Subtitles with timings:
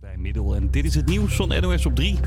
[0.00, 2.18] Martijn Middel en dit is het nieuws van NOS op 3.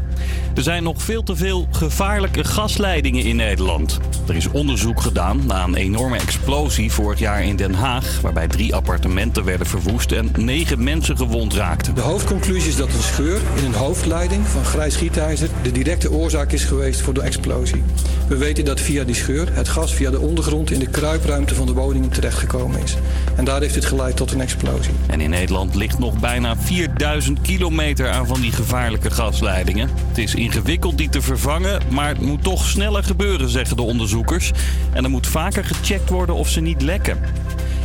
[0.55, 3.99] Er zijn nog veel te veel gevaarlijke gasleidingen in Nederland.
[4.27, 8.21] Er is onderzoek gedaan na een enorme explosie vorig jaar in Den Haag...
[8.21, 11.95] waarbij drie appartementen werden verwoest en negen mensen gewond raakten.
[11.95, 15.49] De hoofdconclusie is dat een scheur in een hoofdleiding van grijs gietijzer...
[15.63, 17.83] de directe oorzaak is geweest voor de explosie.
[18.27, 20.71] We weten dat via die scheur het gas via de ondergrond...
[20.71, 22.95] in de kruipruimte van de woningen terechtgekomen is.
[23.35, 24.93] En daar heeft het geleid tot een explosie.
[25.07, 29.89] En in Nederland ligt nog bijna 4000 kilometer aan van die gevaarlijke gasleidingen.
[30.07, 34.51] Het is ingewikkeld die te vervangen, maar het moet toch sneller gebeuren, zeggen de onderzoekers.
[34.93, 37.19] En er moet vaker gecheckt worden of ze niet lekken.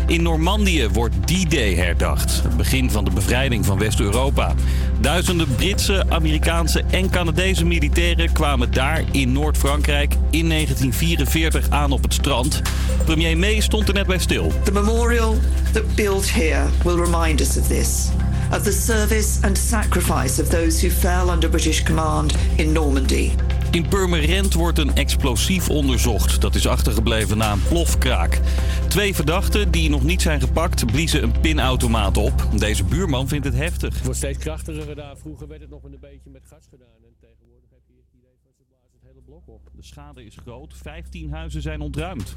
[0.07, 4.55] In Normandië wordt D-Day herdacht, het begin van de bevrijding van West-Europa.
[5.01, 12.15] Duizenden Britse, Amerikaanse en Canadese militairen kwamen daar in Noord-Frankrijk in 1944 aan op het
[12.15, 12.63] strand.
[13.05, 14.53] Premier May stond er net bij stil.
[14.63, 15.37] The memorial
[15.73, 18.09] that built here will remind us of this,
[18.53, 23.31] of the service and sacrifice of those who fell under British command in Normandy.
[23.71, 26.41] In Purmerend wordt een explosief onderzocht.
[26.41, 28.41] Dat is achtergebleven na een plofkraak.
[28.89, 32.49] Twee verdachten die nog niet zijn gepakt bliezen een pinautomaat op.
[32.59, 33.95] Deze buurman vindt het heftig.
[33.95, 35.19] Het wordt steeds krachtiger gedaan.
[35.19, 36.99] Vroeger werd het nog een beetje met gas gedaan.
[37.03, 39.71] En tegenwoordig heb je het idee van ze blazen het hele blok op.
[39.77, 40.75] De schade is groot.
[40.83, 42.37] 15 huizen zijn ontruimd.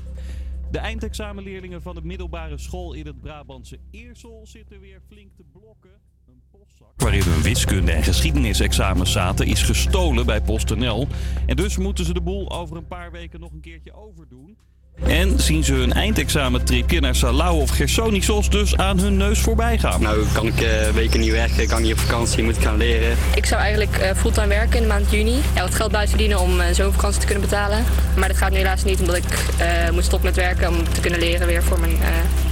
[0.72, 5.92] De eindexamenleerlingen van de middelbare school in het Brabantse Eersel zitten weer flink te blokken.
[6.28, 11.08] Een postzak waarin hun wiskunde- en geschiedenisexamens zaten is gestolen bij PostNL.
[11.46, 14.58] En dus moeten ze de boel over een paar weken nog een keertje overdoen.
[15.06, 20.02] En zien ze hun eindexamentripje naar Salau of Gersonisos dus aan hun neus voorbij gaan.
[20.02, 23.18] Nou kan ik eh, weken niet werken, kan niet op vakantie, moet ik gaan leren.
[23.36, 25.36] Ik zou eigenlijk eh, fulltime werken in de maand juni.
[25.56, 27.84] Ja, wat geld buiten verdienen om uh, zo'n vakantie te kunnen betalen.
[28.16, 29.24] Maar dat gaat nu helaas niet omdat ik
[29.60, 31.98] uh, moet stoppen met werken om te kunnen leren weer voor mijn,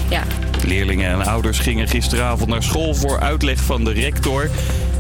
[0.10, 0.24] ja.
[0.66, 4.50] Leerlingen en ouders gingen gisteravond naar school voor uitleg van de rector.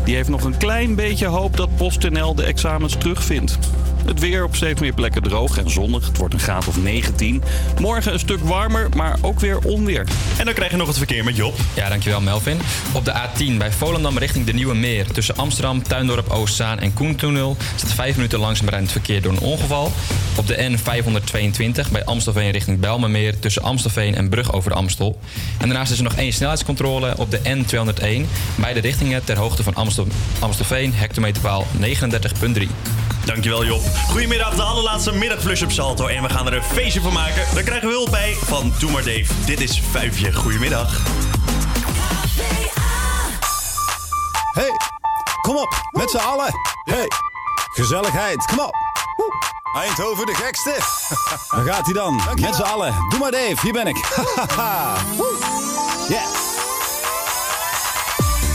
[0.03, 3.57] Die heeft nog een klein beetje hoop dat PostNL de examens terugvindt.
[4.05, 6.07] Het weer op steeds meer plekken droog en zonnig.
[6.07, 7.43] Het wordt een graad of 19.
[7.79, 10.07] Morgen een stuk warmer, maar ook weer onweer.
[10.37, 11.55] En dan krijg je nog het verkeer met Job.
[11.73, 12.59] Ja, dankjewel Melvin.
[12.93, 15.11] Op de A10 bij Volendam richting de Nieuwe Meer.
[15.11, 17.57] Tussen Amsterdam, Tuindorp, Oostzaan en Koentunnel...
[17.75, 19.91] staat 5 minuten langzaam rijdend verkeer door een ongeval.
[20.37, 23.39] Op de N522 bij Amstelveen richting Bijlmermeer...
[23.39, 25.19] tussen Amstelveen en Brug over de Amstel.
[25.57, 28.29] En daarnaast is er nog één snelheidscontrole op de N201...
[28.55, 30.07] beide richtingen ter hoogte van Amstel,
[30.39, 32.67] Amstelveen, hectometerpaal 39.3.
[33.25, 33.81] Dankjewel Job.
[34.09, 36.07] Goedemiddag, de allerlaatste middagflush op Salto.
[36.07, 37.43] En we gaan er een feestje van maken.
[37.53, 39.25] Daar krijgen we hulp bij van Doe maar Dave.
[39.45, 40.33] Dit is Vijfje.
[40.33, 41.01] Goedemiddag.
[44.51, 44.71] Hey,
[45.41, 46.51] kom op, met z'n allen.
[46.83, 47.07] Hey,
[47.73, 48.75] gezelligheid, kom op.
[49.81, 50.75] Eindhoven de gekste.
[51.55, 52.93] Daar gaat hij dan, met z'n allen.
[53.09, 53.97] Doe maar Dave, hier ben ik.
[56.09, 56.25] yeah.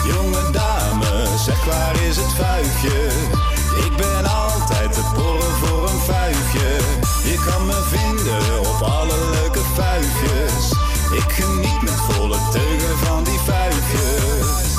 [0.07, 3.50] Jonge dame, zeg waar is het vuifje?
[3.85, 6.77] Ik ben altijd te porren voor een vuifje.
[7.25, 10.73] Je kan me vinden op alle leuke vuifjes.
[11.13, 14.75] Ik geniet met volle teugen van die vuifjes.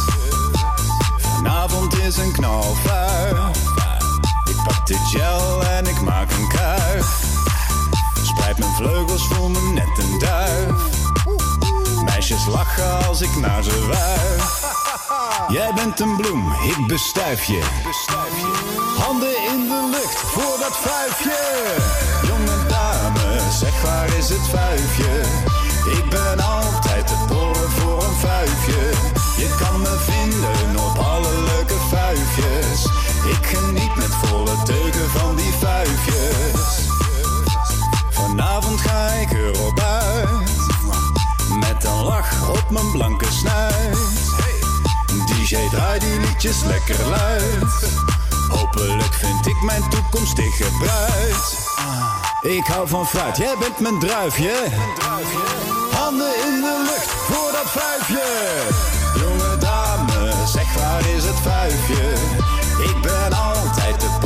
[1.17, 3.57] Vanavond is een knalvuif.
[4.49, 7.05] Ik pak de gel en ik maak een kuif.
[8.23, 11.00] Spreid mijn vleugels, voel me net een duif.
[12.31, 14.75] Meisjes lachen als ik naar ze wuif.
[15.57, 17.61] Jij bent een bloem, ik bestuif je.
[18.97, 21.37] Handen in de lucht voor dat vuifje.
[22.27, 25.20] Jonge dame, zeg waar is het vuifje?
[46.41, 47.93] Lekker luid.
[48.49, 51.69] Hopelijk vind ik mijn toekomstige bruid.
[52.41, 54.53] Ik hou van fruit, jij bent mijn druifje.
[55.91, 58.23] Handen in de lucht voor dat vuifje.
[59.19, 62.13] Jonge dame, zeg waar is het vuifje?
[62.83, 64.17] Ik ben altijd te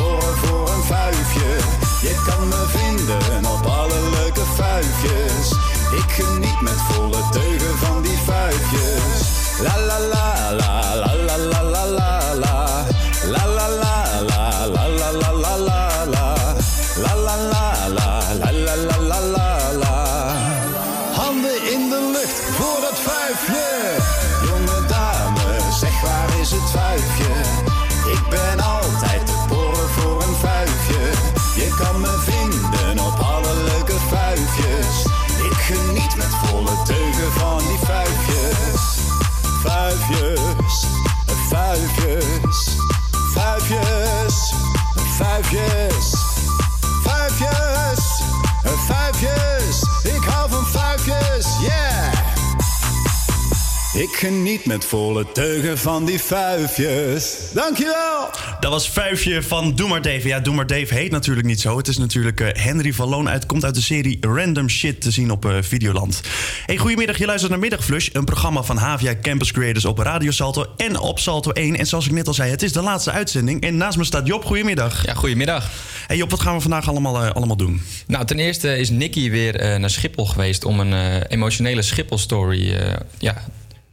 [54.26, 57.38] geniet met volle teugen van die vuifjes.
[57.54, 58.30] Dankjewel!
[58.60, 60.28] Dat was Vuifje van Doe maar Dave.
[60.28, 61.78] Ja, Doe maar Dave heet natuurlijk niet zo.
[61.78, 63.30] Het is natuurlijk eh, Henry van Loon.
[63.30, 66.22] uit, komt uit de serie Random Shit te zien op eh, Videoland.
[66.66, 67.18] Hey, goedemiddag.
[67.18, 68.10] Je luistert naar Middagflush.
[68.14, 71.76] Een programma van Havia Campus Creators op Radio Salto en op Salto 1.
[71.76, 73.62] En zoals ik net al zei, het is de laatste uitzending.
[73.62, 74.46] En naast me staat Job.
[74.46, 75.06] Goedemiddag.
[75.06, 75.70] Ja, goedemiddag.
[76.08, 77.82] Hey Job, wat gaan we vandaag allemaal, eh, allemaal doen?
[78.08, 82.74] Nou, ten eerste is Nicky weer eh, naar Schiphol geweest om een eh, emotionele Schiphol-story
[82.74, 83.44] eh, ja,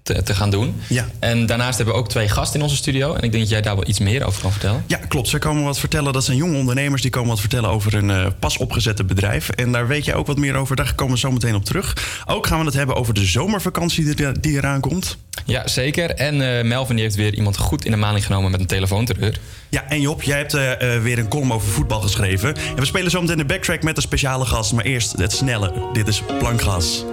[0.03, 0.81] te, te gaan doen.
[0.89, 1.07] Ja.
[1.19, 3.15] En daarnaast hebben we ook twee gasten in onze studio.
[3.15, 4.85] En ik denk dat jij daar wel iets meer over kan vertellen.
[4.87, 5.29] Ja, klopt.
[5.29, 6.13] Ze komen wat vertellen.
[6.13, 9.49] Dat zijn jonge ondernemers die komen wat vertellen over een eh, pas opgezette bedrijf.
[9.49, 10.77] En daar weet jij ook wat meer over.
[10.77, 12.23] Daar komen we zo meteen op terug.
[12.27, 15.17] Ook gaan we het hebben over de zomervakantie die, die eraan komt.
[15.45, 16.11] Ja, zeker.
[16.11, 19.39] En eh, Melvin die heeft weer iemand goed in de maling genomen met een telefoonterreur.
[19.69, 22.55] Ja, en Job, jij hebt eh, weer een column over voetbal geschreven.
[22.57, 24.73] En we spelen zo meteen de backtrack met een speciale gast.
[24.73, 25.73] Maar eerst het snelle.
[25.93, 27.05] Dit is Plankgas.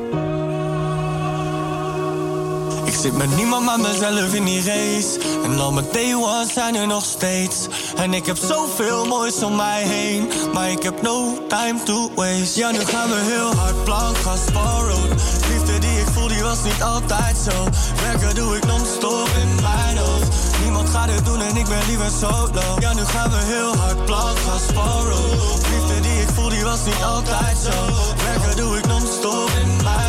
[2.86, 5.20] Ik zit met niemand maar mezelf in die race.
[5.44, 7.68] En al mijn day ones zijn er nog steeds.
[7.96, 10.30] En ik heb zoveel moois om mij heen.
[10.54, 12.60] Maar ik heb no time to waste.
[12.60, 15.10] Ja, nu gaan we heel hard plank gaan road.
[15.50, 17.68] Liefde die ik voel, die was niet altijd zo.
[18.04, 20.28] Werken doe ik non-stop in mijn hoofd.
[20.64, 22.62] Niemand gaat het doen en ik ben liever solo.
[22.80, 25.60] Ja, nu gaan we heel hard plank gaan road.
[25.72, 27.78] Liefde die ik voel, die was niet altijd zo.
[28.24, 30.09] Werken doe ik non-stop in mijn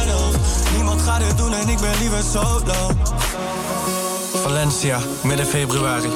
[1.37, 2.91] doen en ik ben liever solo.
[4.43, 6.09] Valencia, midden februari.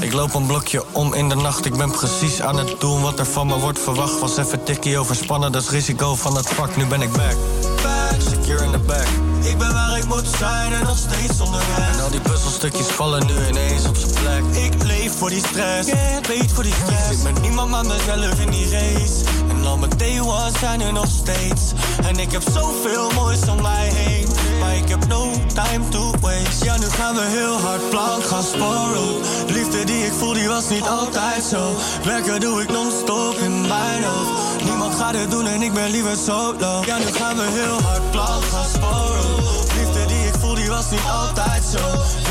[0.00, 1.64] Ik loop een blokje om in de nacht.
[1.64, 4.18] Ik ben precies aan het doen wat er van me wordt verwacht.
[4.18, 6.76] Was even tikkie overspannen, dat is risico van het vak.
[6.76, 7.36] Nu ben ik back.
[7.82, 9.06] Back, secure in the back.
[9.42, 11.94] Ik ben waar ik moet zijn en nog steeds onderweg.
[11.96, 14.64] En al die puzzelstukjes vallen nu ineens op zijn plek.
[14.64, 14.78] Ik
[15.16, 15.90] voor die stress,
[16.28, 17.10] wait voor die stress.
[17.10, 19.24] Ik ben niemand maar mezelf in die race.
[19.48, 21.62] En al mijn day ones zijn er nog steeds.
[22.02, 24.28] En ik heb zoveel moois om mij heen.
[24.60, 26.64] Maar ik heb no time to waste.
[26.64, 29.16] Ja, nu gaan we heel hard plank gaan sporen.
[29.46, 31.76] Liefde die ik voel, die was niet altijd zo.
[32.04, 34.64] Werken doe ik non-stop in mijn hoofd.
[34.64, 36.82] Niemand gaat het doen en ik ben liever solo.
[36.86, 39.36] Ja, nu gaan we heel hard plank gaan sporen.
[39.78, 41.78] Liefde die ik voel, die was niet altijd zo.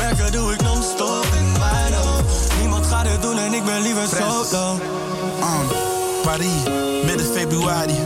[0.00, 2.27] Werken doe ik non-stop in mijn hoofd.
[3.20, 4.72] Doen en ik ben liever solo.
[4.72, 5.68] Um,
[6.22, 6.62] Paris,
[7.04, 7.96] midden februari.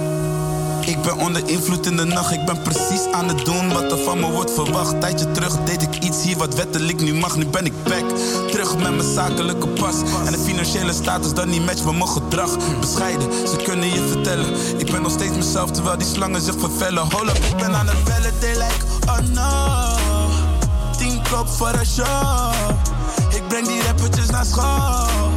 [0.80, 3.98] Ik ben onder invloed in de nacht, ik ben precies aan het doen wat er
[3.98, 5.00] van me wordt verwacht.
[5.00, 8.04] Tijdje terug deed ik iets hier wat wettelijk nu mag, nu ben ik back.
[8.50, 9.94] Terug met mijn zakelijke pas.
[10.26, 12.56] En de financiële status dat niet matcht met mijn gedrag.
[12.80, 14.78] Bescheiden, ze kunnen je vertellen.
[14.78, 17.12] Ik ben nog steeds mezelf terwijl die slangen zich vervellen.
[17.12, 19.96] Hold up, ik ben aan het bellen, they like, oh no.
[20.98, 22.52] Tien kop voor een show.
[23.52, 25.30] Ik breng die rappertjes naar school.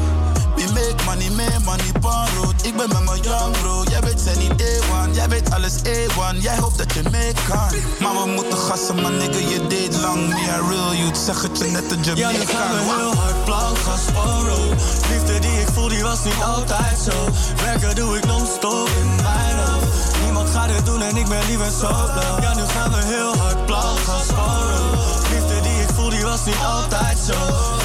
[0.55, 1.91] We make money, make money,
[2.35, 2.55] road.
[2.63, 3.83] Ik ben met mijn young bro.
[3.89, 6.37] Jij weet zijn niet A1, jij weet alles A1.
[6.39, 7.69] Jij hoopt dat je mee kan.
[7.99, 10.27] Maar we moeten gassen, man, nigga, je deed lang.
[10.27, 12.99] Me a real youth, zeg het je net een Ja, nu gaan we Jamaican.
[12.99, 14.69] heel hard plank gaan sporen.
[15.09, 17.29] Liefde die ik voel, die was niet altijd zo.
[17.63, 19.85] Werken doe ik non-stop in mijn hoofd.
[20.23, 22.39] Niemand gaat het doen en ik ben liever solo.
[22.41, 24.83] Ja, nu gaan we heel hard plank gaan sporen.
[25.31, 27.33] Liefde die ik voel, die was niet altijd zo.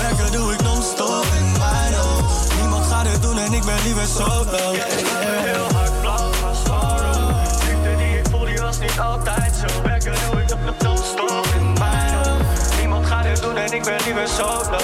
[0.00, 2.54] Werken doe ik non-stop in mijn hoofd.
[2.60, 4.72] Niemand gaat het doen en ik ben liever solo.
[4.72, 7.26] Ja, gaan we heel hard plank gaan sporen.
[7.68, 9.82] Liefde die ik voel, die was niet altijd zo.
[9.82, 12.78] Werken doe ik non-stop in mijn hoofd.
[12.78, 14.78] Niemand gaat het doen en ik ben liever solo.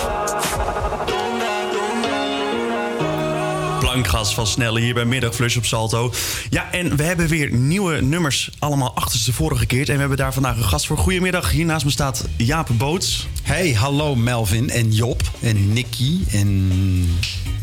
[4.02, 6.12] Plankgas van Snelle hier bij Middagflush op Salto.
[6.50, 9.88] Ja, en we hebben weer nieuwe nummers allemaal achterstevoren gekeerd.
[9.88, 10.98] En we hebben daar vandaag een gast voor.
[10.98, 13.26] Goedemiddag, hier naast me staat Jaap Boots.
[13.42, 16.70] Hey, hallo Melvin en Job en Nicky en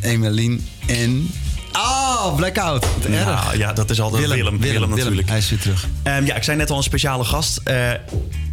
[0.02, 1.30] Emeline en...
[1.74, 2.86] Ah, Blackout.
[3.12, 3.58] Erg.
[3.58, 4.60] Ja, dat is altijd Willem.
[4.60, 5.30] Willem, natuurlijk.
[5.30, 5.88] Hij is weer terug.
[6.03, 7.60] Ehm, ja, ik zei net al een speciale gast.
[7.63, 7.92] Eh,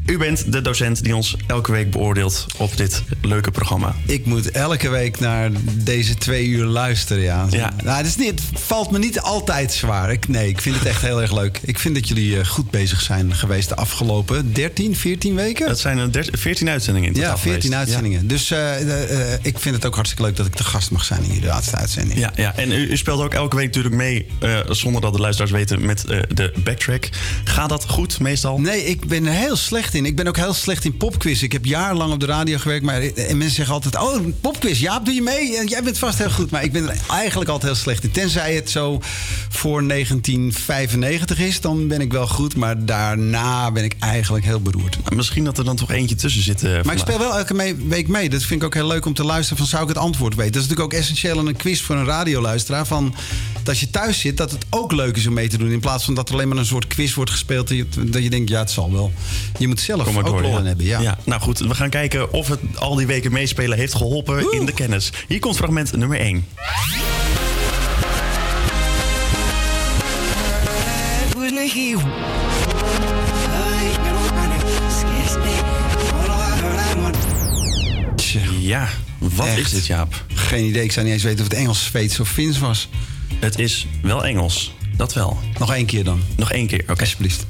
[0.06, 3.94] u bent de docent die ons elke week beoordeelt op dit leuke programma.
[4.06, 7.46] Ik moet elke week naar deze twee uur luisteren, ja.
[7.50, 7.72] Ja.
[7.84, 10.12] Nou, het, is niet, het valt me niet altijd zwaar.
[10.12, 11.60] Ik, nee, ik vind het echt heel erg leuk.
[11.62, 15.66] Ik vind dat jullie eh, goed bezig zijn geweest de afgelopen 13, 14 weken.
[15.66, 17.78] Dat zijn er 13 14 uitzendingen in totaal ja, 14 geweest.
[17.78, 18.26] uitzendingen.
[18.26, 21.32] Dus eh, ik vind het ook hartstikke leuk dat ik de gast mag zijn in
[21.32, 22.18] jullie laatste uitzending.
[22.18, 25.18] Ja, ja, en u, u speelt ook elke week natuurlijk mee, eh, zonder dat de
[25.20, 27.08] luisteraars weten, met eh, de backtrack.
[27.44, 28.60] Gaat dat goed meestal?
[28.60, 30.06] Nee, ik ben er heel slecht in.
[30.06, 31.42] Ik ben ook heel slecht in popquiz.
[31.42, 32.84] Ik heb jarenlang op de radio gewerkt.
[32.84, 34.80] Maar, en mensen zeggen altijd, oh, popquiz.
[34.80, 35.56] Jaap, doe je mee?
[35.56, 36.50] En jij bent vast heel goed.
[36.50, 38.10] Maar ik ben er eigenlijk altijd heel slecht in.
[38.10, 39.00] Tenzij het zo
[39.48, 42.56] voor 1995 is, dan ben ik wel goed.
[42.56, 44.98] Maar daarna ben ik eigenlijk heel beroerd.
[45.14, 46.62] Misschien dat er dan toch eentje tussen zit.
[46.62, 48.28] eh, Maar ik speel wel elke mee- week mee.
[48.30, 49.58] Dat vind ik ook heel leuk om te luisteren.
[49.58, 50.52] Van zou ik het antwoord weten?
[50.52, 52.86] Dat is natuurlijk ook essentieel in een quiz voor een radioluisteraar.
[52.86, 55.70] Van, dat als je thuis zit, dat het ook leuk is om mee te doen.
[55.70, 57.68] In plaats van dat er alleen maar een soort quiz wordt gespeeld.
[57.68, 59.12] Dat je, dat je denkt, ja, het zal wel.
[59.58, 60.58] Je moet zelf Kom maar ook door, lol ja.
[60.58, 60.86] in hebben.
[60.86, 61.18] Ja.
[61.24, 64.72] Nou goed, we gaan kijken of het al die weken meespelen heeft geholpen in de
[64.72, 65.12] kennis.
[65.28, 66.44] Hier komt fragment nummer 1.
[78.60, 78.88] Ja,
[79.18, 79.58] wat Echt.
[79.58, 80.24] is dit, Jaap?
[80.34, 80.84] Geen idee.
[80.84, 82.88] Ik zou niet eens weten of het Engels, Zweeds of Fins was.
[83.38, 84.74] Het is wel Engels.
[84.96, 85.38] Dat wel.
[85.58, 86.22] Nog één keer dan.
[86.36, 87.00] Nog één keer, oké.
[87.00, 87.46] Alsjeblieft.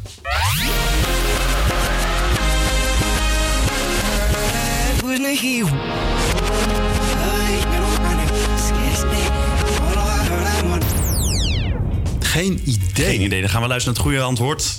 [12.21, 13.05] Geen idee.
[13.05, 13.41] Geen idee.
[13.41, 14.79] Dan gaan we luisteren naar het goede antwoord.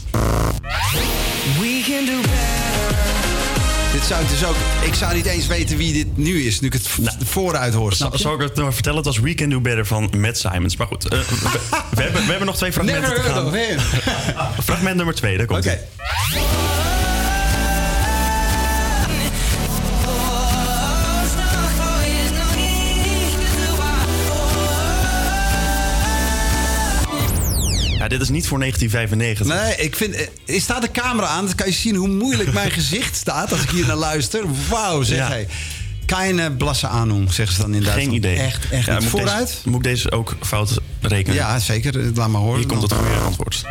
[3.92, 4.56] Dit zou ik dus ook.
[4.86, 7.94] Ik zou niet eens weten wie dit nu is, nu ik het v- vooruit hoor.
[7.94, 8.98] Snap Zal, ik het maar vertellen?
[8.98, 10.78] Het was We Can Do Better van Matt Simons.
[10.78, 11.60] Maar goed, eh, we,
[11.96, 14.54] we hebben, we hebben nog twee fragmenten Never te gaan.
[14.64, 15.80] Fragment nummer twee, daar komt Oké.
[28.02, 29.48] Ja, dit is niet voor 1995.
[29.48, 30.16] Nee, ik vind.
[30.46, 31.46] eh, Staat de camera aan?
[31.46, 34.44] Dan kan je zien hoe moeilijk mijn gezicht staat als ik hier naar luister.
[34.70, 35.28] Wauw, zeg Ja.
[35.28, 35.48] hij.
[36.06, 38.08] Keine blasse Ahnung, zeggen ze dan in Duitsland.
[38.08, 38.38] Geen idee.
[38.38, 39.48] Echt, echt Ja, moet Vooruit?
[39.48, 41.36] Deze, moet ik deze ook fout rekenen?
[41.36, 42.00] Ja, zeker.
[42.00, 42.58] Eh, Laat maar horen.
[42.60, 43.64] Hier komt het goede antwoord.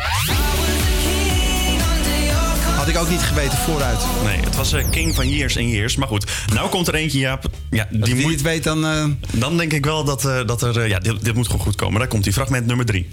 [2.91, 3.99] Ik ook niet geweten vooruit.
[4.23, 5.95] Nee, het was eh, King van Years and Years.
[5.95, 7.45] Maar goed, nou komt er eentje, Jaap.
[7.69, 8.85] Ja, Als die wie moet, het weet, dan.
[8.85, 10.87] eh, dan denk ik wel dat, eh, dat er...
[10.87, 11.99] ja, dit, dit moet gewoon goed komen.
[11.99, 13.09] Daar komt die fragment nummer drie.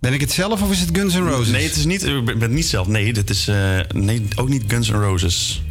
[0.00, 1.52] ben ik het zelf of is het Guns N' Roses?
[1.52, 2.86] Nee, het is niet, ik ben het niet zelf.
[2.86, 3.50] Nee, dit is
[3.94, 5.62] nee, ook niet Guns N' Roses.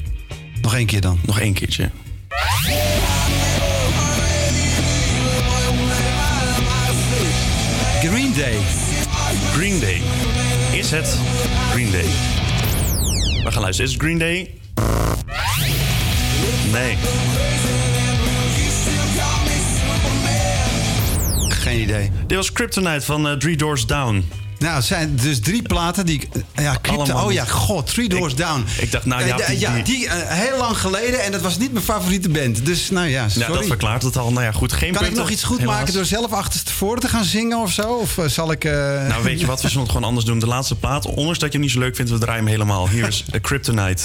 [0.61, 1.19] Nog één keer dan.
[1.25, 1.89] Nog één keertje.
[7.99, 8.57] Green Day.
[9.53, 10.01] Green Day.
[10.71, 11.17] Is het
[11.71, 12.05] Green Day?
[13.43, 13.91] We gaan luisteren.
[13.91, 14.53] Is het Green Day?
[16.71, 16.97] Nee.
[21.49, 22.11] Geen idee.
[22.27, 24.23] Dit was Kryptonite van eh, Three Doors Down.
[24.59, 26.27] Nou, het zijn dus drie platen die ik...
[26.55, 28.65] eh, Ja, Crypto, oh ja, god, Three Doors Down.
[28.79, 31.57] ik dacht, nou Eh, ja, die- ja, die- eh, heel lang geleden en dat was
[31.57, 32.65] niet mijn favoriete band.
[32.65, 33.53] Dus nou ja, Ja, sorry.
[33.53, 34.31] dat verklaart het al.
[34.31, 34.73] Nou ja, goed.
[34.73, 35.75] Geen kan ik nog iets goed helaas.
[35.77, 37.81] maken door zelf achterstevoren te gaan zingen of zo?
[37.93, 38.63] Of zal ik...
[38.63, 39.61] Nou, weet je wat?
[39.61, 40.39] We zullen het gewoon anders doen.
[40.39, 42.89] De laatste plaat, ondanks dat je hem niet zo leuk vindt, we draaien hem helemaal.
[42.89, 44.03] Hier is A Kryptonite.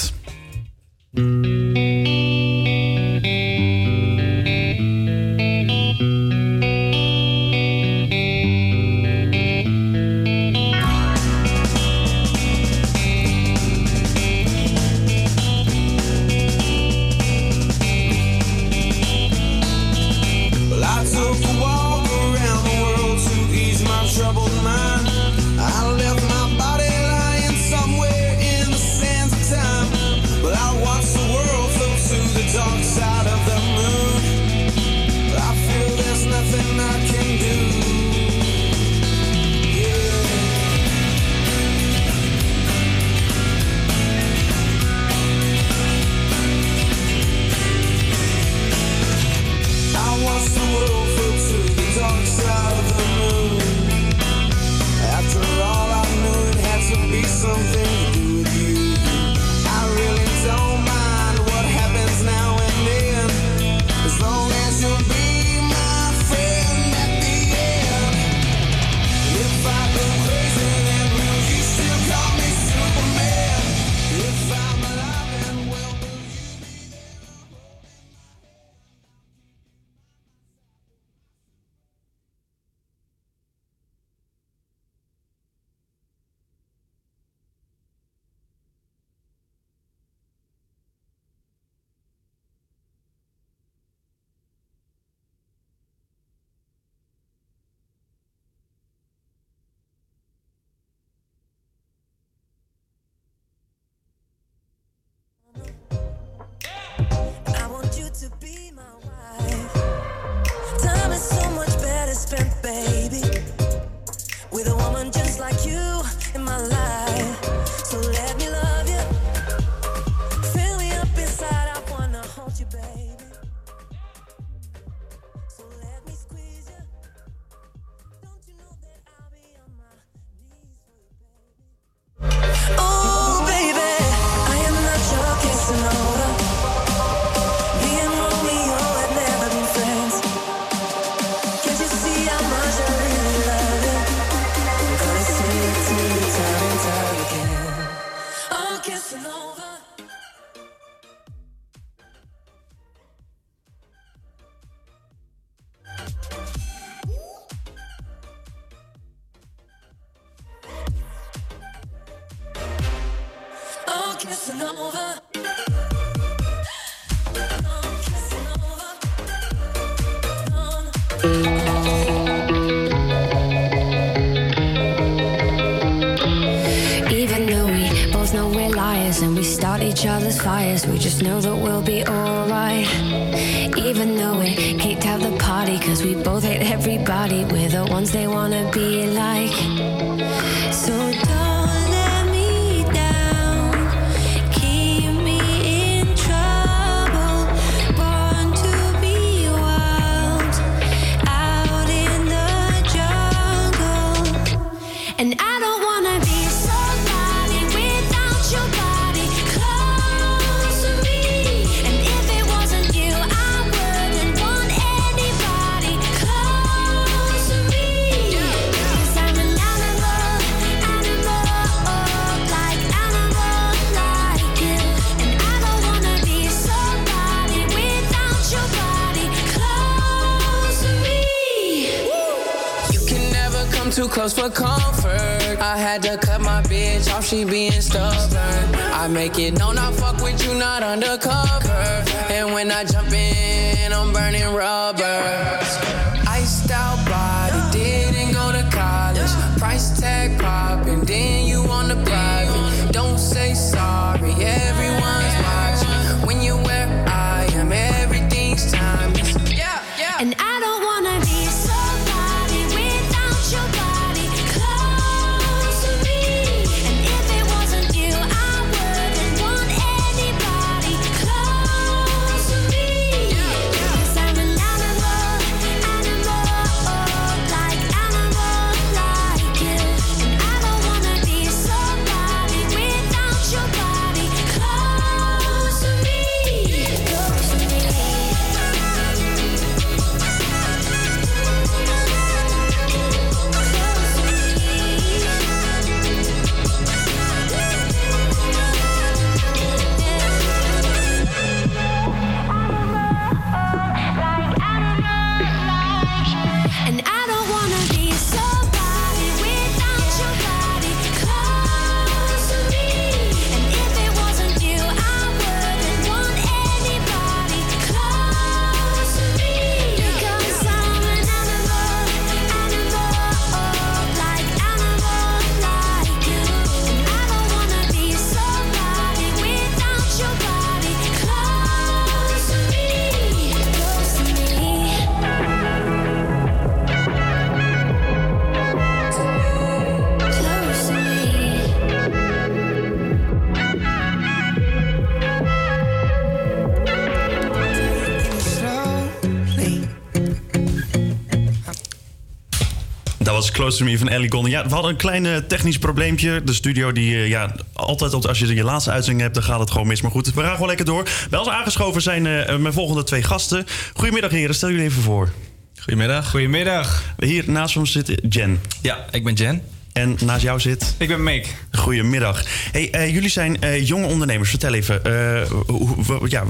[353.35, 354.53] Was Close to Me van Ellie Golding.
[354.55, 356.41] Ja, we hadden een klein eh, technisch probleempje.
[356.43, 359.59] De studio die, eh, ja, altijd op- als je je laatste uitzending hebt, dan gaat
[359.59, 360.01] het gewoon mis.
[360.01, 361.07] Maar goed, we gaan gewoon lekker door.
[361.29, 363.65] Bij ons aangeschoven zijn eh, mijn volgende twee gasten.
[363.93, 365.31] Goedemiddag heren, stel jullie even voor.
[365.79, 366.29] Goedemiddag.
[366.29, 367.03] Goedemiddag.
[367.19, 368.61] Hier naast ons zit Jen.
[368.81, 369.61] Ja, ik ben Jen.
[369.93, 370.95] En naast jou zit?
[370.97, 371.55] Ik ben Mick.
[371.71, 372.43] Goedemiddag.
[372.71, 374.49] Hey, eh, jullie zijn eh, jonge ondernemers.
[374.49, 376.43] Vertel even, eh, hoe- ja,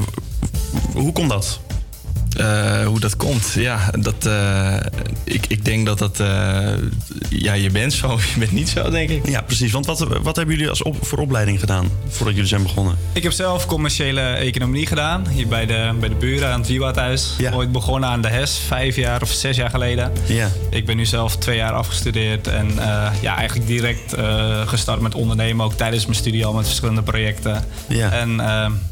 [0.93, 1.59] hoe komt dat?
[2.37, 3.51] Eh, hoe dat komt?
[3.55, 4.75] Ja, dat, eh,
[5.23, 6.19] ik, ik denk dat dat...
[6.19, 6.73] eh,
[7.29, 9.27] ja, je bent zo, je bent niet zo, denk ik.
[9.27, 9.71] Ja, precies.
[9.71, 12.97] Want wat, wat hebben jullie als op, voor opleiding gedaan voordat jullie zijn begonnen?
[13.13, 15.27] Ik heb zelf commerciële economie gedaan.
[15.27, 17.33] Hier bij de, bij de buren aan het Wiewathuis.
[17.53, 20.11] Ooit begonnen aan de HES, vijf jaar of zes jaar geleden.
[20.25, 20.49] Ja.
[20.69, 22.47] Ik ben nu zelf twee jaar afgestudeerd.
[22.47, 25.65] En eh, ja, eigenlijk direct eh, gestart met ondernemen.
[25.65, 27.65] Ook tijdens mijn studie al met verschillende projecten.
[27.87, 28.11] Ja.
[28.11, 28.41] En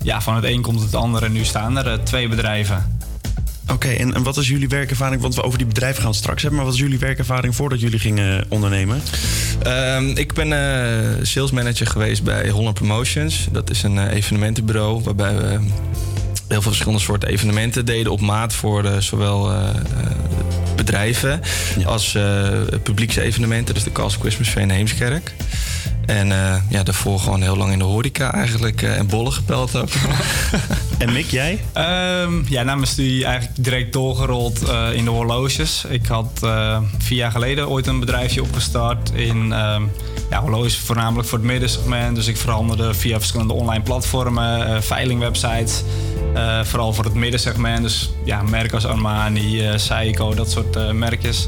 [0.01, 1.25] ja, van het een komt het andere.
[1.25, 2.97] En nu staan er twee bedrijven.
[3.67, 5.21] Oké, en, en wat is jullie werkervaring?
[5.21, 6.59] Want we over die bedrijven gaan straks hebben.
[6.59, 9.01] Maar wat is jullie werkervaring voordat jullie gingen ondernemen?
[9.63, 13.47] Ehm, ik ben eh sales manager geweest bij Holland Promotions.
[13.51, 15.59] Dat is een eh, evenementenbureau waarbij we
[16.47, 19.51] heel veel verschillende soorten evenementen deden op maat voor eh, zowel
[20.75, 21.41] bedrijven
[21.85, 22.51] als eh
[22.83, 23.73] publieksevenementen.
[23.73, 25.33] Dus de Castle Christmas Fair in Heemskerk.
[26.05, 28.81] En eh, ja, daarvoor gewoon heel lang in de horeca eigenlijk.
[28.81, 29.89] eh, en bollen gepeld ook.
[30.97, 31.63] en Mick, jij?
[31.73, 35.85] Ehm, ja, na mijn studie eigenlijk direct doorgerold eh, in de horloges.
[35.89, 39.81] Ik had eh, vier jaar geleden ooit een bedrijfje opgestart in ehm,
[40.29, 42.15] ja, horloges, voornamelijk voor het middensegment.
[42.15, 45.83] Dus ik verhandelde via verschillende online platformen, eh, veilingwebsites.
[46.33, 47.81] eh, vooral voor het middensegment.
[47.81, 51.47] Dus ja, merken als Armani, Seiko, dat soort eh, merkjes.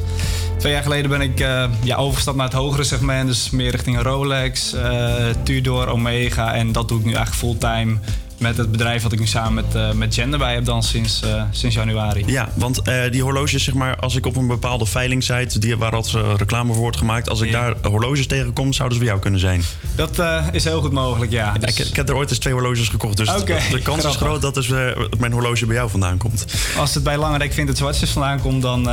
[0.58, 3.28] Twee jaar geleden ben ik eh, ja, overgestapt naar het hogere segment.
[3.28, 6.54] Dus meer richting Rolex, eh, Tudor, Omega.
[6.54, 7.98] En dat doe ik nu eigenlijk fulltime
[8.38, 11.22] met het bedrijf wat ik nu samen met, eh met Jen erbij heb dan sinds,
[11.22, 12.24] eh, sinds januari.
[12.26, 12.82] Ja, want
[13.12, 16.82] die horloges, zeg maar, als ik op een bepaalde veilingsite, die, waar eh, reclame voor
[16.82, 19.62] wordt gemaakt, als ik daar horloges tegenkom, zouden ze bij jou kunnen zijn.
[19.96, 21.54] Dat is heel goed mogelijk, ja.
[21.60, 24.42] Ja, ik, ik heb er ooit eens twee horloges gekocht, dus de kans is groot
[24.42, 24.68] dat dus,
[25.20, 26.46] mijn horloge bij jou vandaan komt.
[26.78, 28.90] Als het bij Langerijk vindt het zwartjes vandaan komt, dan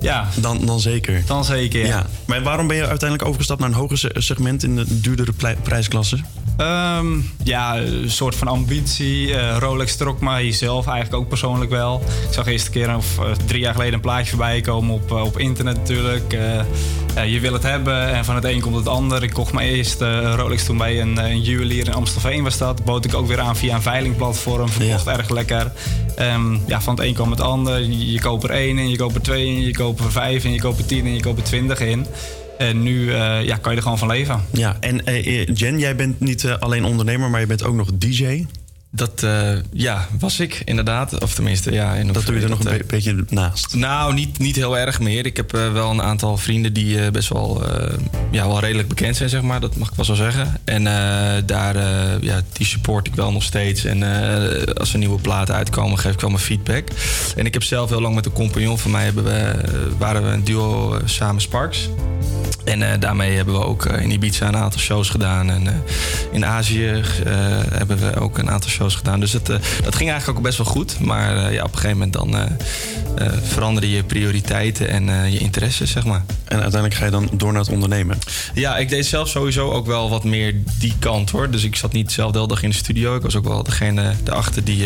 [0.00, 0.28] ja.
[0.36, 1.22] Dan, dan zeker.
[1.26, 2.06] Dan zeker, ja.
[2.24, 5.32] Maar waarom ben je uiteindelijk overgestapt naar een hoger se- segment in de duurdere
[5.62, 6.18] prijsklasse?
[6.56, 9.36] Ehm, ja, een soort van ambitie.
[9.36, 12.02] Eh, Rolex trok mij zelf eigenlijk ook persoonlijk wel.
[12.28, 15.10] Ik zag eerst een keer of eh, drie jaar geleden een plaatje voorbij komen op,
[15.10, 16.38] eh, op internet natuurlijk.
[17.26, 19.22] Je wil het hebben en van het een komt het ander.
[19.22, 22.84] Ik kocht mijn eerste Rolex toen bij een, een juwelier in Amstelveen was dat.
[22.84, 24.68] Bood ik ook weer aan via een veilingplatform.
[24.68, 25.72] Verkocht erg lekker.
[26.16, 27.80] Ehm, ja, van het een kwam het ander.
[27.80, 30.44] Je, je koopt er één in, je koopt er twee in, je koopt er vijf
[30.44, 32.06] in, je koopt er tien in, je koopt er twintig in.
[32.60, 34.44] En nu eh, ja, kan je er gewoon van leven.
[34.50, 37.90] Ja, en eh, eh, Jen, jij bent niet alleen ondernemer, maar je bent ook nog
[37.94, 38.44] DJ.
[38.92, 41.22] Dat eh, ja, was ik inderdaad.
[41.22, 41.94] Of tenminste, ja.
[41.94, 43.74] In Dat doe je er nog een be- beetje naast.
[43.74, 45.26] Nou, niet, niet heel erg meer.
[45.26, 47.62] Ik heb eh, wel een aantal vrienden die eh, best wel,
[48.30, 49.60] ja, wel redelijk bekend zijn, zeg maar.
[49.60, 50.60] Dat mag ik wel zo zeggen.
[50.64, 50.84] En
[51.46, 51.76] daar,
[52.24, 53.84] ja, die support ik wel nog steeds.
[53.84, 54.02] En
[54.74, 56.88] als er nieuwe platen uitkomen, geef ik wel mijn feedback.
[57.36, 59.54] En ik heb zelf heel lang met een compagnon van mij, hebben we,
[59.98, 61.88] waren we een duo samen Sparks.
[62.64, 65.50] En daarmee hebben we ook in Ibiza een aantal shows gedaan.
[65.50, 65.82] En
[66.32, 67.02] in Azië
[67.72, 69.20] hebben we ook een aantal shows gedaan.
[69.20, 71.00] Dus het, eh, dat ging eigenlijk ook best wel goed.
[71.00, 72.44] Maar eh, ja, op een gegeven moment dan eh
[73.42, 76.24] veranderen je prioriteiten en je interesses, zeg maar.
[76.44, 78.18] En uiteindelijk ga je dan door naar het ondernemen.
[78.54, 81.50] Ja, ik deed zelf sowieso ook wel wat meer die kant hoor.
[81.50, 83.16] Dus ik zat niet zelf de hele dag in de studio.
[83.16, 84.84] Ik was ook wel degene erachter die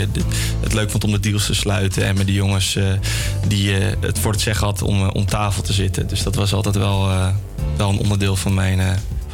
[0.61, 2.05] het leuk vond om de deals te sluiten.
[2.05, 2.79] En met die jongens
[3.49, 6.07] die het voor het zeggen had om, om tafel te zitten.
[6.07, 7.09] Dus dat was altijd wel,
[7.77, 8.81] wel een onderdeel van mijn,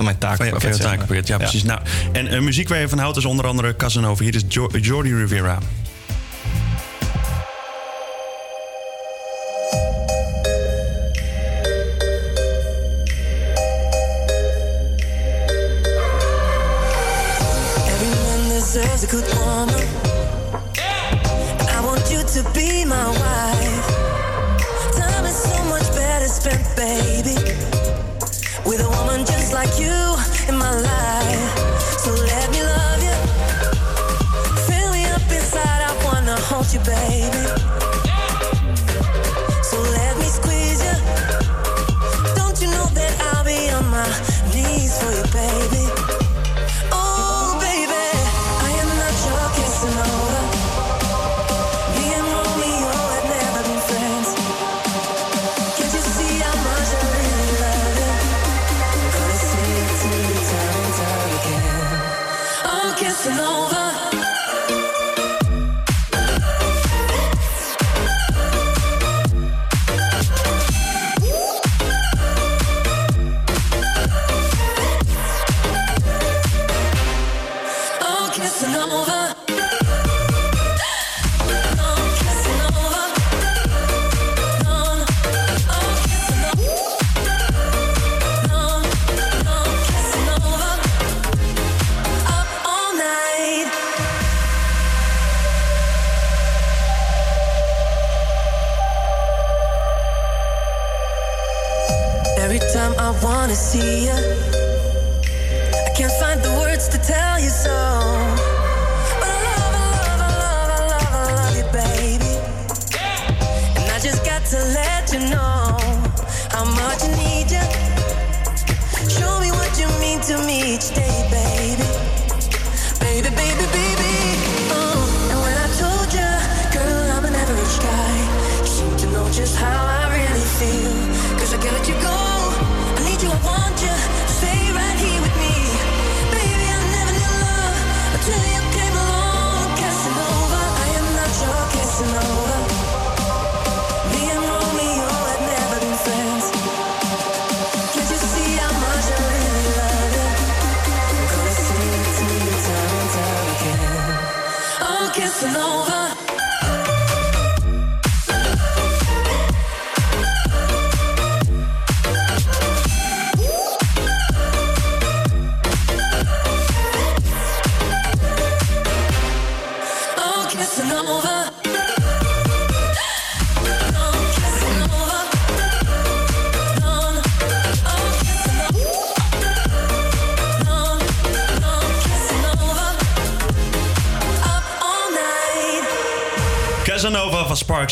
[0.00, 0.62] van mijn takenpakket.
[0.62, 1.62] van je takenpakket, ja, precies.
[1.62, 1.80] Nou,
[2.12, 4.24] en eh, muziek waar je van houdt is onder andere Casanova.
[4.24, 5.58] Hier is jo Jordi Rivera.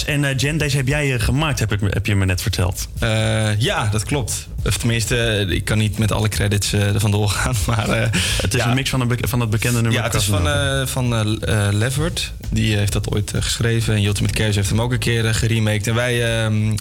[0.04, 2.88] En eh, Jen, deze heb jij eh, gemaakt, heb, ik, heb je me net verteld.
[2.98, 4.48] Eh, ja, dat klopt.
[4.64, 7.54] Of tenminste, ik kan niet met alle credits ervan doorgaan.
[7.66, 8.10] Maar,
[8.42, 8.68] Het is ja.
[8.68, 10.48] een mix van, een van het bekende nummer Ja, het is van,
[10.88, 11.38] van
[11.76, 12.32] Levert.
[12.50, 13.94] Die heeft dat ooit geschreven.
[13.94, 15.86] En Ultimate Chaos heeft hem ook een keer geremaked.
[15.86, 16.74] En wij ehm,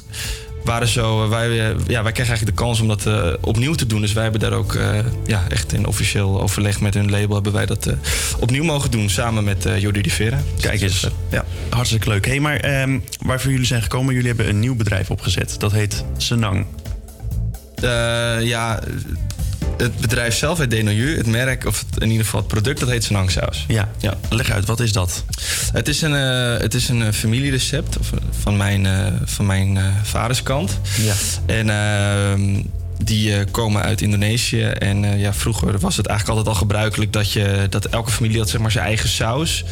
[0.67, 1.23] waren zo...
[1.23, 4.01] eh, wij, eh, ja, wij kregen eigenlijk de kans om dat eh, opnieuw te doen.
[4.01, 4.77] Dus wij hebben daar ook
[5.25, 7.36] ja, echt in officieel overleg met hun label...
[7.36, 7.93] hebben wij dat
[8.39, 9.10] opnieuw mogen doen.
[9.10, 10.39] Samen met eh Jordi de Vera.
[10.62, 11.08] Kijk eens.
[11.30, 12.25] Ja, hartstikke leuk.
[12.25, 15.56] hey, maar ehm, waarvoor jullie zijn gekomen, jullie hebben een nieuw bedrijf opgezet.
[15.60, 16.65] Dat heet Senang.
[18.41, 18.80] Ja,
[19.77, 21.17] het bedrijf zelf heet Denoyu.
[21.17, 23.65] Het merk, of in ieder geval het product, dat heet Senang saus.
[23.67, 23.89] Ja.
[23.97, 24.17] ja.
[24.29, 25.23] Leg uit, wat is dat?
[25.73, 29.45] Het is een, eh, het is een eh, familierecept of, eh, van mijn, eh, van
[29.45, 30.79] mijn vaderskant.
[31.01, 31.13] Ja.
[31.45, 32.63] En ehm,
[33.03, 34.63] die komen uit Indonesië.
[34.63, 38.49] En ja, vroeger was het eigenlijk altijd al gebruikelijk dat, je, dat elke familie had
[38.49, 39.63] zeg maar, zijn eigen saus.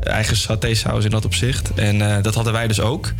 [0.00, 1.74] Eigen satésaus in dat opzicht.
[1.74, 3.12] En dat hadden wij dus ook.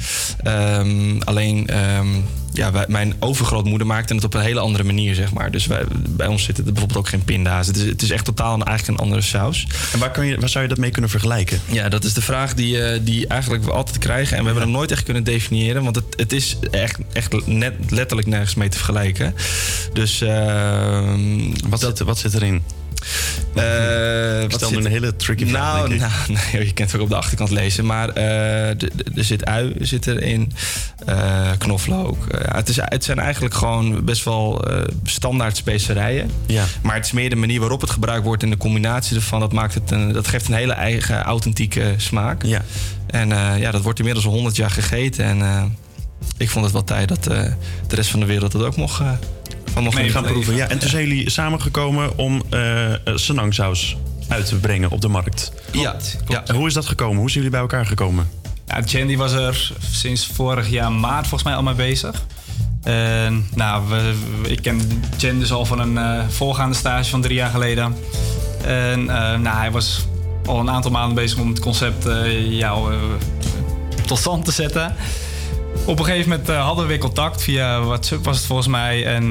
[0.43, 2.07] Ehm, alleen, ehm,
[2.55, 5.51] ja, wij- mijn overgrootmoeder maakte het op een hele andere manier, zeg maar.
[5.51, 7.67] Dus wij, bij ons zitten er bijvoorbeeld ook geen pinda's.
[7.67, 9.67] Het is, het is echt totaal een, eigenlijk een andere saus.
[9.93, 11.61] En waar, kan je, waar zou je dat mee kunnen vergelijken?
[11.71, 14.33] Ja, dat is de vraag die, eh, die eigenlijk we altijd krijgen.
[14.37, 15.83] En we hebben hem nooit echt kunnen definiëren.
[15.85, 19.35] Want het, het is echt, echt net, letterlijk nergens mee te vergelijken.
[19.93, 20.21] Dus...
[20.21, 22.63] ehm, Wat, zit, wat zit erin?
[23.55, 26.13] Eh, Ik stel zit- nu een hele tricky vraag, Nou, nou
[26.53, 27.87] nee, je kent het ook op de achterkant lezen.
[27.87, 30.53] Maar eh, er zit ui zit erin,
[31.07, 32.27] eh, knoflook.
[32.27, 34.65] Eh, het, is, het zijn eigenlijk gewoon best wel
[35.05, 36.31] standaard specerijen.
[36.47, 36.65] Ja.
[36.83, 39.41] Maar het is meer de manier waarop het gebruikt wordt en de combinatie ervan.
[39.41, 42.43] Dat, maakt het een, dat geeft een hele eigen, authentieke smaak.
[42.45, 42.63] Ja.
[43.07, 45.25] En ja, dat wordt inmiddels al 100 jaar gegeten.
[45.25, 45.77] En
[46.37, 47.55] ik vond het wel tijd dat de
[47.89, 49.03] rest van de wereld het ook mocht,
[49.77, 50.55] eh, van mocht gaan proeven.
[50.55, 53.97] Ja, en toen zijn jullie samengekomen om eh Senang saus
[54.29, 55.53] uit te brengen op de markt.
[55.73, 55.97] Ja,
[56.29, 56.45] ja.
[56.55, 57.17] Hoe is dat gekomen?
[57.17, 58.29] Hoe zijn jullie bij elkaar gekomen?
[58.67, 62.23] Ja, Jen die was er sinds vorig jaar maart volgens mij al mee bezig.
[62.83, 67.21] En, nou, we, we- ik ken Jen dus al van een eh, voorgaande stage van
[67.21, 67.97] drie jaar geleden.
[68.65, 70.07] En eh, nou, hij was
[70.47, 72.87] al een aantal maanden bezig om het concept eh, ja, eh,
[74.07, 74.95] tot stand te zetten.
[75.87, 79.07] Op een gegeven moment eh, hadden we weer contact via WhatsApp was het volgens mij.
[79.07, 79.31] En eh,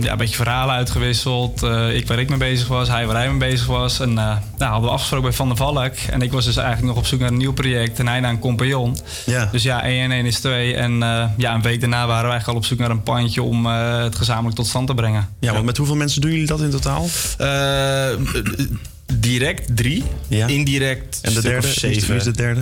[0.00, 1.62] ja, een beetje verhalen uitgewisseld.
[1.62, 4.00] Eh, ik waar ik mee bezig was, hij waar hij mee bezig was.
[4.00, 4.14] En eh,
[4.58, 5.94] nou, hadden we afgesproken bij Van der Valk.
[6.10, 7.98] En ik was dus eigenlijk nog op zoek naar een nieuw project.
[7.98, 8.96] En hij naar een compagnon.
[9.26, 9.48] Ja.
[9.52, 10.74] Dus ja, 1 en 1 is 2.
[10.74, 13.42] En eh, ja, een week daarna waren we eigenlijk al op zoek naar een pandje
[13.42, 15.28] om eh, het gezamenlijk tot stand te brengen.
[15.40, 17.06] Ja, want met hoeveel mensen doen jullie dat in totaal?
[17.38, 18.08] Eh,
[19.14, 20.04] direct drie.
[20.28, 21.72] Indirect En de stuk derde?
[21.72, 22.08] zeven.
[22.08, 22.60] Wie is de derde?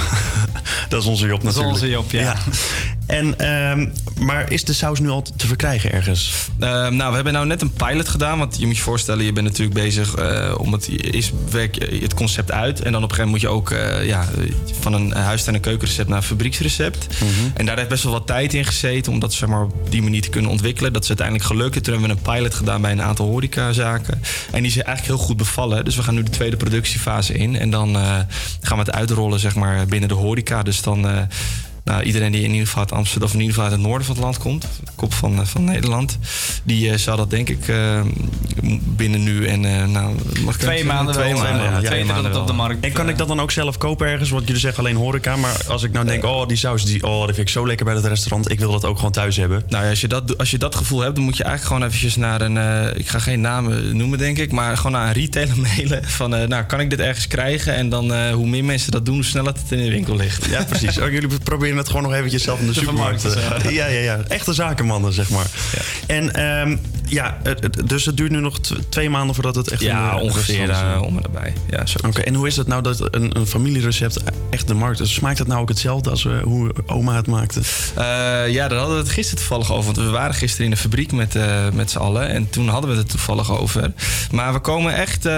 [0.88, 1.82] dat is onze Job Dat is natuurlijk.
[1.82, 2.36] onze Job, ja.
[3.12, 3.88] En, ehm,
[4.24, 6.48] maar is de saus nu al te verkrijgen ergens?
[6.58, 8.38] Ehm, nou, we hebben nou net een pilot gedaan.
[8.38, 12.02] Want je moet je voorstellen, je bent natuurlijk bezig eh, om het, is, werk je
[12.02, 12.80] het concept uit.
[12.80, 14.28] En dan op een gegeven moment moet je ook eh, ja,
[14.80, 17.06] van een huis- en een keukenrecept naar een fabrieksrecept.
[17.54, 20.02] En daar heeft best wel wat tijd in gezeten om dat zeg maar, op die
[20.02, 20.92] manier te kunnen ontwikkelen.
[20.92, 21.76] Dat is uiteindelijk gelukt.
[21.76, 24.22] En Toen hebben we een pilot gedaan bij een aantal horecazaken.
[24.52, 25.84] En die is eigenlijk heel goed bevallen.
[25.84, 27.56] Dus we gaan nu de tweede productiefase in.
[27.56, 28.18] En dan eh,
[28.60, 30.62] gaan we het uitrollen zeg maar, binnen de horeca.
[30.62, 31.28] Dus dan...
[31.84, 34.06] nou, iedereen die in ieder geval uit Amsterdam of in ieder geval uit het noorden
[34.06, 36.18] van het land komt, de kop van, eh, van Nederland,
[36.64, 38.00] die eh, zal dat denk ik eh,
[38.84, 40.14] binnen nu en eh, nou,
[40.44, 42.84] mag ik Twee maanden twee wel, maanden, ja, ja, twee maanden op de markt.
[42.84, 44.30] En kan ik dat dan ook zelf kopen ergens?
[44.30, 45.36] Want jullie zeggen alleen horeca.
[45.36, 47.84] Maar als ik nou denk, oh, die saus, die, oh, die vind ik zo lekker
[47.86, 48.50] bij het restaurant.
[48.50, 49.62] Ik wil dat ook gewoon thuis hebben.
[49.68, 51.88] Nou ja, als je, dat, als je dat gevoel hebt, dan moet je eigenlijk gewoon
[51.92, 52.56] eventjes naar een...
[52.56, 54.52] eh, ik ga geen namen noemen, denk ik.
[54.52, 56.04] Maar gewoon naar een retailer mailen.
[56.04, 57.74] Van, eh, nou, kan ik dit ergens krijgen?
[57.74, 60.46] En dan, eh, hoe meer mensen dat doen, hoe sneller het in de winkel ligt.
[60.46, 60.90] Ja, precies.
[61.02, 63.22] Oh, jullie proberen het gewoon nog eventjes zelf in de, De supermarkt.
[63.62, 64.20] ja, ja, ja.
[64.28, 65.46] Echte zakenmannen, zeg maar.
[66.06, 67.38] En ehm, ja,
[67.84, 68.58] dus het duurt nu nog
[68.88, 69.80] twee maanden voordat het echt...
[69.80, 71.52] Ja, ongeveer eh, om en erbij.
[71.70, 71.84] Ja.
[72.06, 75.14] Oké, en hoe is het nou dat een, een familierecept echt de markt is?
[75.14, 77.60] Smaakt het nou ook hetzelfde als eh, hoe oma het maakte?
[77.94, 78.04] Eh,
[78.52, 79.84] ja, daar hadden we het gisteren toevallig over.
[79.84, 82.28] Want we waren gisteren in de fabriek met, eh, met z'n allen.
[82.28, 83.92] En toen hadden we het toevallig over.
[84.30, 85.28] Maar we komen echt,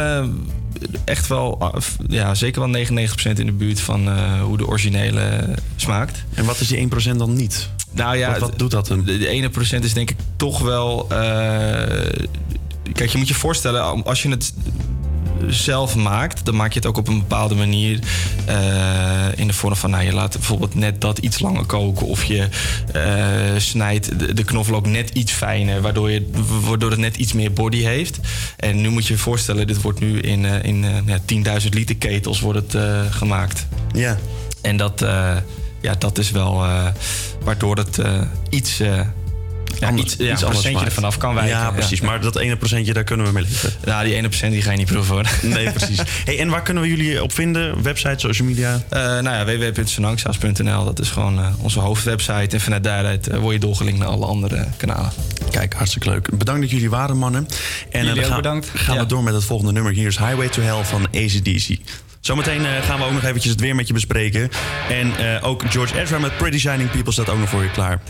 [1.04, 5.44] echt wel, af- ja, zeker wel 99% in de buurt van eh, hoe de originele
[5.76, 6.24] smaakt.
[6.34, 7.68] En wat is die 1% dan niet?
[7.92, 9.04] Nou ja, Wat, wat doet dat hem?
[9.04, 11.06] de, de ene procent is denk ik toch wel.
[11.10, 11.18] eh,
[12.92, 14.52] kijk, je moet je voorstellen, als je het
[15.48, 17.98] zelf maakt, dan maak je het ook op een bepaalde manier.
[18.46, 22.06] eh, in de vorm van, nou, je laat bijvoorbeeld net dat iets langer koken.
[22.06, 22.48] Of je
[22.92, 26.30] eh, snijdt de, de knoflook net iets fijner, waardoor, je,
[26.64, 28.18] waardoor het net iets meer body heeft.
[28.56, 31.18] En nu moet je je voorstellen, dit wordt nu in, eh, in ja,
[31.62, 33.66] 10.000 liter ketels wordt het, gemaakt.
[33.92, 34.18] Ja.
[34.62, 35.00] En dat,
[35.80, 36.64] ja, dat is wel
[37.44, 37.98] waardoor het
[38.48, 38.80] iets,
[39.80, 41.56] ja, Ander- iets, ja, iets anders procentje ervan af kan wijken.
[41.56, 42.00] Ja, precies.
[42.00, 43.70] Maar dat ene procentje, daar kunnen we mee leven.
[43.84, 45.26] Nou, die ene procent die ga je niet proeven hoor.
[45.42, 46.00] Nee, precies.
[46.24, 47.82] Hey, en waar kunnen we jullie op vinden?
[47.82, 48.82] Website, social media?
[48.88, 52.56] Eh, nou ja, www.senangsaas.nl, dat is gewoon eh, onze hoofdwebsite.
[52.56, 55.12] En vanuit daaruit eh, word je doorgelinkt naar alle andere kanalen.
[55.50, 56.38] Kijk, hartstikke leuk.
[56.38, 57.46] Bedankt dat jullie waren, mannen.
[57.90, 58.70] En Jullie dan gaan, bedankt.
[58.74, 59.92] gaan we door met het volgende nummer.
[59.92, 61.78] Hier is Highway to Hell van ACDC.
[62.20, 64.50] Zometeen gaan we ook nog eventjes het weer met je bespreken.
[64.88, 68.00] En ook George Ezra met Pretty Shining People staat ook nog voor je klaar.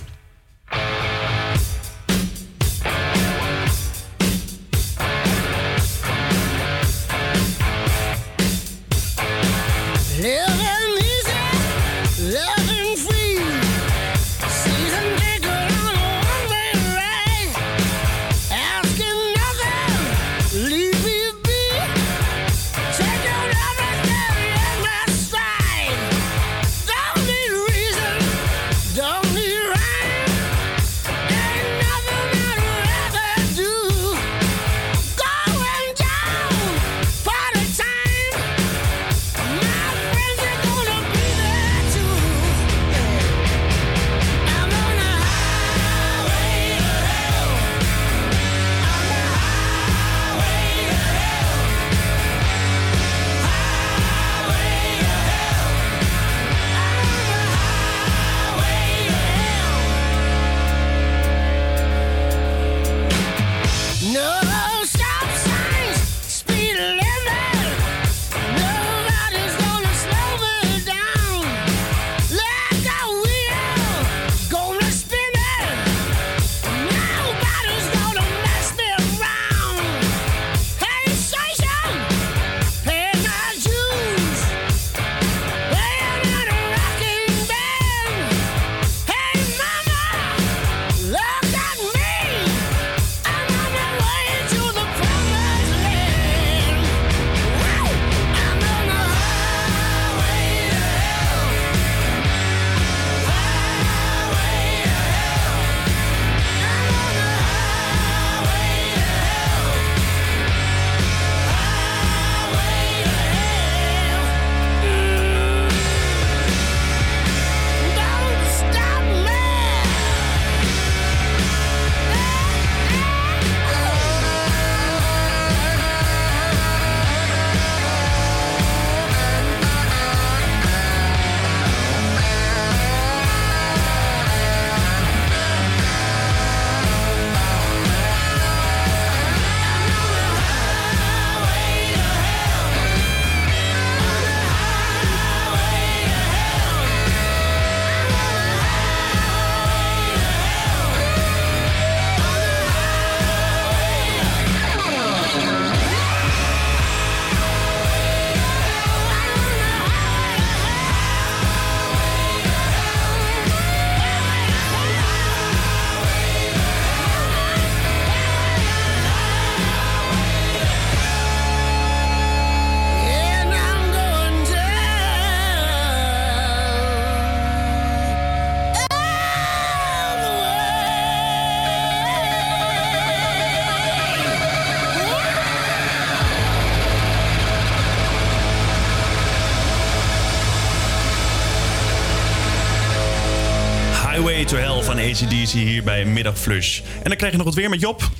[195.15, 196.81] ACDC hier bij Middagflush.
[196.81, 198.11] En dan krijg je nog wat weer met Job.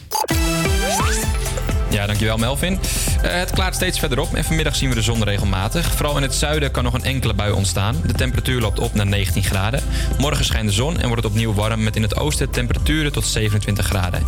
[2.15, 2.79] Dankjewel Melvin.
[3.23, 5.95] Eh, het klaart steeds verder op en vanmiddag zien we de zon regelmatig.
[5.95, 7.97] Vooral in het zuiden kan nog een enkele bui ontstaan.
[8.07, 9.83] De temperatuur loopt op naar 19 graden.
[10.19, 13.27] Morgen schijnt de zon en wordt het opnieuw warm met in het oosten temperaturen tot
[13.27, 14.23] 27 graden.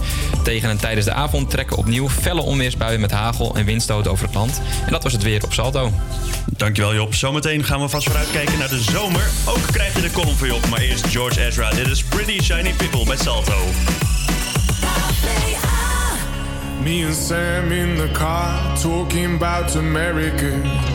[0.44, 4.34] Tegen en tijdens de avond trekken opnieuw felle onweersbuien met hagel en windstoten over het
[4.34, 4.60] land.
[4.86, 5.92] En dat was het weer op Salto.
[6.56, 7.14] Dankjewel Job.
[7.14, 9.28] Zometeen gaan we vast vooruitkijken naar de zomer.
[9.44, 10.68] Ook krijg je de column voor Job.
[10.68, 11.70] Maar eerst George Ezra.
[11.70, 13.58] Dit is Pretty Shiny People bij Salto.
[16.86, 20.52] Me and Sam in the car talking about America.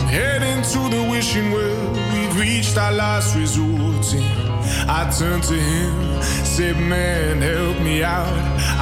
[0.07, 1.91] Heading to the wishing well.
[2.13, 4.05] We've reached our last resort.
[4.87, 8.25] I turned to him, said, Man, help me out.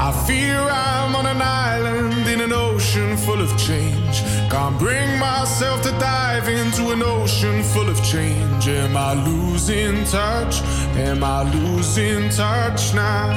[0.06, 4.22] I fear I'm on an island in an ocean full of change.
[4.52, 8.68] Can't bring myself to dive into an ocean full of change.
[8.68, 10.62] Am I losing touch?
[10.96, 13.34] Am I losing touch now?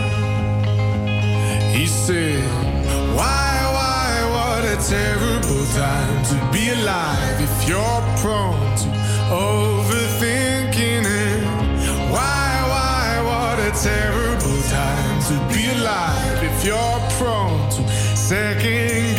[1.73, 2.45] He said,
[3.17, 3.52] Why,
[4.89, 8.89] terrible time to be alive if you're prone to
[9.31, 11.45] overthinking it.
[12.11, 19.12] Why, why, what a terrible time to be alive if you're prone to second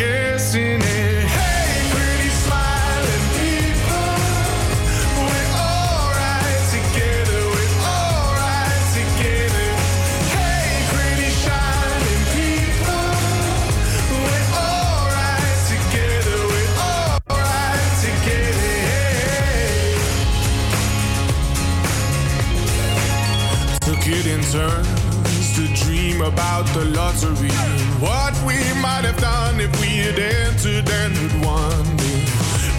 [24.54, 27.50] turns to dream about the lottery
[27.98, 28.54] what we
[28.86, 31.84] might have done if we had entered and had won.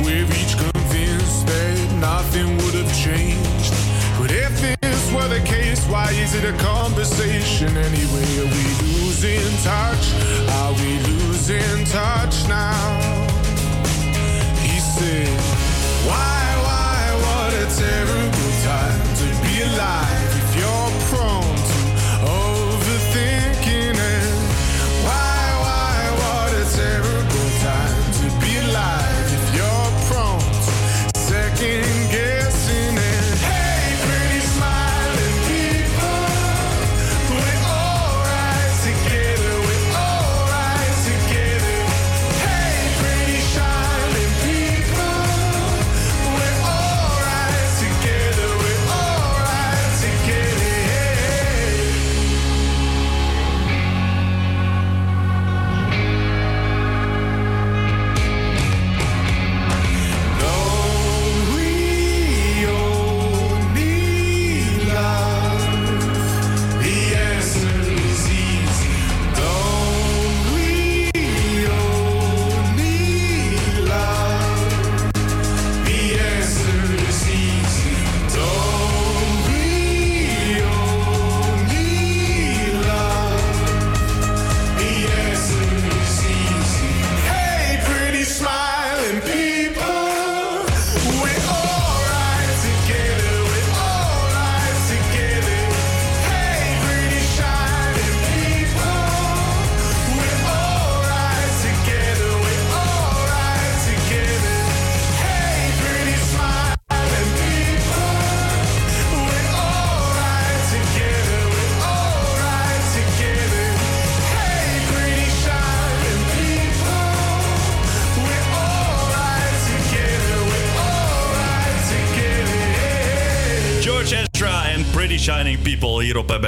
[0.05, 3.75] We're each convinced that nothing would have changed.
[4.21, 8.29] But if this were the case, why is it a conversation anyway?
[8.39, 10.05] Are we losing touch?
[10.63, 12.87] Are we losing touch now?
[14.63, 15.27] He said,
[16.07, 18.34] Why, why, what a terrible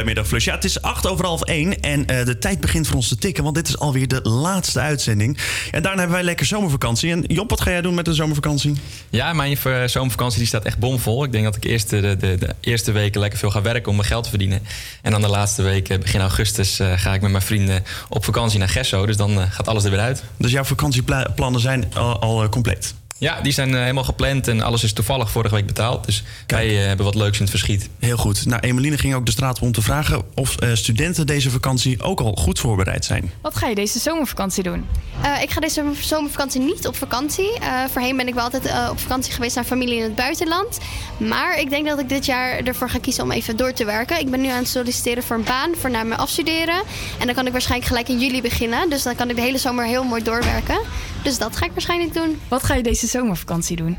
[0.07, 0.45] Middagflush.
[0.45, 3.19] Ja, het is acht over half één en eh, de tijd begint voor ons te
[3.19, 3.43] tikken...
[3.43, 5.39] want dit is alweer de laatste uitzending.
[5.71, 7.11] En daarna hebben wij lekker zomervakantie.
[7.11, 8.75] En Job, wat ga jij doen met de zomervakantie?
[9.11, 11.25] Ja, mijn eh, zomervakantie die staat echt bomvol.
[11.25, 13.97] Ik denk dat ik eerst de, de, de eerste weken lekker veel ga werken om
[13.97, 14.63] mijn geld te verdienen.
[15.03, 18.59] En dan de laatste weken, begin augustus, eh, ga ik met mijn vrienden op vakantie
[18.59, 19.07] naar Gesso.
[19.07, 20.23] Dus dan eh, gaat alles er weer uit.
[20.37, 22.95] Dus jouw vakantieplannen zijn al, al eh, compleet?
[23.19, 26.05] Ja, die zijn eh, helemaal gepland en alles is toevallig vorige week betaald.
[26.05, 27.89] Dus wij eh, hebben wat leuks in het verschiet.
[27.99, 28.47] Heel goed.
[28.47, 30.23] Nou, Emeline ging ook de straat om te vragen...
[30.35, 33.33] of eh, studenten deze vakantie ook al goed voorbereid zijn.
[33.41, 34.85] Wat ga je deze zomervakantie doen?
[35.23, 37.59] Eh, ik ga deze zomervakantie niet op vakantie.
[37.59, 40.79] Eh, voorheen ben ik wel altijd eh, op vakantie geweest naar familie in het buitenland.
[41.17, 44.21] Maar ik denk dat ik dit jaar ervoor ga kiezen om even door te werken.
[44.21, 46.83] Ik ben nu aan het solliciteren voor een baan, voor na mijn afstuderen.
[47.19, 48.91] En dan kan ik waarschijnlijk gelijk in juli beginnen.
[48.91, 50.79] Dus dan kan ik de hele zomer heel mooi doorwerken.
[51.27, 52.41] Dus dat ga ik waarschijnlijk doen.
[52.49, 53.97] Wat ga je deze zomervakantie doen?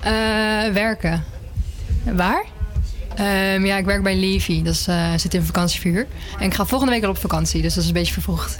[0.00, 0.12] Eh,
[0.72, 1.24] werken.
[2.04, 2.44] Waar?
[3.14, 4.62] Ehm, ja, ik werk bij Levi.
[4.62, 6.06] Dat is, eh, zit in vakantievuur.
[6.38, 8.58] En ik ga volgende week al op vakantie, dus dat is een beetje vervroegd.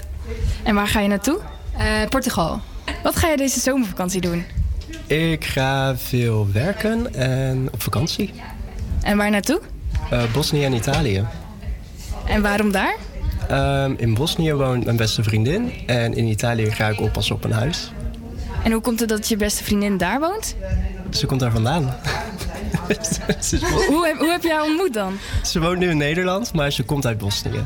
[0.63, 1.39] En waar ga je naartoe?
[1.77, 2.59] Eh, Portugal.
[3.03, 4.43] Wat ga je deze zomervakantie doen?
[5.07, 8.33] Ik ga veel werken en op vakantie.
[9.01, 9.61] En waar naartoe?
[10.09, 11.25] Eh, Bosnië en Italië.
[12.25, 12.95] En waarom daar?
[13.47, 17.51] Ehm, in Bosnië woont mijn beste vriendin en in Italië ga ik oppassen op een
[17.51, 17.91] huis.
[18.63, 20.55] En hoe komt het dat je beste vriendin daar woont?
[21.09, 21.83] Ze komt daar vandaan.
[23.87, 25.17] Hoe, heb- hoe heb jij haar ontmoet dan?
[25.43, 27.65] Ze woont nu in Nederland, maar ze komt uit Bosnië.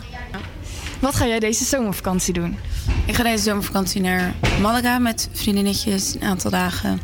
[0.99, 2.57] Wat ga jij deze zomervakantie doen?
[3.05, 7.01] Ik ga deze zomervakantie naar Malaga met vriendinnetjes een aantal dagen.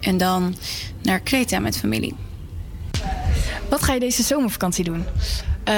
[0.00, 0.56] En dan
[1.02, 2.14] naar Kreta met familie.
[3.68, 5.04] Wat ga je deze zomervakantie doen?
[5.64, 5.74] Eh,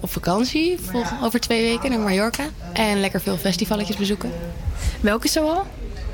[0.00, 2.44] op vakantie, vol- over twee weken naar Mallorca.
[2.72, 4.30] En lekker veel festivaletjes bezoeken.
[5.00, 5.66] Welke zoal?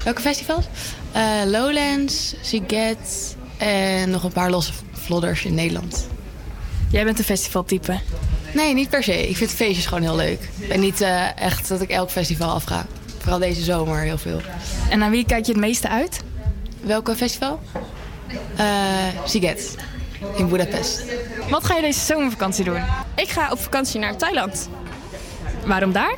[0.05, 0.65] Welke festivals?
[1.13, 6.07] Eh, Lowlands, Siget en nog een paar losse vlodders in Nederland.
[6.91, 7.99] Jij bent een festivaltype.
[8.55, 9.29] Nee, niet per se.
[9.29, 10.49] Ik vind feestjes gewoon heel leuk.
[10.69, 12.87] En niet eh, echt dat ik elk festival afga.
[13.19, 14.41] Vooral deze zomer heel veel.
[14.91, 16.21] En naar wie kijk je het meeste uit?
[16.81, 17.61] Welke festival?
[18.57, 18.67] Eh
[19.25, 19.77] Siget
[20.37, 21.03] in Budapest.
[21.51, 22.83] Wat ga je deze zomervakantie doen?
[23.15, 24.69] Ik ga op vakantie naar Thailand.
[25.67, 26.17] Waarom daar?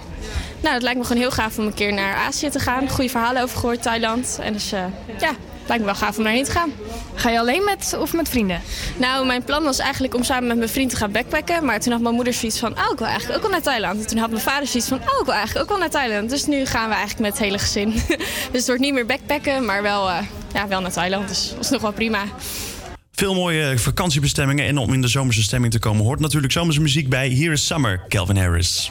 [0.65, 2.89] Nou, het lijkt me gewoon heel gaaf om een keer naar Azië te gaan.
[2.89, 4.39] Goede verhalen over gehoord, Thailand.
[4.43, 4.85] En dus eh,
[5.21, 6.73] ja, het lijkt me wel gaaf om daarheen te gaan.
[7.15, 8.61] Ga je alleen met of met vrienden?
[8.97, 11.65] Nou, mijn plan was eigenlijk om samen met mijn vriend te gaan backpacken.
[11.65, 14.01] Maar toen had mijn moeder zoiets van, oh, ik wil eigenlijk ook wel naar Thailand.
[14.01, 16.31] En toen had mijn vader zoiets van, oh, ik wil eigenlijk ook wel naar Thailand.
[16.31, 17.93] Dus nu gaan we eigenlijk met het hele gezin.
[18.53, 20.19] dus het wordt niet meer backpacken, maar wel, eh,
[20.55, 21.29] ja, wel naar Thailand.
[21.29, 22.25] Dus dat is nog wel prima.
[23.13, 24.67] Veel mooie vakantiebestemmingen.
[24.67, 27.67] En om in de zomerse stemming te komen hoort natuurlijk zomerse muziek bij Here is
[27.67, 28.91] Summer, Calvin Harris.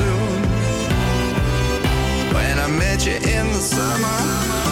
[3.03, 4.70] When I met you in the summer.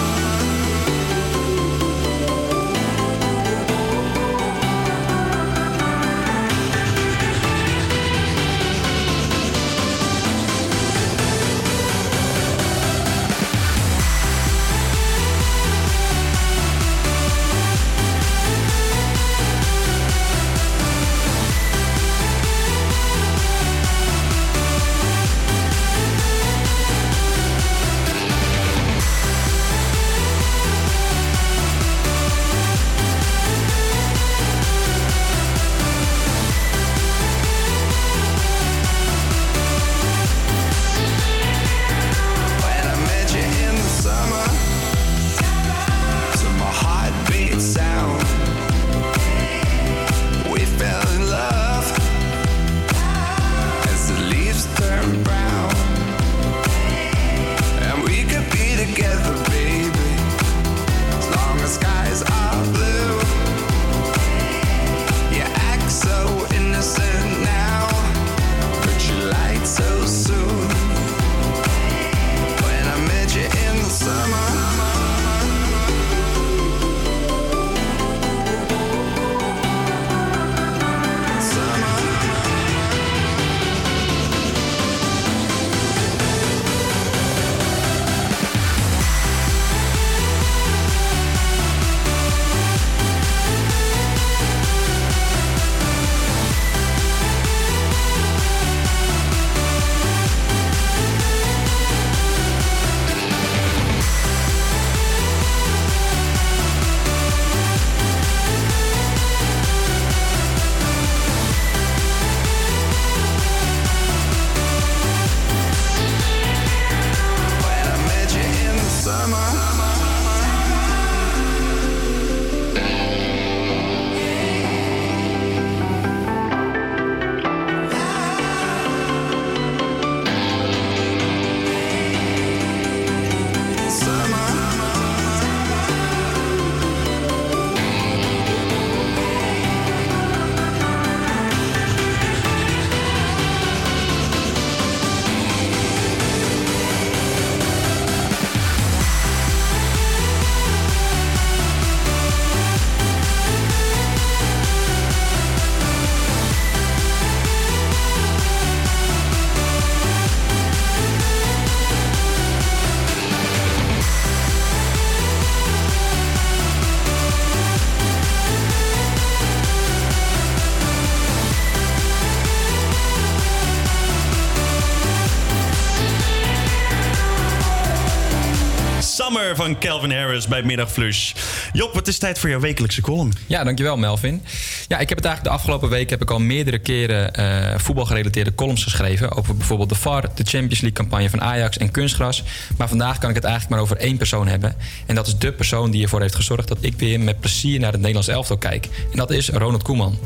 [179.56, 181.34] Van Calvin Harris bij Middagflush.
[181.74, 183.34] Job, het is tijd voor jouw wekelijkse column.
[183.48, 184.44] Ja, dankjewel Melvin.
[184.88, 188.56] Ja, ik heb het eigenlijk de afgelopen week heb ik al meerdere keren eh, voetbalgerelateerde
[188.56, 189.36] columns geschreven.
[189.36, 192.44] Over bijvoorbeeld de VAR, de Champions League campagne van Ajax en kunstgras.
[192.78, 194.76] Maar vandaag kan ik het eigenlijk maar over één persoon hebben.
[195.06, 197.92] En dat is de persoon die ervoor heeft gezorgd dat ik weer met plezier naar
[197.92, 198.86] het Nederlands elftal kijk.
[199.12, 200.18] En dat is Ronald Koeman.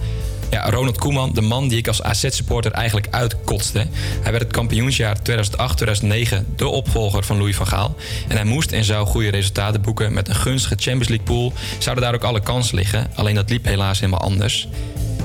[0.54, 3.88] Ja, Ronald Koeman, de man die ik als AZ-supporter eigenlijk uitkotste.
[4.22, 7.96] Hij werd het kampioensjaar 2008-2009 de opvolger van Louis van Gaal.
[8.28, 11.54] En hij moest en zou goede resultaten boeken met een gunstige Champions League pool.
[11.78, 14.68] Zouden daar ook alle kansen liggen, alleen dat liep helaas helemaal anders.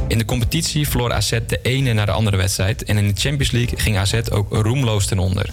[0.07, 2.85] In de competitie verloor AZ de ene naar de andere wedstrijd.
[2.85, 5.51] En in de Champions League ging AZ ook roemloos ten onder.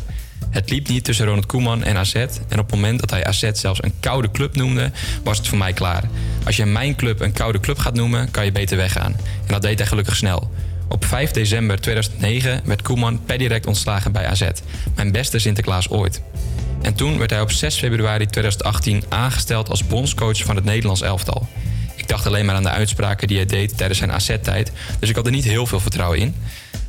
[0.56, 2.16] Het liep niet tussen Ronald Koeman en AZ.
[2.16, 4.92] En op het moment dat hij AZ zelfs een koude club noemde,
[5.24, 6.04] was het voor mij klaar.
[6.46, 9.12] Als je mijn club een koude club gaat noemen, kan je beter weggaan.
[9.14, 10.52] En dat deed hij gelukkig snel.
[10.88, 14.50] Op 5 december 2009 werd Koeman per direct ontslagen bij AZ.
[14.96, 16.22] Mijn beste Sinterklaas ooit.
[16.82, 21.48] En toen werd hij op 6 februari 2018 aangesteld als bondscoach van het Nederlands elftal.
[21.96, 25.16] Ik dacht alleen maar aan de uitspraken die hij deed tijdens zijn AZ-tijd, dus ik
[25.16, 26.36] had er niet heel veel vertrouwen in.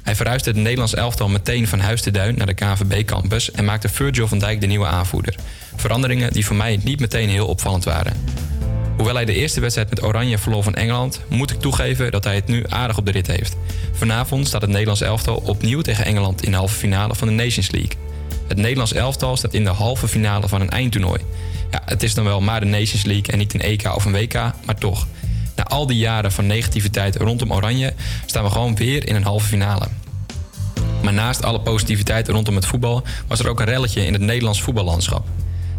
[0.06, 3.88] Hij verhuisde het Nederlands elftal meteen van huis te duin naar de KNVB-campus en maakte
[3.88, 5.34] Virgil van Dijk de nieuwe aanvoerder.
[5.76, 8.12] Veranderingen die voor mij niet meteen heel opvallend waren.
[8.96, 12.34] Hoewel hij de eerste wedstrijd met Oranje verloor van Engeland, moet ik toegeven dat hij
[12.34, 13.56] het nu aardig op de rit heeft.
[13.92, 17.70] Vanavond staat het Nederlands elftal opnieuw tegen Engeland in de halve finale van de Nations
[17.70, 17.92] League.
[18.48, 21.20] Het Nederlands elftal staat in de halve finale van een eindtoernooi.
[21.70, 24.12] Ja, het is dan wel maar de Nations League en niet een EK of een
[24.12, 24.34] WK,
[24.64, 25.06] maar toch.
[25.56, 27.94] Na al die jaren van negativiteit rondom Oranje
[28.26, 29.88] staan we gewoon weer in een halve finale.
[31.02, 34.62] Maar naast alle positiviteit rondom het voetbal was er ook een relletje in het Nederlands
[34.62, 35.26] voetballandschap.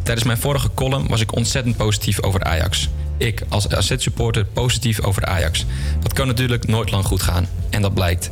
[0.04, 2.90] Tijdens mijn vorige column was ik ontzettend positief over Ajax.
[3.18, 5.66] Ik als AZ-supporter positief over Ajax.
[6.02, 7.48] Dat kan natuurlijk nooit lang goed gaan.
[7.70, 8.32] En dat blijkt.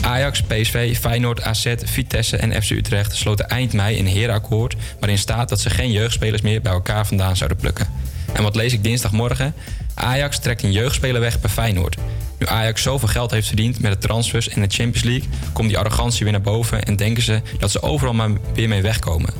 [0.00, 4.76] Ajax, PSV, Feyenoord, AZ, Vitesse en FC Utrecht sloten eind mei een herenakkoord...
[4.98, 7.86] waarin staat dat ze geen jeugdspelers meer bij elkaar vandaan zouden plukken.
[8.32, 9.54] En wat lees ik dinsdagmorgen?
[9.94, 11.96] Ajax trekt een jeugdspeler weg bij Feyenoord.
[12.38, 15.28] Nu Ajax zoveel geld heeft verdiend met de transfers en de Champions League...
[15.52, 18.82] komt die arrogantie weer naar boven en denken ze dat ze overal maar weer mee
[18.82, 19.34] wegkomen.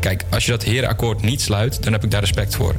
[0.00, 2.74] Kijk, als je dat herenakkoord niet sluit, dan heb ik daar respect voor.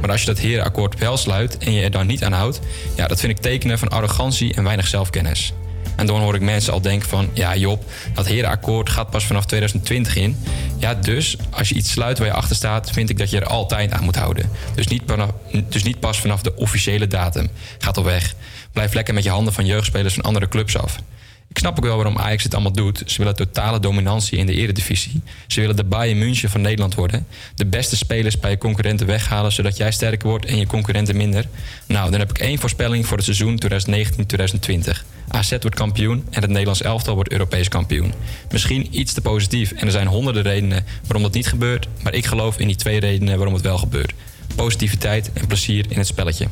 [0.00, 2.60] Maar als je dat herenakkoord wel sluit en je er dan niet aan houdt...
[2.96, 5.52] ja, dat vind ik tekenen van arrogantie en weinig zelfkennis.
[5.96, 7.30] En dan hoor ik mensen al denken van...
[7.32, 7.84] ja Job,
[8.14, 10.36] dat herenakkoord gaat pas vanaf 2020 in.
[10.78, 12.90] Ja, dus als je iets sluit waar je achter staat...
[12.90, 14.50] vind ik dat je er altijd aan moet houden.
[14.74, 15.02] Dus niet,
[15.68, 17.48] dus niet pas vanaf de officiële datum.
[17.78, 18.34] Gaat al weg.
[18.72, 20.98] Blijf lekker met je handen van jeugdspelers van andere clubs af.
[21.52, 23.02] Ik snap ook wel waarom Ajax dit allemaal doet.
[23.06, 25.20] Ze willen totale dominantie in de eredivisie.
[25.46, 27.26] Ze willen de Bayern München van Nederland worden.
[27.54, 29.52] De beste spelers bij je concurrenten weghalen...
[29.52, 31.46] zodat jij sterker wordt en je concurrenten minder.
[31.86, 35.02] Nou, dan heb ik één voorspelling voor het seizoen 2019-2020.
[35.28, 38.12] AZ wordt kampioen en het Nederlands elftal wordt Europees kampioen.
[38.50, 41.88] Misschien iets te positief en er zijn honderden redenen waarom dat niet gebeurt...
[42.02, 44.12] maar ik geloof in die twee redenen waarom het wel gebeurt.
[44.54, 46.46] Positiviteit en plezier in het spelletje.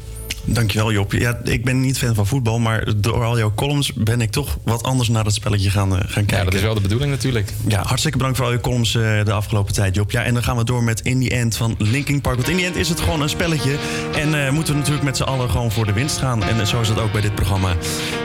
[0.45, 1.13] Dankjewel Job.
[1.13, 4.59] Ja, ik ben niet fan van voetbal, maar door al jouw columns ben ik toch
[4.63, 6.37] wat anders naar het spelletje gaan, eh, gaan kijken.
[6.37, 7.53] Ja, dat is wel de bedoeling natuurlijk.
[7.67, 10.11] Ja, hartstikke bedankt voor al je columns eh, de afgelopen tijd, Job.
[10.11, 12.37] Ja, en dan gaan we door met In The End van Linkin Park.
[12.37, 13.77] Want In The End is het gewoon een spelletje.
[14.15, 16.43] En eh, moeten we natuurlijk met z'n allen gewoon voor de winst gaan.
[16.43, 17.77] En zo is dat ook bij dit programma.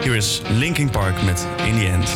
[0.03, 2.09] Hier is Linkin Park met In The End.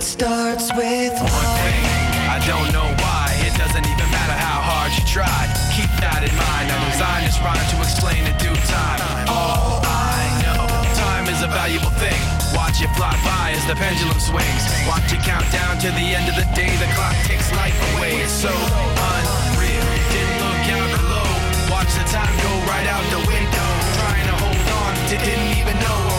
[0.00, 1.84] It starts with One thing,
[2.24, 3.36] I don't know why.
[3.44, 5.44] It doesn't even matter how hard you try.
[5.76, 6.72] Keep that in mind.
[6.72, 8.96] I'm designed this rhyme to explain in due time.
[9.28, 10.64] All I know,
[10.96, 12.16] time is a valuable thing.
[12.56, 14.64] Watch it fly by as the pendulum swings.
[14.88, 16.72] Watch it count down to the end of the day.
[16.80, 18.24] The clock takes life away.
[18.24, 19.84] It's so unreal.
[20.16, 21.28] Didn't look out below.
[21.68, 23.68] Watch the time go right out the window.
[24.00, 26.09] Trying to hold on to didn't even know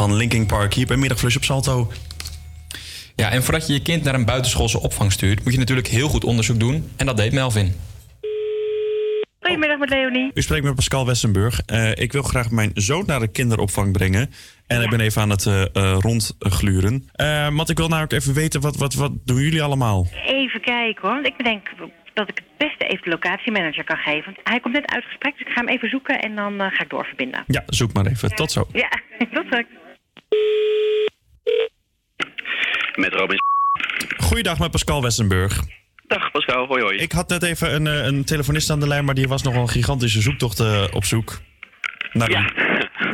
[0.00, 1.92] van Linkin Park hier bij Middagflush op Salto.
[3.16, 6.08] Ja, en voordat je je kind naar een buitenschoolse opvang stuurt, moet je natuurlijk heel
[6.08, 6.90] goed onderzoek doen.
[6.96, 7.74] En dat deed Melvin.
[9.40, 10.30] Goedemiddag met Leonie.
[10.34, 11.60] U spreekt met Pascal Westenburg.
[11.66, 14.30] Eh, ik wil graag mijn zoon naar de kinderopvang brengen.
[14.66, 17.08] En ik ben even aan het eh, eh, rondgluren.
[17.12, 20.06] Eh, want ik wil namelijk even weten, wat, wat, wat doen jullie allemaal?
[20.26, 21.68] Even kijken hoor, want ik bedenk
[22.14, 24.24] dat ik het beste even de locatiemanager kan geven.
[24.24, 26.82] Want hij komt net uit gesprek, dus ik ga hem even zoeken en dan ga
[26.82, 27.44] ik doorverbinden.
[27.46, 28.28] Ja, zoek maar even.
[28.28, 28.66] Tot zo.
[28.72, 28.88] Ja,
[29.34, 29.68] tot straks.
[32.94, 33.38] Met Robin.
[34.16, 35.60] Goeiedag met Pascal Westenburg.
[36.06, 36.96] Dag Pascal, hoi hoi.
[36.96, 39.54] Ik had net even een, eh, een telefonist aan de lijn, maar die was nog
[39.54, 41.40] een gigantische zoektocht eh, op zoek.
[42.12, 42.69] Naar u.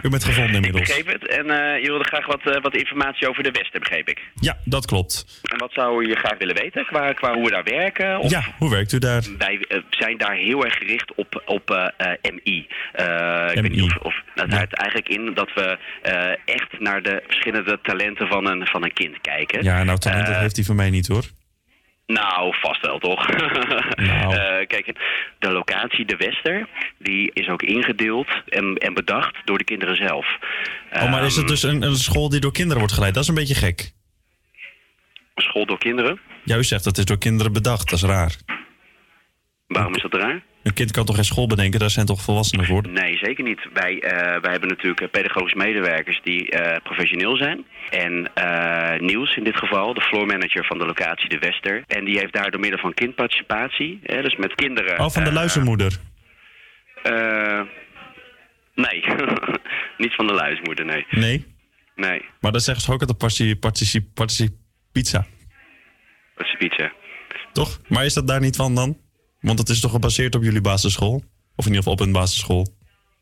[0.06, 0.86] U bent gevonden Ik inmiddels.
[0.86, 1.28] begreep het.
[1.28, 4.20] En eh, je wilde graag wat, eh, wat informatie over de Westen, begreep ik.
[4.40, 5.40] Ja, dat klopt.
[5.42, 8.18] En wat zou je graag willen weten qua, qua hoe we daar werken?
[8.18, 9.22] Of Ja, hoe werkt u daar?
[9.38, 11.92] Wij eh, zijn daar heel erg gericht op, op
[12.22, 12.66] MI.
[12.92, 15.78] Eh, ik weet niet of, of dat houdt eigenlijk in dat we
[16.44, 19.62] echt naar de verschillende talenten van een, van een kind kijken.
[19.64, 21.24] Ja, nou talent dat Eh, heeft hij van mij niet hoor.
[22.06, 23.26] Nou, vast wel toch?
[23.96, 24.34] Nou.
[24.34, 24.92] Eh, kijk,
[25.38, 30.38] de locatie, de Wester, die is ook ingedeeld en, en bedacht door de kinderen zelf.
[30.92, 33.14] Oh, maar is het Ehm, dus een, een school die door kinderen wordt geleid?
[33.14, 33.92] Dat is een beetje gek.
[35.34, 36.20] School door kinderen?
[36.44, 37.90] Ja, u zegt dat is door kinderen bedacht.
[37.90, 38.36] Dat is raar.
[39.66, 40.42] Waarom is dat raar?
[40.66, 41.80] Een kind kan toch geen school bedenken?
[41.80, 42.88] Daar zijn toch volwassenen voor?
[42.88, 43.68] Nee, zeker niet.
[43.72, 47.64] Wij, eh, wij hebben natuurlijk eh, pedagogische medewerkers die eh, professioneel zijn.
[47.90, 51.84] En eh, Niels in dit geval, de floor manager van de locatie De Wester.
[51.86, 55.00] En die heeft daar door middel van kindparticipatie, hè, dus met kinderen...
[55.00, 55.96] Oh, van de luizenmoeder.
[58.74, 59.04] nee,
[60.02, 61.06] niet van de luismoeder, nee.
[61.10, 61.46] Nee?
[61.94, 64.48] Nee, Maar dan zeggen ze ook altijd partici, partici, partici
[64.92, 65.26] pizza.
[66.36, 66.92] is pizza.
[67.52, 67.80] Toch?
[67.88, 69.04] Maar is dat daar niet van dan?
[69.46, 71.14] Want het is toch gebaseerd op jullie basisschool?
[71.56, 72.66] Of in ieder geval op een basisschool?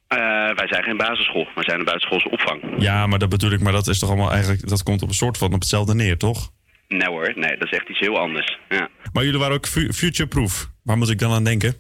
[0.09, 0.19] Eh,
[0.55, 2.63] wij zijn geen basisschool, wij zijn een buitenschoolse opvang.
[2.79, 3.61] Ja, maar dat bedoel ik.
[3.61, 4.69] Maar dat is toch allemaal eigenlijk...
[4.69, 6.51] Dat komt op een soort van op hetzelfde neer, toch?
[6.89, 8.59] Nee hoor, nee, dat is echt iets heel anders.
[8.69, 10.71] Ja, Maar jullie waren ook fu- future-proof.
[10.83, 11.75] Waar moet ik dan aan denken?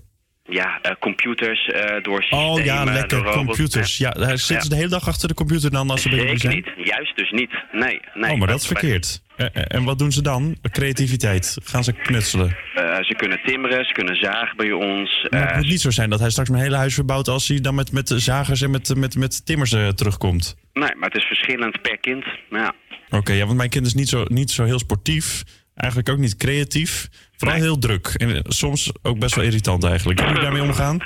[0.49, 3.23] Ja eh, computers eh, door systemen, Oh ja, lekker.
[3.23, 3.97] Computers.
[3.97, 6.39] Ja, daar zitten ze de hele dag achter de computer dan als ze bij jullie
[6.39, 6.55] zijn?
[6.55, 7.51] niet, juist dus niet.
[7.73, 8.33] Nee, nee.
[8.33, 9.23] oh, maar dat is verkeerd.
[9.37, 10.57] Eh, En wat doen ze dan?
[10.71, 11.57] Creativiteit.
[11.65, 12.57] Gaan ze knutselen?
[13.01, 15.27] Ze kunnen timmeren, ze kunnen zagen bij ons.
[15.31, 17.29] Maar het moet niet zo zijn dat hij straks mijn hele huis verbouwt...
[17.29, 20.57] als hij dan met, met zagers en met, met, met timmers terugkomt.
[20.73, 22.25] nee, maar het is verschillend per kind.
[22.51, 22.75] Ja.
[23.11, 25.43] Oké, ja, want mijn kind is niet zo, niet zo heel sportief.
[25.75, 27.09] Eigenlijk ook niet creatief.
[27.37, 28.07] Vooral heel druk.
[28.07, 30.21] En soms ook best wel irritant eigenlijk.
[30.21, 30.99] Kun je daarmee omgaan?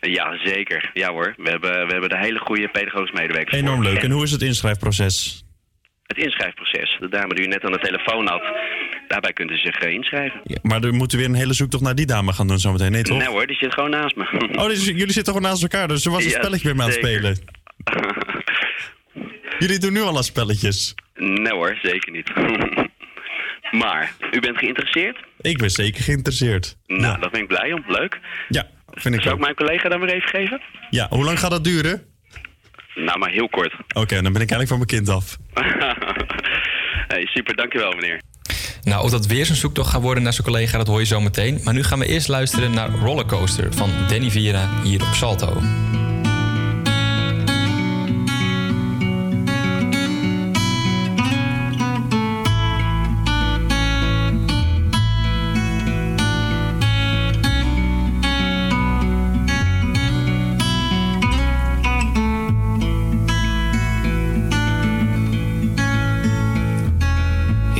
[0.00, 0.90] ja, zeker.
[0.92, 3.56] Ja hoor, we hebben, we hebben de hele goede pedagogische medewerkers.
[3.60, 4.02] Enorm leuk.
[4.02, 5.44] En hoe is het inschrijfproces?
[6.02, 6.96] Het inschrijfproces.
[7.00, 8.42] De dame die u net aan de telefoon had,
[9.08, 10.40] daarbij kunt u zich eh, inschrijven.
[10.44, 12.92] Ja, maar dan moeten we weer een hele zoektocht naar die dame gaan doen zometeen.
[12.92, 13.18] Nee, toch?
[13.18, 14.48] Nee hoor, die zit gewoon naast me.
[14.58, 15.88] Oh, dus jullie zitten gewoon naast elkaar.
[15.88, 17.38] Dus er was een Ja, spelletje met me aan het spelen.
[19.58, 20.94] jullie doen nu al aan spelletjes.
[21.14, 22.30] Nee hoor, zeker niet.
[23.72, 25.18] maar, u bent geïnteresseerd?
[25.40, 26.76] Ik ben zeker geïnteresseerd.
[26.86, 27.84] Nou, daar ben ik blij om.
[27.86, 28.20] Leuk.
[28.48, 29.40] Ja, vind ik Zou ook.
[29.40, 30.60] ik mijn collega dan weer even geven?
[30.90, 32.02] Ja, hoe lang gaat dat duren?
[32.94, 33.72] Nou, maar heel kort.
[33.94, 35.36] Oké, dan ben ik eigenlijk van mijn kind af.
[37.12, 38.20] hey, super, dankjewel meneer.
[38.82, 41.20] Nou, of dat weer zo'n zoektocht gaat worden naar zijn collega, dat hoor je zo
[41.20, 41.60] meteen.
[41.64, 45.62] Maar nu gaan we eerst luisteren naar Rollercoaster van Danny Vira hier op Salto.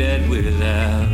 [0.00, 1.09] can't do that without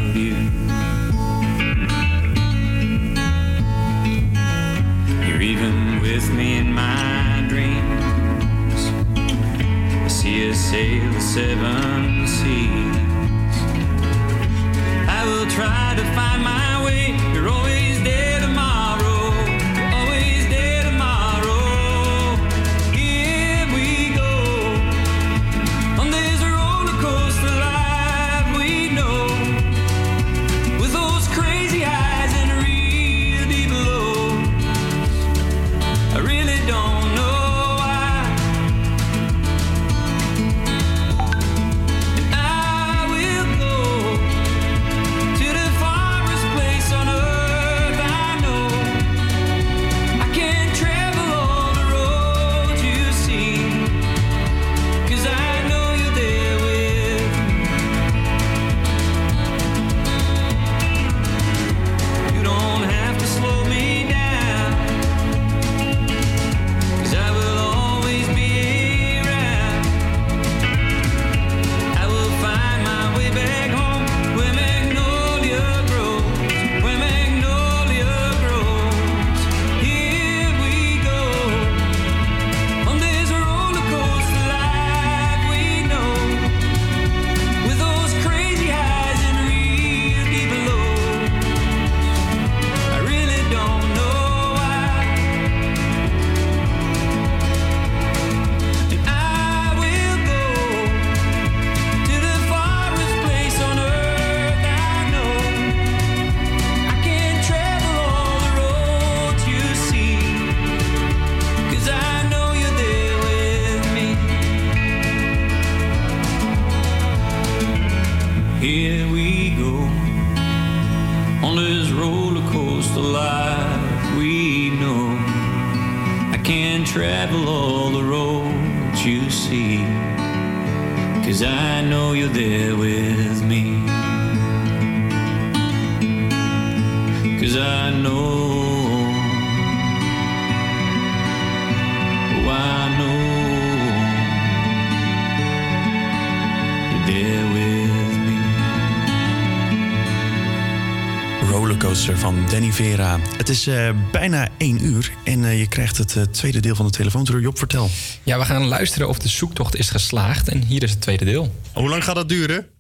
[153.57, 156.93] is eh, bijna één uur en eh, je krijgt het eh, tweede deel van de
[156.93, 157.41] telefoontour.
[157.41, 157.89] Job, vertel.
[158.23, 160.49] Ja, we gaan luisteren of de zoektocht is geslaagd.
[160.49, 161.55] En hier is het tweede deel.
[161.75, 162.71] Hoe lang gaat dat duren?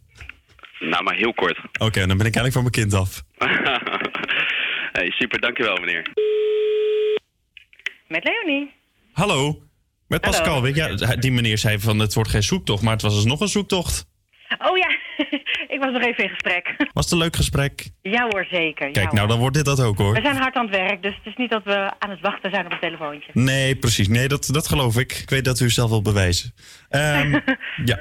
[0.81, 1.59] Nou, maar heel kort.
[1.79, 3.22] Oké, dan ben ik eigenlijk van mijn kind af.
[4.99, 6.11] hey, super, dankjewel meneer.
[8.09, 8.72] Met Leonie.
[9.12, 9.62] Hallo,
[10.09, 10.20] met.
[10.20, 10.62] Pascal.
[10.62, 13.41] Weet je, ja, die meneer zei van het wordt geen zoektocht, maar het was alsnog
[13.41, 14.07] een zoektocht.
[15.87, 16.74] Ik was nog even in gesprek.
[16.93, 17.91] Was het een leuk gesprek?
[18.03, 18.91] Ja hoor, zeker.
[18.91, 20.14] Kijk, ja, nou dan wordt dit dat ook hoor.
[20.14, 22.51] We zijn hard aan het werk, dus het is niet dat we aan het wachten
[22.51, 23.30] zijn op een telefoontje.
[23.32, 24.09] Nee, precies.
[24.09, 25.12] Nee, dat, dat geloof ik.
[25.12, 26.53] Ik weet dat u zelf wil bewijzen.
[26.89, 27.39] Ehm,
[27.91, 27.99] ja,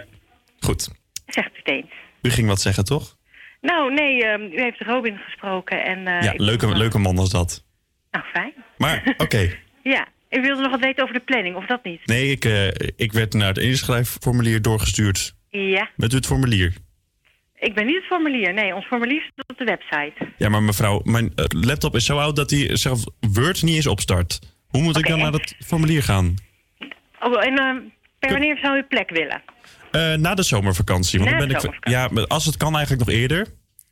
[0.59, 0.89] goed.
[1.25, 1.91] Zegt u het eens.
[2.21, 3.15] U ging wat zeggen, toch?
[3.61, 6.07] Nou, nee, ehm, u heeft Robin gesproken en...
[6.07, 7.63] eh, ja, ik- leuke, leuke man was dat.
[8.11, 8.53] Nou, fijn.
[8.77, 9.49] Maar oké.
[9.83, 12.05] Ja, u wilde nog wat weten over de planning, of dat niet?
[12.05, 15.35] Nee, ik, eh, ik werd naar het inschrijfformulier doorgestuurd.
[15.49, 16.73] Ja, Met u het formulier.
[17.65, 18.53] Ik ben niet het formulier.
[18.53, 20.33] Nee, ons formulier staat op de website.
[20.37, 23.87] Ja, maar mevrouw, mijn eh, laptop is zo oud dat hij zelf Word niet eens
[23.87, 24.39] opstart.
[24.67, 26.35] Hoe moet ik dan naar dat formulier gaan?
[27.19, 27.77] Oh, en ehm,
[28.19, 29.41] per wanneer zou u plek willen?
[29.91, 31.19] Eh, na de zomervakantie.
[31.19, 33.47] Want Na dan de ben ik, ja, als het kan eigenlijk nog eerder.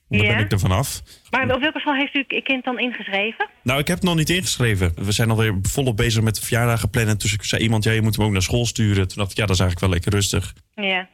[0.10, 0.36] Dan Ja?
[0.36, 1.02] ben ik er vanaf.
[1.30, 3.50] Maar op welke school heeft u uw kind dan ingeschreven?
[3.64, 4.94] Nou, ik heb het nog niet ingeschreven.
[4.96, 7.18] We zijn alweer volop bezig met verjaardagen plannen.
[7.18, 9.08] Toen zei iemand, ja, je moet hem ook naar school sturen.
[9.08, 10.54] Toen dacht ik, ja, dat is eigenlijk wel lekker rustig.
[10.76, 11.08] Ja.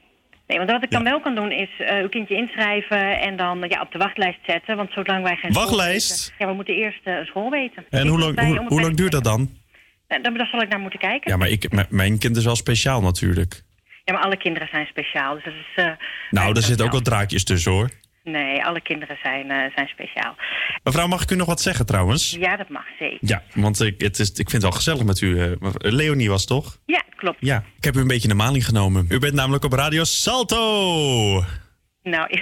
[0.50, 3.66] Nee, want wat ik dan wel kan doen is eh, uw kindje inschrijven en dan
[3.68, 4.76] ja, op de wachtlijst zetten.
[4.78, 6.20] Want zolang wij geen Wachtlijst?
[6.20, 7.86] weten- Ja, we moeten eerst eh, een school weten.
[7.90, 9.50] En hoe lang, hoe, lang duurt dat dan?
[10.08, 11.32] Nou, dan, daar zal ik naar moeten kijken.
[11.32, 13.62] Ja, maar ik, mijn kind is wel speciaal natuurlijk.
[14.04, 15.34] Ja, maar alle kinderen zijn speciaal.
[15.34, 15.92] Dus dat is, eh,
[16.30, 17.90] Nou, daar zitten ook wel draadjes tussen hoor.
[18.24, 20.36] Nee, alle kinderen zijn, eh, zijn speciaal.
[20.84, 22.32] Mevrouw, mag ik u nog wat zeggen trouwens?
[22.40, 23.18] Ja, dat mag zeker.
[23.22, 25.42] Ja, want ik, het is, ik vind het wel gezellig met u.
[25.42, 26.78] eh, Leonie was toch?
[26.86, 27.38] Ja, klopt.
[27.40, 29.06] Ja, ik heb u een beetje in de maling genomen.
[29.10, 31.44] U bent namelijk op Radio Salto.
[32.04, 32.40] Nou,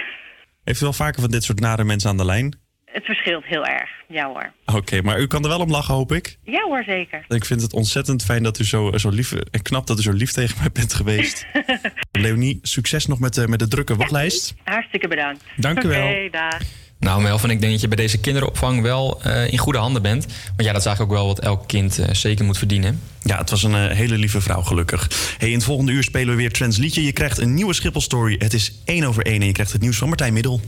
[0.64, 2.60] Heeft u wel vaker van dit soort nare mensen aan de lijn?
[2.92, 3.90] Het verschilt heel erg.
[4.08, 4.52] Ja hoor.
[4.64, 6.38] Oké, maar u kan er wel om lachen, hoop ik.
[6.42, 7.24] Ja hoor, zeker.
[7.28, 10.12] Ik vind het ontzettend fijn dat u zo, zo lief en knap dat u zo
[10.12, 11.46] lief tegen mij bent geweest.
[12.12, 14.54] Leonie, succes nog met, de met de drukke wachtlijst.
[14.64, 15.44] Hartstikke bedankt.
[15.56, 16.08] Dank u wel.
[16.08, 16.58] Oké, dag.
[16.98, 20.26] Nou, Melvin, ik denk dat je bij deze kinderopvang wel eh, in goede handen bent.
[20.26, 23.00] Want ja, dat is eigenlijk ook wel wat elk kind eh, zeker moet verdienen.
[23.22, 25.10] Ja, het was een eh, hele lieve vrouw, gelukkig.
[25.38, 27.04] Hey, in het volgende uur spelen we weer Trends Liedje.
[27.04, 28.36] Je krijgt een nieuwe Schiphol Story.
[28.38, 30.60] Het is 1 over 1 en je krijgt het nieuws van Martijn Middel.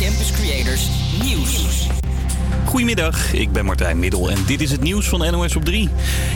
[0.00, 0.88] Campus Creators
[1.22, 1.86] Nieuws.
[2.64, 5.88] Goedemiddag, ik ben Martijn Middel en dit is het nieuws van NOS op 3.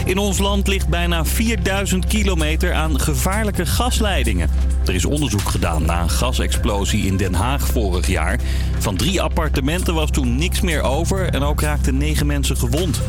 [0.04, 4.50] In ons land ligt bijna 4000 kilometer aan gevaarlijke gasleidingen.
[4.86, 8.40] Er is onderzoek gedaan na een gasexplosie in Den Haag vorig jaar.
[8.78, 13.00] Van drie appartementen was toen niks meer over en ook raakten negen mensen gewond.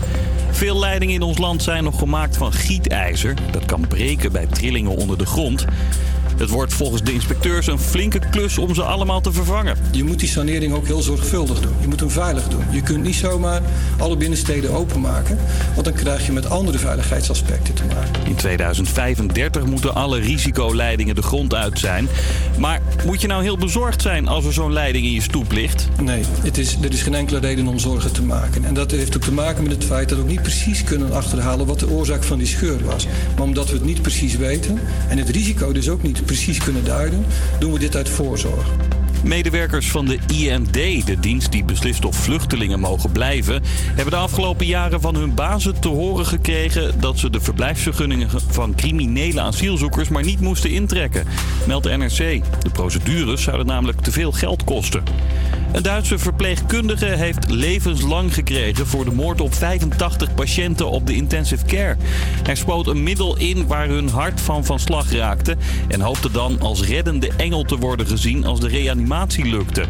[0.52, 3.34] Veel leidingen in ons land zijn nog gemaakt van gietijzer.
[3.52, 5.66] Dat kan breken bij trillingen onder de grond.
[6.38, 9.78] Het wordt volgens de inspecteurs een flinke klus om ze allemaal te vervangen.
[9.92, 11.74] Je moet die sanering ook heel zorgvuldig doen.
[11.82, 12.64] Je moet hem veilig doen.
[12.72, 13.62] Je kunt niet zomaar
[13.98, 15.38] alle binnensteden openmaken,
[15.74, 18.26] want dan krijg je met andere veiligheidsaspecten te maken.
[18.28, 22.08] In 2035 moeten alle risicoleidingen de grond uit zijn.
[22.58, 25.88] Maar moet je nou heel bezorgd zijn als er zo'n leiding in je stoep ligt?
[26.02, 28.66] Nee, het is, er is geen enkele reden om zorgen te maken.
[28.66, 31.12] En dat heeft ook te maken met het feit dat we ook niet precies kunnen
[31.12, 33.08] achterhalen wat de oorzaak van die scheur was.
[33.36, 34.80] Maar omdat we het niet precies weten
[35.10, 37.26] en het risico dus ook niet precies kunnen duiden,
[37.60, 38.68] doen we dit uit voorzorg.
[39.26, 40.74] Medewerkers van de IND,
[41.06, 45.80] de dienst die beslist of vluchtelingen mogen blijven, hebben de afgelopen jaren van hun bazen
[45.80, 51.26] te horen gekregen dat ze de verblijfsvergunningen van criminele asielzoekers maar niet moesten intrekken,
[51.68, 52.42] meldt NRC.
[52.62, 55.04] De procedures zouden namelijk te veel geld kosten.
[55.72, 61.66] Een Duitse verpleegkundige heeft levenslang gekregen voor de moord op 85 patiënten op de intensive
[61.66, 61.98] care.
[62.44, 65.58] Hij spoot een middel in waar hun hart van van slag raakte
[65.88, 69.86] en hoopte dan als reddende engel te worden gezien als de reanimatie lukte.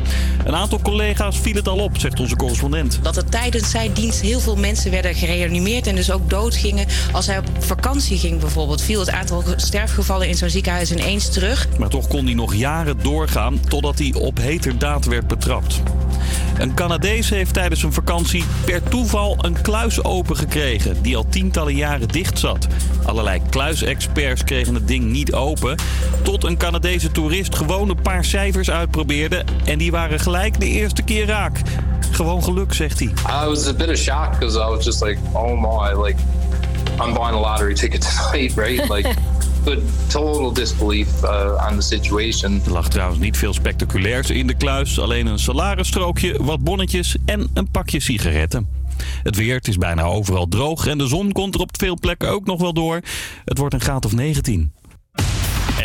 [0.46, 3.00] Een aantal collega's viel het al op, zegt onze correspondent.
[3.02, 6.86] Dat er tijdens zijn dienst heel veel mensen werden gereanimeerd en dus ook doodgingen.
[7.12, 11.68] Als hij op vakantie ging bijvoorbeeld, viel het aantal sterfgevallen in zo'n ziekenhuis ineens terug.
[11.78, 15.82] Maar toch kon hij nog jaren doorgaan totdat hij op heterdaad werd betrapt.
[16.58, 22.08] Een Canadees heeft tijdens een vakantie per toeval een kluis opengekregen die al tientallen jaren
[22.08, 22.68] dicht zat.
[23.04, 25.78] Allerlei kluisexperts kregen het ding niet open,
[26.22, 29.05] tot een Canadese toerist gewoon een paar cijfers uitprobeerde
[29.66, 31.62] en die waren gelijk de eerste keer raak.
[32.12, 33.08] Gewoon geluk, zegt hij.
[33.08, 36.20] I was a bit of shock because I was just like, oh my, like
[37.00, 38.90] I'm buying a lottery ticket tonight, right?
[38.90, 39.16] Like,
[40.08, 42.62] total disbelief uh, on the situation.
[42.66, 45.00] Er lag trouwens niet veel spectaculairs in de kluis.
[45.00, 48.68] Alleen een salarisstrookje, wat bonnetjes en een pakje sigaretten.
[49.24, 52.30] Het weer, het is bijna overal droog en de zon komt er op veel plekken
[52.30, 53.02] ook nog wel door.
[53.46, 54.72] Het wordt een graad of 19.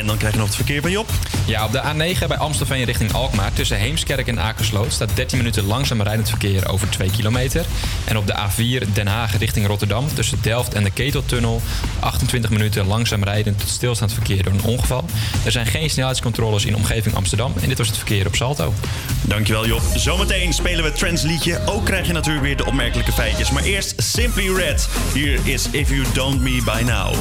[0.00, 1.10] En dan krijg je nog het verkeer bij Job.
[1.46, 5.64] Ja, op de A9 bij Amstelveen richting Alkmaar tussen Heemskerk en Akersloot staat 13 minuten
[5.64, 7.64] langzaam rijdend verkeer over 2 kilometer.
[8.04, 11.62] En op de A4 Den Haag richting Rotterdam tussen Delft en de Keteltunnel
[11.98, 15.04] 28 minuten langzaam rijdend tot stilstaand verkeer door een ongeval.
[15.44, 18.74] Er zijn geen snelheidscontroles in omgeving Amsterdam en dit was het verkeer op Salto.
[19.22, 19.82] Dankjewel Job.
[19.94, 21.60] Zometeen spelen we Trends liedje.
[21.66, 23.50] Ook krijg je natuurlijk weer de opmerkelijke feitjes.
[23.50, 24.88] Maar eerst Simply Red.
[25.14, 27.14] Hier is If You Don't Me By Now.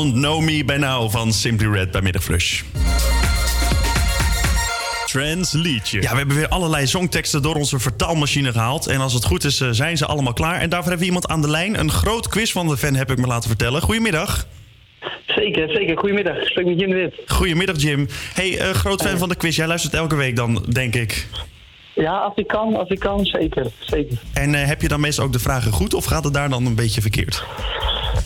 [0.00, 2.62] Don't Know Me By Now van Simply Red bij Middagflush.
[5.06, 6.02] Trans liedje.
[6.02, 8.86] Ja, we hebben weer allerlei songteksten door onze vertaalmachine gehaald.
[8.86, 10.60] En als het goed is, eh, zijn ze allemaal klaar.
[10.60, 11.78] En daarvoor hebben we iemand aan de lijn.
[11.78, 13.82] Een groot quiz van de fan heb ik me laten vertellen.
[13.82, 14.46] Goedemiddag.
[15.26, 15.98] Zeker, zeker.
[15.98, 16.36] Goedemiddag.
[16.36, 17.14] Ik spreek met Jim de Wit.
[17.26, 18.08] Goedemiddag, Jim.
[18.34, 19.56] Hey, eh, groot fan van de quiz.
[19.56, 21.26] Jij luistert elke week dan, denk ik.
[21.94, 23.66] Ja, als ik kan, als ik kan, zeker.
[23.80, 24.18] zeker.
[24.32, 26.66] En eh, heb je dan meestal ook de vragen goed of gaat het daar dan
[26.66, 27.44] een beetje verkeerd?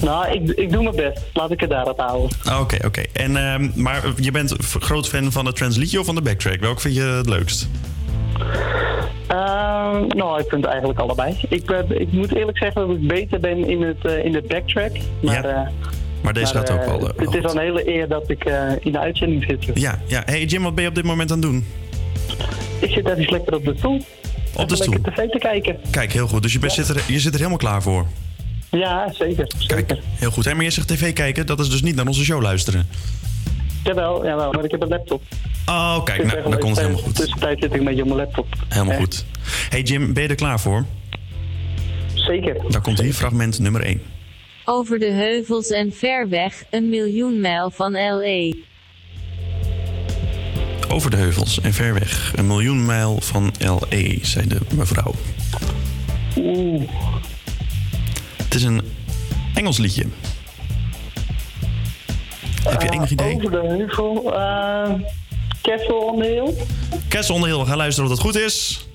[0.00, 1.20] Nou, ik, ik doe mijn best.
[1.32, 2.30] Laat ik het daarop houden.
[2.44, 3.02] Ah, Oké, oké.
[3.12, 6.60] En ehm, Maar je bent groot fan van het transliedje of van de backtrack?
[6.60, 7.68] Welk vind je het leukst?
[9.28, 11.36] Ehm, nou, ik vind het eigenlijk allebei.
[11.48, 14.42] Ik, ben, ik moet eerlijk zeggen dat ik beter ben in het, eh, in de
[14.48, 14.90] backtrack.
[15.22, 15.68] Maar, eh,
[16.22, 18.44] Maar deze gaat ook eh, wel, eh, Het is wel een hele eer dat ik
[18.44, 19.70] eh, in de uitzending zit.
[19.74, 20.22] Ja, ja.
[20.24, 21.66] Hey Jim, wat ben je op dit moment aan het doen?
[22.80, 24.00] Ik zit even lekker op de stoel.
[24.56, 24.92] Op de stoel?
[24.94, 25.76] lekker tv te kijken.
[25.90, 26.42] Kijk, heel goed.
[26.42, 28.06] Dus je, bent, zit, er, je zit er helemaal klaar voor.
[28.78, 29.46] Ja, zeker.
[29.66, 30.44] Kijk, heel goed.
[30.44, 32.86] Hé, maar je zegt tv kijken, dat is dus niet naar onze show luisteren.
[33.84, 35.22] Jawel, jawel, maar ik heb een laptop.
[35.66, 37.14] Oh, kijk, nou, dan komt het helemaal goed.
[37.16, 38.46] Tussentijd zit ik een beetje op mijn laptop.
[38.68, 39.24] Helemaal Eh, goed.
[39.68, 40.84] Hey Jim, ben je er klaar voor?
[42.14, 42.56] Zeker.
[42.70, 44.02] Daar komt hier fragment nummer 1.
[44.64, 47.92] Over de heuvels en ver weg, een miljoen mijl van.
[47.92, 48.54] L.A.
[50.88, 52.32] Over de heuvels en ver weg.
[52.36, 55.14] Een miljoen mijl van L.E., zei de mevrouw.
[56.38, 56.82] Oeh.
[58.54, 58.82] Het is een
[59.54, 60.04] Engels liedje.
[62.62, 63.34] Heb je enig idee?
[63.34, 64.34] Over de heuvel.
[64.34, 64.92] eh
[65.62, 66.54] Castle on the Hill.
[67.08, 68.86] Castle on the Hill, we gaan luisteren of dat goed is.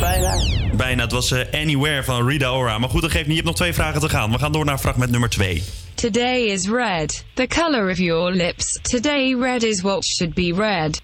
[0.00, 0.34] Bijna.
[0.72, 2.78] Bijna, het was eh, Anywhere van Rita Ora.
[2.78, 3.36] Maar goed, dat geeft niet.
[3.36, 4.30] Je hebt nog twee vragen te gaan.
[4.32, 5.62] We gaan door naar fragment nummer 2.
[5.94, 8.78] Today is red, the color of your lips.
[8.82, 11.00] Today red is what should be red.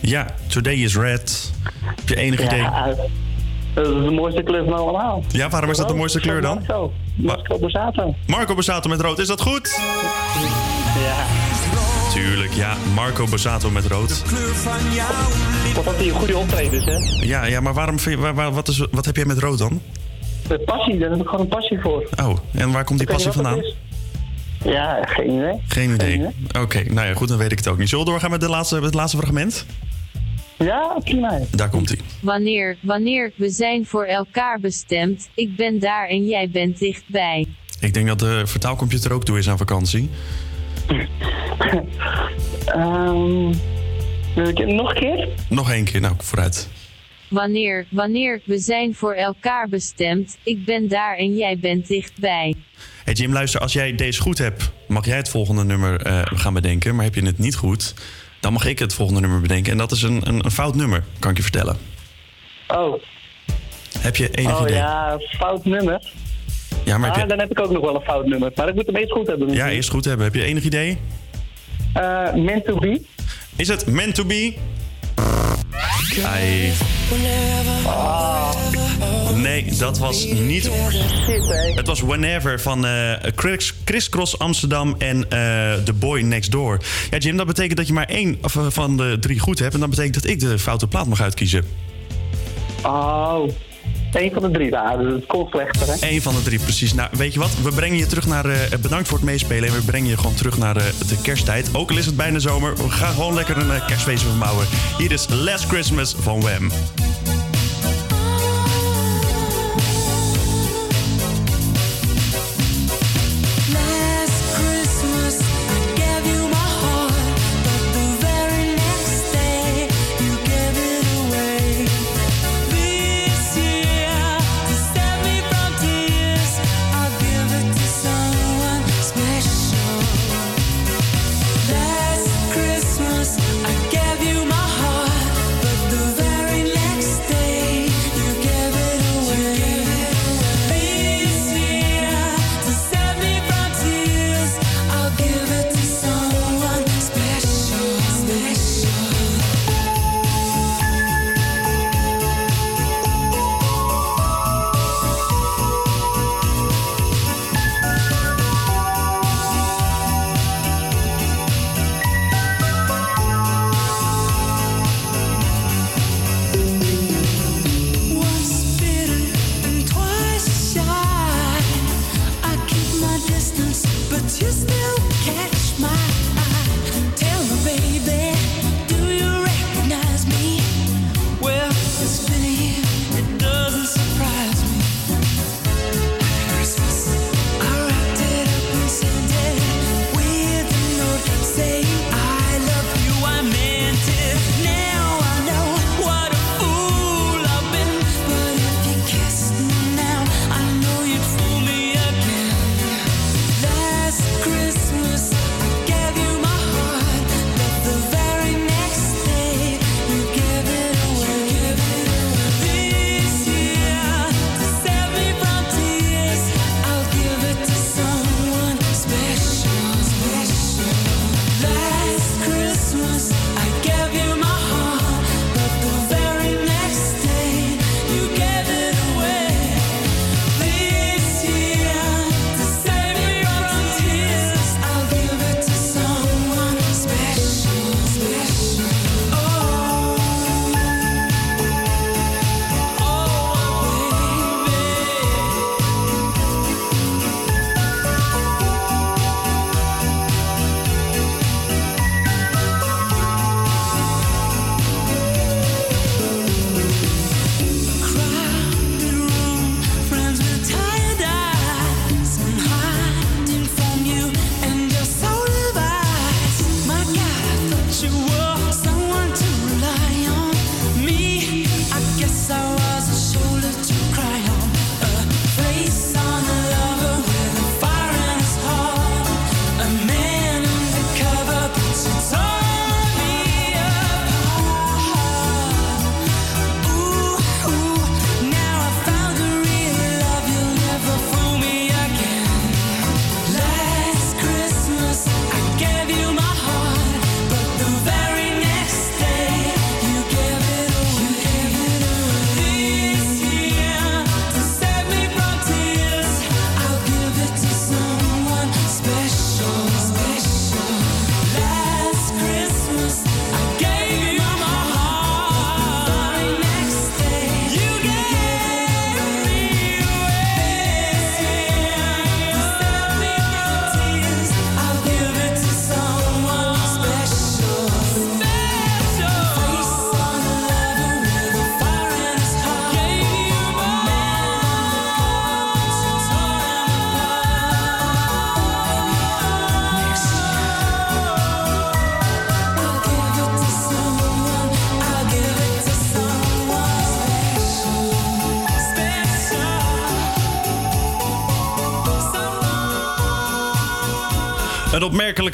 [0.00, 1.52] Ja, Today is Red.
[1.96, 2.58] Heb je enig idee?
[2.60, 2.86] Ja,
[3.74, 5.24] dat is de mooiste kleur van allemaal.
[5.28, 6.54] Ja, waarom is dat de mooiste kleur dan?
[6.54, 6.92] Marco.
[7.14, 8.14] Marco Borsato.
[8.26, 9.80] Marco Borsato met rood, is dat goed?
[11.04, 11.24] Ja.
[12.12, 12.74] Tuurlijk, ja.
[12.94, 14.22] Marco Borsato met rood.
[15.74, 17.24] Wat had hij een goede optredens, hè?
[17.26, 19.58] Ja, ja maar waarom vind je, waar, waar- wat, is, wat heb jij met rood
[19.58, 19.80] dan?
[20.48, 22.08] De passie, daar heb ik gewoon een passie voor.
[22.22, 23.64] Oh, en waar komt die passie wat vandaan?
[24.64, 25.60] Ja, geen idee.
[25.68, 26.26] Geen idee.
[26.60, 27.88] Oké, nou ja, goed, dan weet ik het ook niet.
[27.88, 29.66] Zullen we doorgaan met, de laatste, met het laatste fragment?
[30.58, 31.38] Ja, prima.
[31.50, 31.98] Daar komt hij.
[32.20, 35.28] Wanneer, wanneer, we zijn voor elkaar bestemd.
[35.34, 37.46] Ik ben daar en jij bent dichtbij.
[37.80, 40.10] Ik denk dat de vertaalcomputer ook toe is aan vakantie.
[42.66, 43.52] Ehm,
[44.34, 45.28] wil ik het nog een keer?
[45.48, 46.68] Nog één keer, nou, vooruit.
[47.28, 50.38] Wanneer, wanneer, we zijn voor elkaar bestemd.
[50.42, 52.54] Ik ben daar en jij bent dichtbij.
[53.08, 56.54] Hey Jim, luister, als jij deze goed hebt, mag jij het volgende nummer eh, gaan
[56.54, 56.94] bedenken.
[56.94, 57.94] Maar heb je het niet goed,
[58.40, 59.72] dan mag ik het volgende nummer bedenken.
[59.72, 61.76] En dat is een, een, een fout nummer, kan ik je vertellen.
[62.68, 63.02] Oh.
[63.98, 64.74] Heb je enig oh idee?
[64.74, 66.12] ja, fout nummer.
[66.84, 68.52] Ja, maar heb ah, je- dan heb ik ook nog wel een fout nummer.
[68.54, 69.52] Maar ik moet hem eerst goed hebben.
[69.52, 70.24] Ja, eerst goed hebben.
[70.24, 70.98] Heb je enig idee?
[71.92, 73.00] Eh, meant to be.
[73.56, 74.54] Is het meant to be?
[76.24, 76.72] Ai.
[79.34, 80.70] Nee, dat was niet.
[81.74, 86.78] Het was Whenever van eh Chris, Chris Cross Amsterdam en eh The Boy Next Door.
[87.10, 89.74] Ja, Jim, dat betekent dat je maar één eh, van de drie goed hebt.
[89.74, 91.64] En dat betekent dat ik de foute plaat mag uitkiezen.
[92.82, 93.48] Oh.
[94.12, 96.08] Eén van de drie, nou, het kon slechter, hè?
[96.08, 96.94] Eén van de drie, precies.
[96.94, 97.50] Nou, weet je wat?
[97.62, 98.44] We brengen je terug naar...
[98.44, 99.68] eh, bedankt voor het meespelen.
[99.68, 101.74] En we brengen je gewoon terug naar eh, de kersttijd.
[101.74, 102.76] Ook al is het bijna zomer.
[102.76, 104.66] We gaan gewoon lekker een uh, kerstfeest verbouwen.
[104.98, 106.70] Hier is Last Christmas van Wham.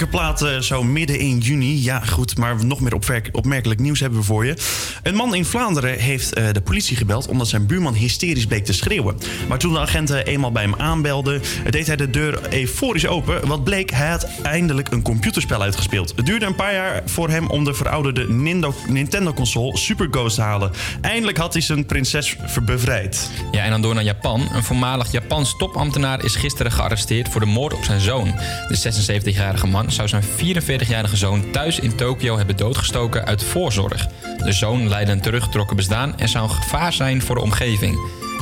[0.02, 1.82] Plaat eh, zo midden in juni.
[1.82, 2.94] Ja, goed, maar nog meer
[3.32, 4.56] opmerkelijk nieuws hebben we voor je.
[5.02, 7.28] Een man in Vlaanderen heeft eh, de politie gebeld...
[7.28, 9.18] omdat zijn buurman hysterisch bleek te schreeuwen.
[9.48, 11.42] Maar toen de agenten eenmaal bij hem aanbelden...
[11.70, 13.46] deed hij de deur euforisch open.
[13.46, 16.12] Wat bleek, hij had eindelijk een computerspel uitgespeeld.
[16.16, 18.28] Het duurde een paar jaar voor hem om de verouderde
[18.88, 20.72] Nintendo-console Super Ghost te halen.
[21.00, 23.30] Eindelijk had hij zijn prinses bevrijd.
[23.52, 24.48] Ja, en dan door naar Japan.
[24.52, 28.34] Een voormalig Japans topambtenaar is gisteren gearresteerd voor de moord op zijn zoon.
[28.68, 28.92] De
[29.22, 34.06] 76-jarige man zou zijn 44-jarige zoon thuis in Tokio hebben doodgestoken uit voorzorg.
[34.44, 37.94] De zoon leidde een teruggetrokken bestaan en zou een gevaar zijn voor de omgeving.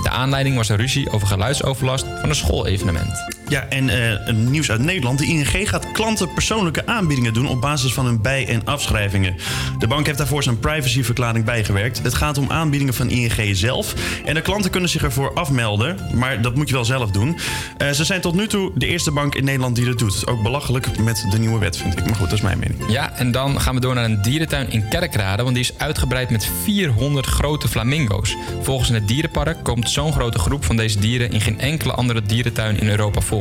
[0.02, 3.31] De aanleiding was een ruzie over geluidsoverlast van een school-evenement.
[3.48, 5.19] Ja, en eh, een nieuws uit Nederland.
[5.19, 9.36] De ING gaat klanten persoonlijke aanbiedingen doen op basis van hun bij- en afschrijvingen.
[9.78, 12.02] De bank heeft daarvoor zijn privacyverklaring bijgewerkt.
[12.02, 13.94] Het gaat om aanbiedingen van ING zelf.
[14.24, 17.39] En de klanten kunnen zich ervoor afmelden, maar dat moet je wel zelf doen.
[17.77, 20.27] Eh, ze zijn tot nu toe de eerste bank in Nederland die dat doet.
[20.27, 22.05] Ook belachelijk met de nieuwe wet, vind ik.
[22.05, 22.81] Maar goed, dat is mijn mening.
[22.89, 26.31] Ja, en dan gaan we door naar een dierentuin in Kerkrade, want die is uitgebreid
[26.31, 28.36] met 400 grote flamingo's.
[28.62, 32.81] Volgens het dierenpark komt zo'n grote groep van deze dieren in geen enkele andere dierentuin
[32.81, 33.31] in Europa voor.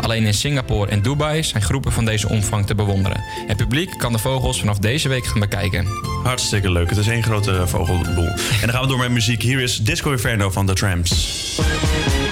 [0.00, 3.24] Alleen in Singapore en Dubai zijn groepen van deze omvang te bewonderen.
[3.46, 5.86] Het publiek kan de vogels vanaf deze week gaan bekijken.
[6.22, 6.88] Hartstikke leuk.
[6.88, 8.28] Het is één grote vogelboel.
[8.28, 9.42] En dan gaan we door met muziek.
[9.42, 12.27] Hier is Disco Inferno van The Tramps.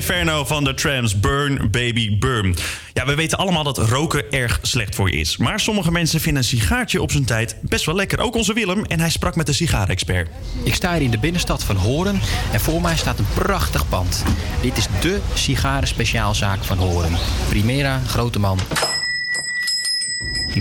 [0.00, 1.20] Inferno van de Trams.
[1.20, 2.56] Burn, baby, burn.
[2.92, 5.36] Ja, we weten allemaal dat roken erg slecht voor je is.
[5.36, 8.20] Maar sommige mensen vinden een sigaartje op zijn tijd best wel lekker.
[8.20, 8.84] Ook onze Willem.
[8.84, 10.28] En hij sprak met de sigaarexpert.
[10.62, 12.20] Ik sta hier in de binnenstad van Horen
[12.52, 14.24] en voor mij staat een prachtig pand.
[14.60, 17.12] Dit is dé sigarenspeciaalzaak van Horen.
[17.48, 18.58] Primera, grote man.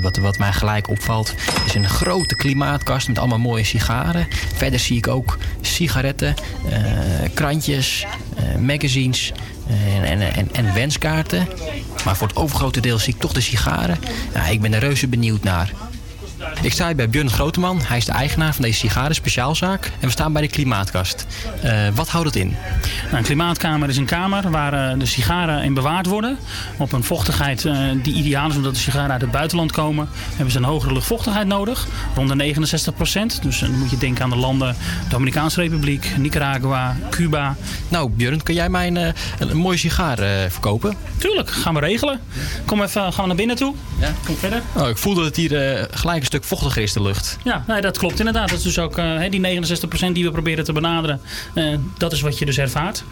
[0.02, 1.34] Wat, wat mij gelijk opvalt
[1.66, 4.28] is een grote klimaatkast met allemaal mooie sigaren.
[4.56, 6.36] Verder zie ik ook sigaretten,
[6.70, 6.82] eh,
[7.34, 8.06] krantjes,
[8.60, 9.32] magazines
[9.68, 11.48] eh, en, en, en, en wenskaarten.
[12.06, 13.98] Maar voor het overgrote deel zie ik toch de sigaren.
[14.52, 15.74] Ik ben er reuze benieuwd naar.
[16.70, 17.82] Ik sta hier bij Björn Groteman.
[17.84, 19.86] Hij is de eigenaar van deze sigaren speciaalzaak.
[19.86, 21.26] En we staan bij de klimaatkast.
[21.62, 22.56] Eh, wat houdt het in?
[23.04, 26.38] Nou, een klimaatkamer is een kamer waar eh, de sigaren in bewaard worden.
[26.78, 30.10] Op een vochtigheid eh, die ideaal is omdat de sigaren uit het buitenland komen.
[30.36, 31.88] Hebben ze een hogere luchtvochtigheid nodig.
[32.16, 33.44] Rond de 69 procent.
[33.44, 34.76] Dus dan moet je denken aan de landen
[35.08, 37.56] Dominicaanse Republiek, Nicaragua, Cuba.
[37.88, 40.96] Nou Björn, kun jij mij een, een, mooie sigaar eh, verkopen?
[41.18, 42.20] Tuurlijk, gaan we regelen.
[42.66, 43.74] Kom even, gaan we naar binnen toe.
[44.00, 44.14] Ja.
[44.26, 44.62] Kom verder.
[44.74, 47.38] Oh, ik voel dat het hier gelijk een stuk vochtiger is, de lucht.
[47.44, 48.50] Ja, nee, dat klopt inderdaad.
[48.50, 51.22] Dat is dus ook eh, hè, die 69% die we proberen te benaderen.
[51.54, 51.66] eh,
[51.98, 53.04] dat is wat je dus ervaart.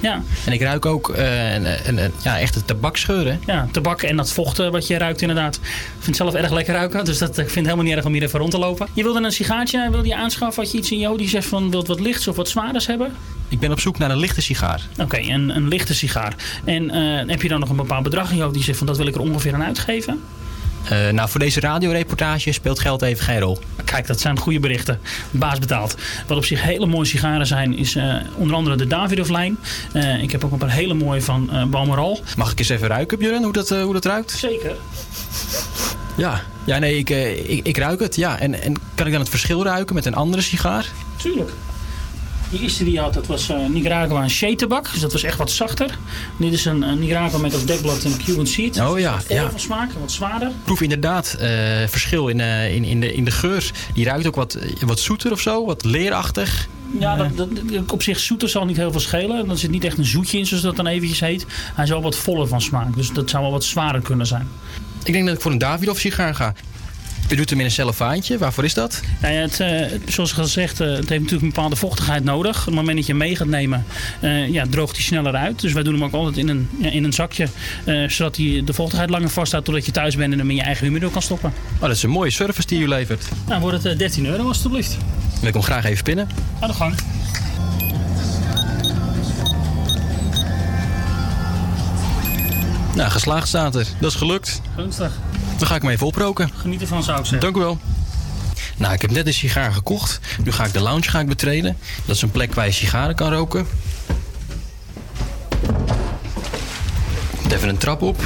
[0.00, 0.22] Ja.
[0.44, 3.38] En ik ruik ook eh, een, een, een- ja, echt een tabaksgeur, hè?
[3.52, 5.54] Ja, tabak en dat vocht wat je ruikt inderdaad.
[5.56, 5.60] Ik
[5.92, 8.12] vind het zelf erg lekker ruiken, dus dat, ik vind het helemaal niet erg om
[8.12, 8.86] hier even rond te lopen.
[8.92, 10.62] Je wilde een sigaartje, wilde je aanschaffen?
[10.62, 13.12] Had je iets in jou die zegt van wilt wat lichts of wat zwaarders hebben?
[13.48, 14.80] Ik ben op zoek naar een lichte sigaar.
[14.98, 16.34] Oké, een, een lichte sigaar.
[16.64, 18.86] En eh, heb je dan nog een bepaald bedrag in je hoofd die zegt van
[18.86, 20.20] dat wil ik er ongeveer aan uitgeven?
[20.88, 23.58] Eh, nou, voor deze radioreportage speelt geld even geen rol.
[23.84, 25.00] Kijk, dat zijn goede berichten.
[25.30, 25.94] Baas betaalt.
[26.26, 29.58] Wat op zich hele mooie sigaren zijn, is eh, onder andere de Davidoff-lijn.
[29.92, 32.20] Eh, ik heb ook een paar hele mooie van eh Balmoral.
[32.36, 34.30] Mag ik eens even ruiken, Björn, hoe dat, hoe dat ruikt?
[34.30, 34.76] Zeker.
[36.16, 37.10] Ja, ja nee, ik,
[37.46, 38.16] ik, ik ruik het.
[38.16, 38.38] Ja.
[38.38, 40.86] En, en kan ik dan het verschil ruiken met een andere sigaar?
[41.16, 41.50] Tuurlijk.
[42.52, 44.90] Die eerste die je had, dat was eh Nicaragua en shea tabak.
[44.92, 45.98] Dus dat was echt wat zachter.
[46.36, 48.80] Dit is een, een Nicaragua met als dekblad een Cuban seed.
[48.80, 49.50] Oh ja, ja.
[49.50, 50.48] van smaak, wat zwaarder.
[50.48, 51.48] Ik proef inderdaad eh,
[51.86, 53.70] verschil in, eh, in, in, de, in de geur.
[53.94, 56.68] Die ruikt ook wat, wat zoeter of zo, wat leerachtig.
[56.98, 57.48] Ja, dat, dat-
[57.92, 59.50] op zich zoeter zal niet heel veel schelen.
[59.50, 61.46] Er zit niet echt een zoetje in, zoals dat dan eventjes heet.
[61.74, 62.96] Hij is wel wat voller van smaak.
[62.96, 64.48] Dus dat zou wel wat zwaarder kunnen zijn.
[65.04, 66.54] Ik denk dat ik voor een Davidoff sigaar ga.
[67.28, 68.38] Je doet hem in een cellofaantje.
[68.38, 69.00] Waarvoor is dat?
[69.20, 72.58] Nou ja, het, het- zoals gezegd, eh, het heeft natuurlijk een bepaalde vochtigheid nodig.
[72.58, 73.84] Op het moment dat je hem mee gaat nemen,
[74.20, 75.60] eh, ja, droogt hij sneller uit.
[75.60, 77.48] Dus wij doen hem ook altijd in een, ja, in een zakje.
[78.06, 80.86] zodat hij de vochtigheid langer vasthoudt totdat je thuis bent en hem in je eigen
[80.86, 81.52] humidor kan stoppen.
[81.74, 83.24] Oh, dat is een mooie service die u levert.
[83.46, 84.96] Nou, wordt het eh, 13 euro alstublieft.
[85.40, 86.28] Wil ik hem graag even pinnen?
[86.60, 86.94] Aan de gang.
[92.94, 93.86] Nou, geslaagd staat er.
[93.98, 94.60] Dat is gelukt.
[94.76, 95.12] Gunstig.
[95.62, 96.50] Dan ga ik hem even oproken.
[96.56, 97.40] Geniet ervan zou ik zeggen.
[97.40, 97.78] Dank u wel.
[98.76, 100.20] Nou, ik heb net een sigaar gekocht.
[100.44, 101.76] Nu ga ik de lounge ga ik betreden.
[102.04, 103.66] Dat is een plek waar je sigaren kan roken.
[107.50, 108.20] Even een trap op.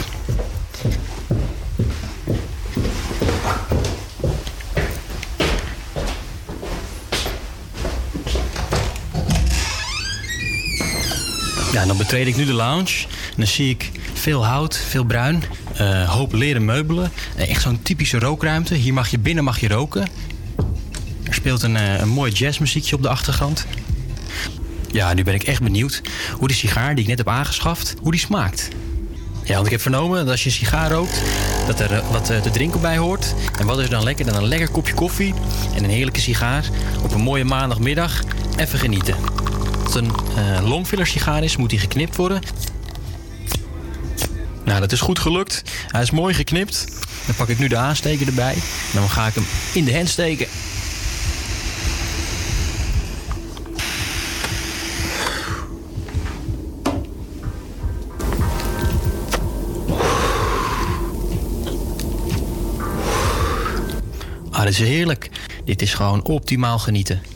[11.73, 13.07] Ja, en dan betreed ik nu de lounge.
[13.07, 15.43] En dan zie ik veel hout, veel bruin,
[15.77, 17.13] eh, hoop leren meubelen.
[17.37, 18.75] Eh, echt zo'n typische rookruimte.
[18.75, 20.09] Hier mag je binnen mag je roken.
[21.23, 23.67] Er speelt een, eh, een mooi jazzmuziekje op de achtergrond.
[24.91, 28.11] Ja, nu ben ik echt benieuwd hoe die sigaar die ik net heb aangeschaft, hoe
[28.11, 28.69] die smaakt.
[29.45, 31.23] Ja, want ik heb vernomen dat als je een sigaar rookt,
[31.67, 33.35] dat er wat te drinken bij hoort.
[33.59, 34.25] En wat is er dan lekker?
[34.25, 35.35] Dan een lekker kopje koffie
[35.75, 36.65] en een heerlijke sigaar
[37.03, 38.23] op een mooie maandagmiddag.
[38.57, 39.17] Even genieten.
[39.85, 42.41] Als het een eh, longfiller sigaar is, moet die geknipt worden.
[44.67, 45.63] Nou, dat is goed gelukt.
[45.87, 46.85] Hij is mooi geknipt.
[47.27, 48.55] Dan pak ik nu de aansteker erbij.
[48.93, 50.47] Dan ga ik hem in de hand steken.
[64.51, 65.31] Ah, dit is heerlijk.
[65.65, 67.36] Dit is gewoon optimaal genieten.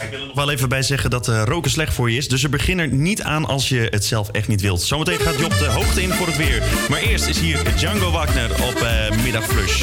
[0.00, 2.28] Ik wil er nog wel even bij zeggen dat eh, roken slecht voor je is.
[2.28, 4.82] Dus er begin er niet aan als je het zelf echt niet wilt.
[4.82, 6.62] Zometeen gaat Job de hoogte in voor het weer.
[6.88, 9.82] Maar eerst is hier Django Wagner op eh Middagflush.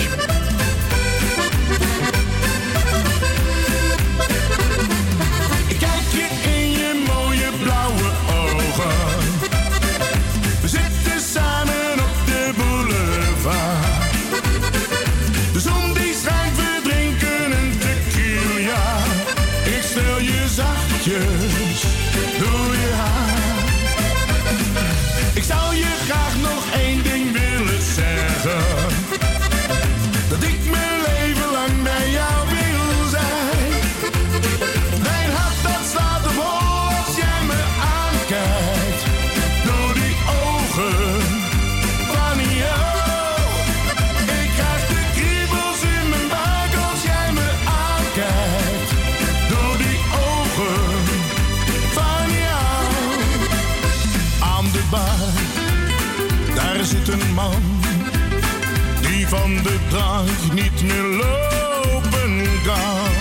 [59.66, 60.24] De
[60.54, 63.12] niet meer lopen kan.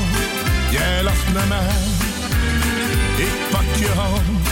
[0.71, 1.77] Jij lacht naar mij,
[3.17, 4.49] ik pak je hand.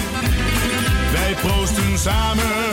[1.12, 2.71] Wij proosten samen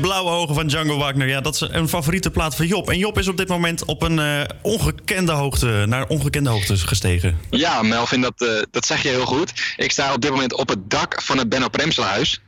[0.00, 1.28] Blauwe ogen van Django Wagner.
[1.28, 2.90] Ja, dat is een favoriete plaat van Job.
[2.90, 7.38] En Job is op dit moment op een eh, ongekende hoogte, naar ongekende hoogte gestegen.
[7.50, 9.52] Ja, Melvin, dat, eh, dat zeg je heel goed.
[9.76, 12.40] Ik sta op dit moment op het dak van het Benno Premselhuis.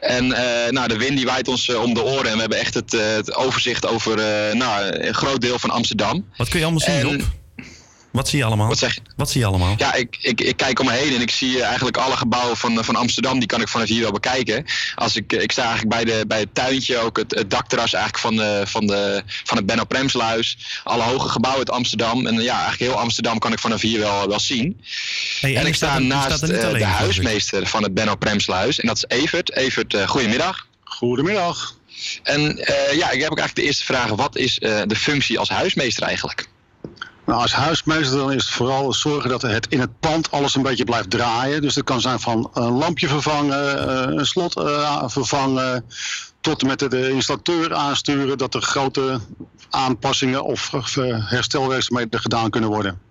[0.00, 2.74] En eh, nou, de wind die waait ons om de oren en we hebben echt
[2.74, 4.16] het, het overzicht over
[4.56, 6.26] nou, een groot deel van Amsterdam.
[6.36, 7.22] Wat kun je allemaal zien, En- Job?
[8.10, 8.68] Wat zie je allemaal?
[8.68, 9.00] Wat zeg je?
[9.16, 9.74] Wat zie je allemaal?
[9.78, 12.56] Ja, ik, ik, ik kijk om me heen en ik zie eh, eigenlijk alle gebouwen
[12.56, 14.64] van, van Amsterdam, die kan ik vanaf hier wel bekijken.
[14.94, 18.24] Als ik, ik sta eigenlijk bij, de, bij het tuintje, ook het, het dakterras eigenlijk
[18.24, 20.58] van, de, van, de, van het Benno Premsluis.
[20.84, 22.26] Alle hoge gebouwen uit Amsterdam.
[22.26, 24.80] En ja, eigenlijk heel Amsterdam kan ik vanaf hier wel, wel zien.
[25.40, 28.80] Hey, en ik sta er- naast er eh, alleen, de huismeester van het Benno Premsluis.
[28.80, 29.52] En dat is Evert.
[29.56, 30.66] Evert, eh, goedemiddag.
[30.84, 31.74] Goedemiddag.
[32.22, 34.08] En eh, ja, ik heb ook eigenlijk de eerste vraag.
[34.08, 36.48] Wat is eh, de functie als huismeester eigenlijk?
[37.30, 40.62] Nou, als huismeester dan is het vooral zorgen dat het in het pand alles een
[40.62, 41.62] beetje blijft draaien.
[41.62, 45.84] Dus dat kan zijn van een lampje vervangen, eh, een slot eh, vervangen,
[46.40, 49.20] tot en met de installateur aansturen dat er grote
[49.70, 53.09] aanpassingen of eh, herstelwerkzaamheden gedaan kunnen worden.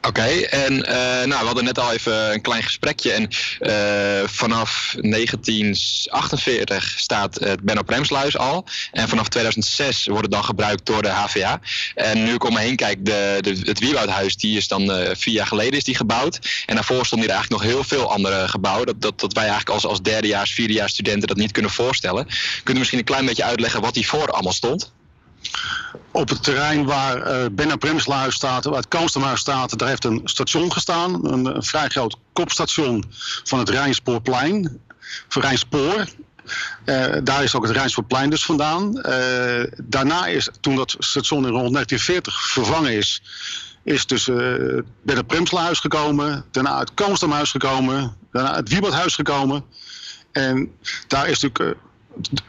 [0.00, 3.12] Oké, en eh, nou, we hadden net al even een klein gesprekje.
[3.12, 3.28] En
[3.58, 8.66] eh, vanaf 1948 staat het Benno Premsluis al.
[8.92, 11.60] En vanaf 2006 wordt het dan gebruikt door de HVA.
[11.94, 15.14] En nu ik om me heen kijk, de, de, het Wieloudhuis, die is dan eh,
[15.14, 16.38] vier jaar geleden is die gebouwd.
[16.66, 18.86] En daarvoor stonden hier eigenlijk nog heel veel andere gebouwen.
[18.86, 22.26] Dat, dat, dat wij eigenlijk als, als derdejaars, vierdejaars studenten dat niet kunnen voorstellen.
[22.62, 24.94] Kunt u misschien een klein beetje uitleggen wat hiervoor allemaal stond?
[26.10, 30.20] Op het terrein waar eh Benno Premsluis staat, waar het Koostemhuis staat, daar heeft een
[30.24, 31.32] station gestaan.
[31.32, 33.04] Een, vrij groot kopstation
[33.44, 34.80] van het Rijnspoorplein.
[35.28, 36.06] Of Rijnspoor.
[36.84, 39.00] Eh, daar is ook het Rijnspoorplein dus vandaan.
[39.00, 43.22] Eh, daarna is, toen dat station in rond 1940 vervangen is,
[43.84, 44.36] is dus eh
[45.02, 46.44] Benno Premsluis gekomen.
[46.50, 48.16] Daarna het Koostemhuis gekomen.
[48.32, 49.64] Daarna het Wiebadhuis gekomen.
[50.32, 50.70] En
[51.06, 51.78] daar is natuurlijk...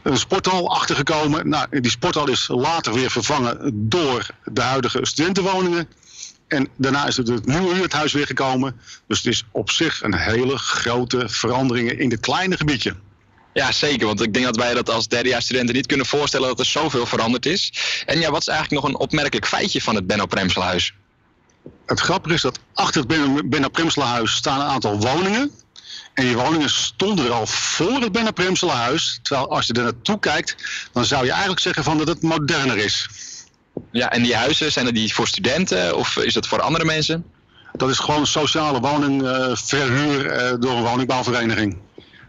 [0.02, 1.48] een sporthal achtergekomen.
[1.48, 5.88] Nou, die sporthal is later weer vervangen door de huidige studentenwoningen.
[6.48, 8.80] En daarna is het het nieuwe huurhuis weer gekomen.
[9.06, 12.94] Dus het is op zich een hele grote verandering in dit kleine gebiedje.
[13.52, 14.06] Ja, zeker.
[14.06, 17.46] Want ik denk dat wij dat als derdejaarsstudenten niet kunnen voorstellen dat er zoveel veranderd
[17.46, 17.72] is.
[18.06, 20.94] En ja, wat is eigenlijk nog een opmerkelijk feitje van het Benno Premselhuis?
[21.86, 23.08] Het grappige is dat achter het
[23.48, 25.50] Benno- Premselaarhuis staan een aantal woningen.
[26.18, 29.18] En die woningen stonden er al voor het Benno Premselaarhuis.
[29.22, 30.56] Terwijl als je er naartoe kijkt,
[30.92, 33.08] dan zou je eigenlijk zeggen van dat het moderner is.
[33.92, 37.24] Ja, en die huizen, zijn er die voor studenten of is dat voor andere mensen?
[37.72, 41.78] Dat is gewoon sociale woningverhuur eh, door een woningbouwvereniging.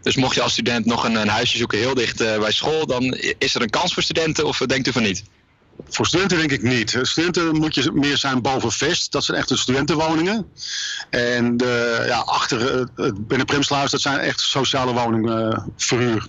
[0.02, 2.86] Dus mocht je als student nog een, een huisje zoeken heel dicht eh, bij school,
[2.86, 3.02] dan
[3.38, 5.22] is er een kans voor studenten of denkt u van niet?
[5.88, 6.98] Voor studenten denk ik niet.
[7.02, 9.12] Studenten moet je meer zijn boven Vest.
[9.12, 10.46] Dat zijn echt de studentenwoningen.
[11.10, 16.26] En de, ja, achter eh, het binnen Primsluis, dat zijn echt sociale woningen eh, verhuur.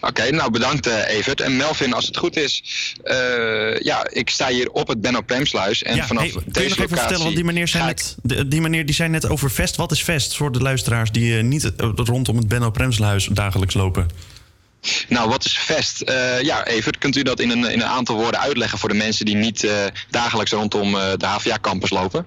[0.00, 1.40] Oké, nou bedankt eh, Evert.
[1.40, 2.62] En Melvin, als het goed is,
[3.04, 5.82] eh, ja, ik sta hier op het Benno Premsluis.
[5.82, 8.16] En ja, vanaf hey, kun je deze nog even vertellen, want die meneer, zei net,
[8.22, 9.76] de- die meneer die zei net over Vest.
[9.76, 13.74] Wat is Vest voor de luisteraars die eh, niet eh, rondom het Benno Premsluis dagelijks
[13.74, 14.06] lopen?
[15.08, 16.00] Nou, wat is Vest?
[16.00, 18.94] Eh, ja, Evert, kunt u dat in een, in een aantal woorden uitleggen voor de
[18.94, 22.26] mensen die niet eh, dagelijks rondom eh, de HVA-campus lopen?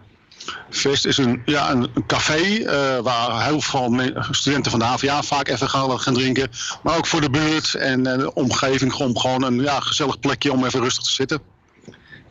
[0.70, 5.48] Fest is een, ja, een, café eh, waar heel veel studenten van de HVA vaak
[5.48, 6.52] even gaan, gaan drinken.
[6.84, 10.66] Maar ook voor de buurt en de omgeving gewoon, gewoon een ja, gezellig plekje om
[10.66, 11.40] even rustig te zitten.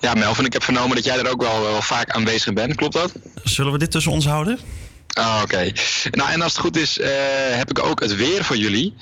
[0.01, 2.75] Ja, Melvin, ik heb vernomen dat jij er ook wel, wel vaak aanwezig bent.
[2.75, 3.13] Klopt dat?
[3.45, 4.59] Zullen we dit tussen ons houden?
[5.15, 5.73] Ah, oké.
[6.11, 7.11] Nou, en als het goed is, eh,
[7.51, 8.95] heb ik ook het weer voor jullie.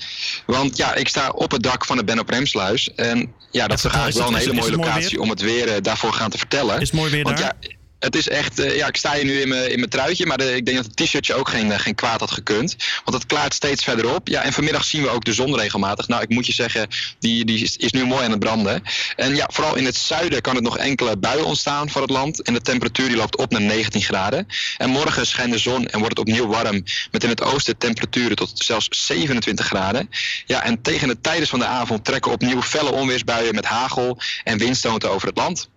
[0.45, 2.93] Want ja, ik sta op het dak van de Benno Premsluis.
[2.95, 5.81] En ja, dat is eigenlijk wel een hele mooie mooi locatie om het weer eh,
[5.81, 6.79] daarvoor gaan te vertellen.
[6.81, 7.53] Is het mooi weer Want daar?
[7.59, 7.69] ja,
[8.03, 10.37] het is echt, eh, ja, ik sta hier nu in mijn, in mijn truitje, maar
[10.37, 12.75] de- ik denk dat het t-shirtje ook geen, eh, geen kwaad had gekund.
[13.05, 14.27] Want het klaart steeds verder op.
[14.27, 16.07] Ja, en vanmiddag zien we ook de zon regelmatig.
[16.07, 16.87] Nou, ik moet je zeggen,
[17.19, 18.83] die, die is, is nu mooi aan het branden.
[19.15, 22.41] En ja, vooral in het zuiden kan het nog enkele buien ontstaan voor het land.
[22.41, 24.47] En de temperatuur die loopt op naar 19 graden.
[24.77, 26.83] En morgen schijnt de zon en wordt het opnieuw warm.
[27.11, 30.09] Met in het oosten temperaturen tot zelfs 27 graden.
[30.45, 34.57] Ja, en tegen de tijdens van de avond trekken opnieuw felle onweersbuien met hagel en
[34.57, 35.69] windstoten over het land.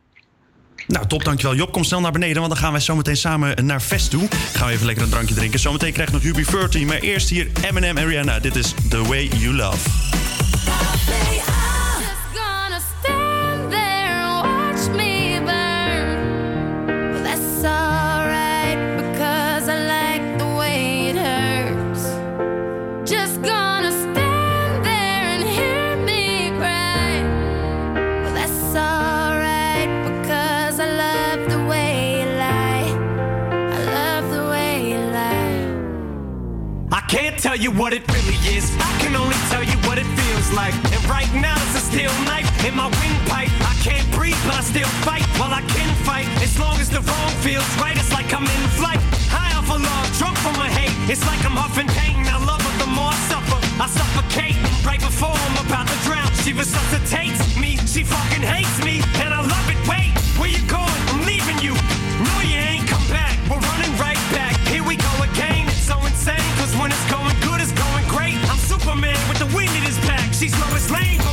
[0.86, 1.56] Nou, top, dankjewel.
[1.56, 4.28] Job, kom snel naar beneden, want dan gaan wij zometeen samen naar Fest toe.
[4.52, 5.60] Gaan we even lekker een drankje drinken.
[5.60, 8.38] Zometeen krijgt nog UB40, maar eerst hier Eminem en Rihanna.
[8.38, 9.78] Dit is The Way You Love.
[37.36, 38.72] Tell you what it really is.
[38.80, 40.74] I can only tell you what it feels like.
[40.92, 43.52] And right now it's a steel knife in my windpipe.
[43.60, 45.24] I can't breathe, but I still fight.
[45.38, 47.96] Well, I can fight as long as the wrong feels right.
[47.96, 50.94] It's like I'm in flight, high off of love, drunk from my hate.
[51.10, 52.24] It's like I'm huffing pain.
[52.24, 53.60] I love her the more I suffer.
[53.84, 56.30] I suffocate right before I'm about to drown.
[56.40, 57.76] She resuscitates me.
[57.84, 59.78] She fucking hates me, and I love it.
[59.84, 60.15] Wait,
[70.38, 71.25] She's Lois Lane,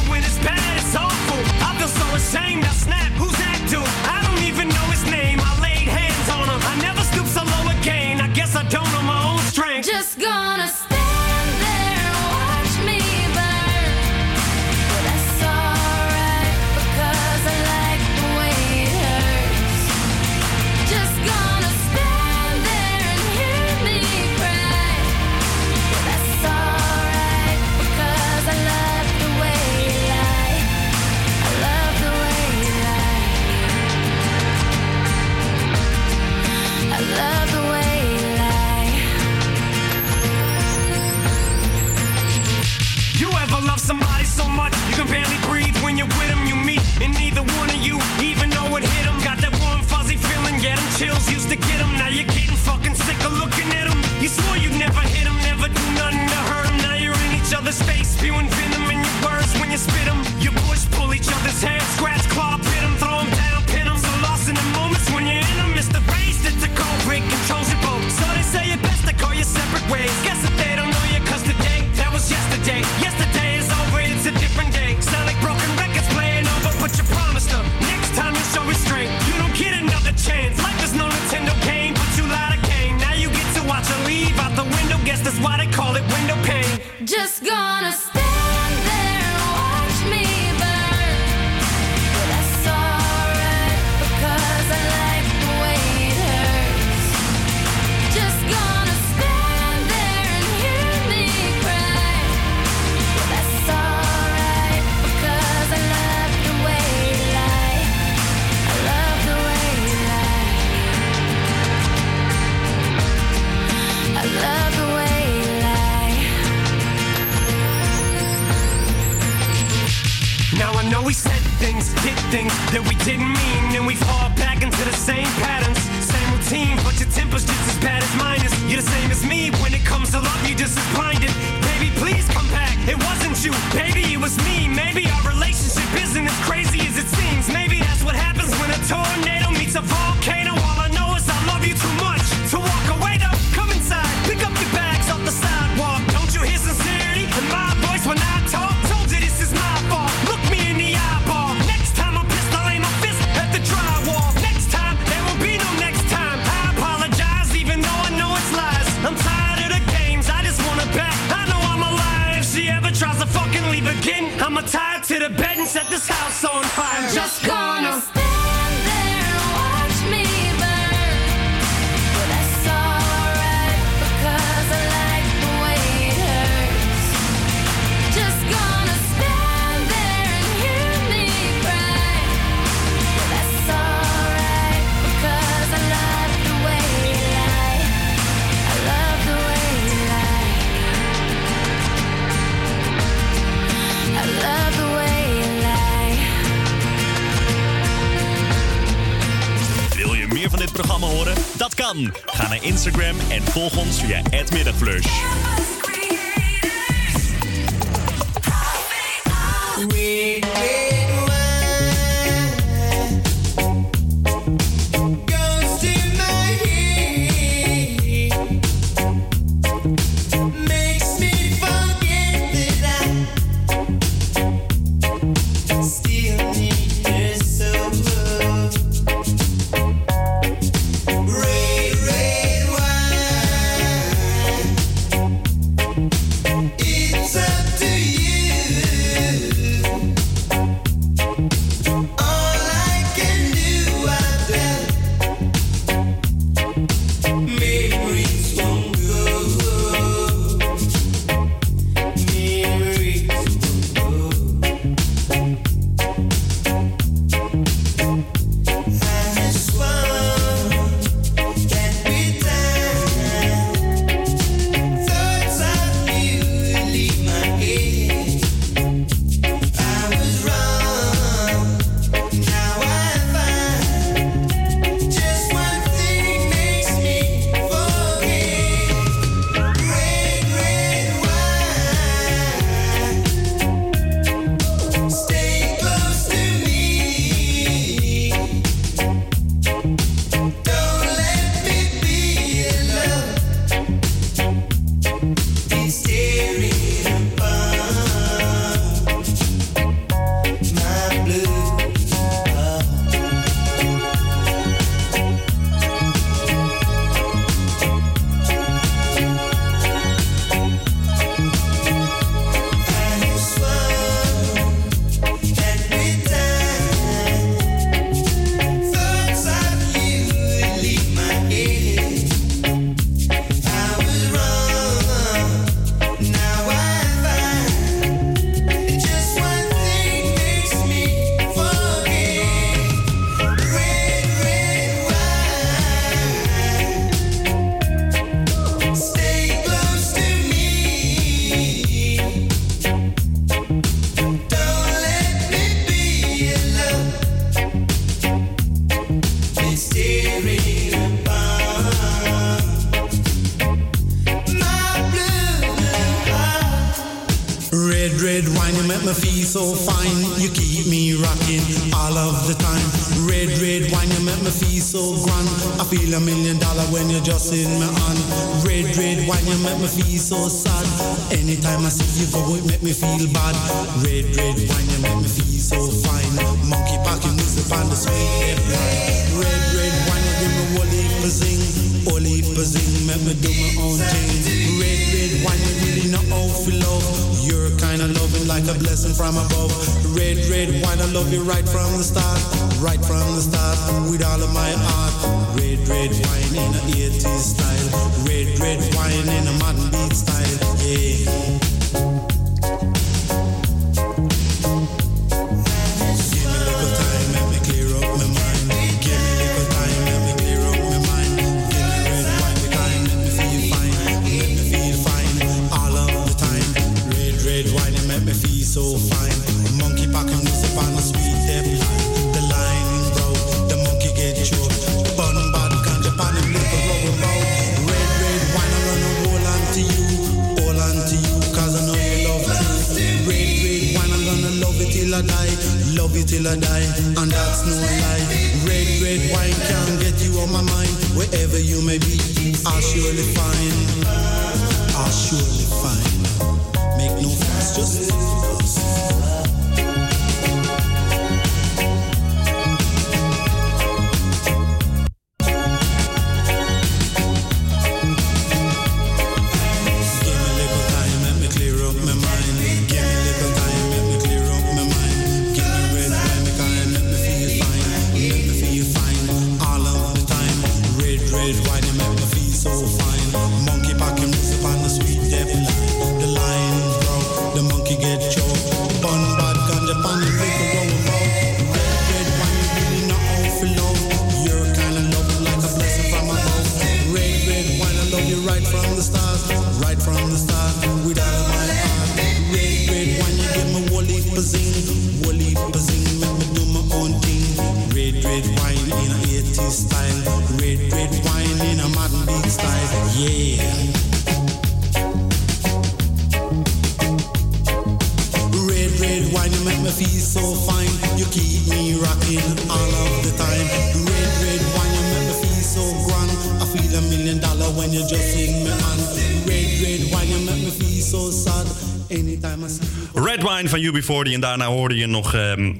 [524.07, 525.33] Wine van UB40 en daarna hoorde je nog...
[525.33, 525.73] ehm,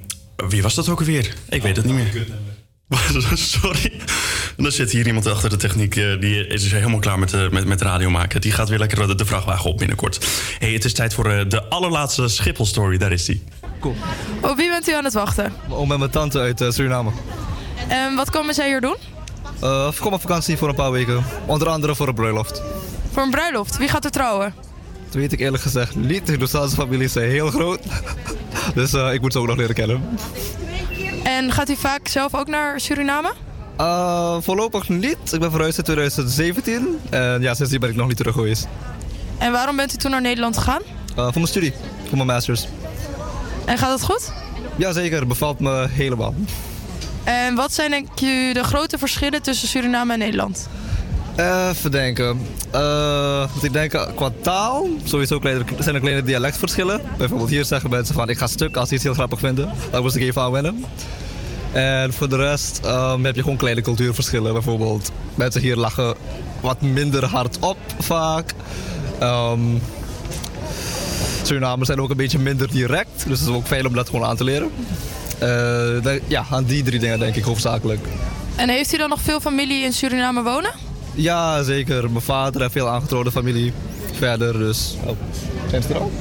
[0.48, 1.34] wie was dat ook alweer?
[1.50, 2.28] Ik weet het niet meer.
[3.38, 3.92] Sorry.
[4.58, 5.96] En dan zit hier iemand achter de techniek.
[5.96, 8.42] eh, die is dus helemaal klaar met, eh, met, met radio maken.
[8.42, 10.28] Die gaat weer lekker de, de vrachtwagen op binnenkort.
[10.60, 12.98] hey, het is tijd voor eh, de allerlaatste Schiphol-story.
[12.98, 13.44] Daar is die.
[14.42, 15.54] Op wie bent u aan het wachten?
[15.70, 17.12] Om met mijn tante uit eh, Suriname.
[17.88, 18.96] En wat komen zij hier doen?
[19.62, 21.24] Eh, ik kom op vakantie voor een paar weken.
[21.46, 22.62] Onder andere voor een bruiloft.
[23.12, 23.78] Voor een bruiloft.
[23.78, 24.54] Wie gaat er trouwen?
[25.14, 26.26] Dat weet ik eerlijk gezegd niet.
[26.26, 27.80] De Doestaanse families zijn heel groot.
[28.76, 30.02] dus eh, ik moet ze ook nog leren kennen.
[31.24, 33.34] En gaat u vaak zelf ook naar Suriname?
[33.78, 35.34] Eh, voorlopig niet.
[35.34, 37.00] Ik ben verhuisd in 2017.
[37.10, 38.68] En ja, sindsdien ben ik nog niet terug geweest.
[39.38, 40.82] En waarom bent u toen naar Nederland gegaan?
[41.16, 41.74] Eh, voor mijn studie.
[42.08, 42.68] Voor mijn masters.
[43.66, 44.32] En gaat het goed?
[44.76, 46.36] Jazeker, bevalt me helemaal.
[47.24, 50.70] En wat zijn denk je de grote verschillen tussen Suriname en Nederland?
[51.36, 52.40] Even denken.
[52.72, 55.40] Eh, ik denk, eh, qua taal, sowieso
[55.80, 57.02] zijn er kleine dialectverschillen.
[57.18, 59.72] Bijvoorbeeld hier zeggen mensen van ik ga stuk als ze iets heel grappig vinden.
[59.92, 60.86] Daar moest ik even aan wennen.
[61.72, 64.54] En voor de rest ehm, heb je gewoon kleine cultuurverschillen.
[64.54, 66.16] Bijvoorbeeld mensen hier lachen
[66.62, 68.54] wat minder hard op vaak.
[69.20, 69.60] Ehm
[71.44, 73.24] Surinamers zijn ook een beetje minder direct.
[73.28, 74.72] Dus het is ook fijn om dat gewoon aan te leren.
[75.40, 78.08] Eh, ja, aan die drie dingen denk ik hoofdzakelijk.
[78.56, 80.72] En heeft u dan nog veel familie in Suriname wonen?
[81.16, 82.12] Ja, zeker.
[82.12, 83.74] Mijn vader heeft veel aangetrouwde familie
[84.14, 84.96] verder, dus...
[85.06, 85.18] Oh,
[85.70, 86.12] zijn ze er al?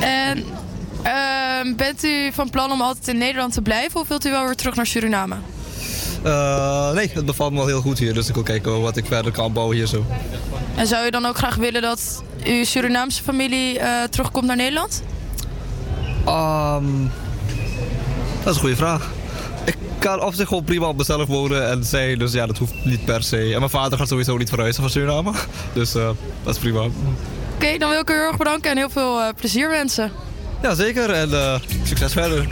[0.00, 0.44] En
[1.02, 4.44] ehm, bent u van plan om altijd in Nederland te blijven of wilt u wel
[4.44, 5.36] weer terug naar Suriname?
[6.22, 9.06] Eh, nee, het bevalt me wel heel goed hier, dus ik wil kijken wat ik
[9.06, 10.04] verder kan bouwen hier zo.
[10.74, 15.02] En zou u dan ook graag willen dat uw Surinaamse familie eh, terugkomt naar Nederland?
[16.26, 16.84] Ehm,
[18.42, 19.10] dat is een goede vraag.
[20.02, 22.72] Ik kan op zich gewoon prima op mezelf wonen en zij, dus ja, dat hoeft
[22.84, 23.52] niet per se.
[23.52, 25.32] En mijn vader gaat sowieso niet verhuizen van Suriname,
[25.74, 26.10] dus eh,
[26.42, 26.80] dat is prima.
[27.54, 30.12] Oké, dan wil ik u heel erg bedanken en heel veel eh, plezier wensen.
[30.62, 31.54] Ja, zeker en eh,
[31.84, 32.46] succes verder.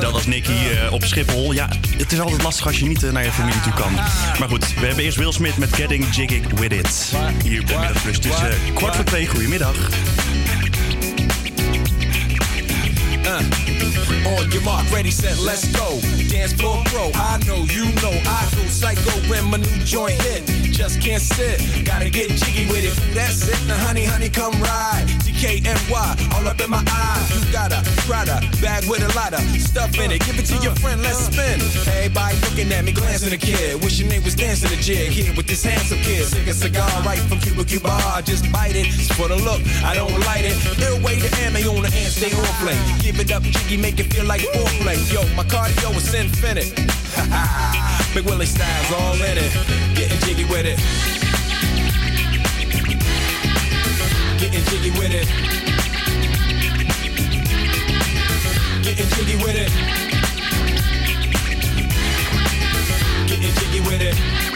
[0.00, 1.52] Dat was Nicky eh, op Schiphol.
[1.52, 3.92] Ja, het is altijd lastig als je niet naar je familie toe kan.
[4.38, 7.12] Maar goed, we hebben eerst Will Smith met Getting Jiggy With It.
[7.42, 8.16] Hier bij Middagflus.
[8.16, 9.26] Het is eh, kwart voor twee.
[9.26, 9.90] Goedemiddag.
[13.86, 16.00] On your mark, ready, set, let's go.
[16.28, 20.65] Dance floor pro, I know, you know, I go psycho when my new joint hit.
[20.72, 22.94] Just can't sit, gotta get jiggy with it.
[23.14, 25.06] That's it, now honey, honey, come ride.
[25.24, 27.28] DKNY, all up in my eye.
[27.34, 30.24] You got a Prada bag with a lot of stuff in it.
[30.24, 31.60] Give it to your friend, let's spin.
[31.92, 33.82] Everybody looking at me, glancing a kid.
[33.82, 36.24] Wishing they was dancing a jig here with this handsome kid.
[36.24, 38.22] Sick a cigar right from Cuba Cuba.
[38.24, 38.86] Just bite it.
[38.86, 40.56] It's for the look, I don't light it.
[40.88, 42.78] Ill way to ammo on the hand, stay on play.
[43.02, 44.96] Give it up, jiggy, make it feel like foreplay.
[45.12, 46.72] Yo, my cardio is infinite.
[48.14, 49.52] Big Willie styles all in it.
[49.94, 50.78] Getting jiggy with it.
[54.38, 55.28] Getting jiggy with it.
[58.82, 59.70] Getting jiggy with it.
[63.28, 64.55] Getting jiggy with it.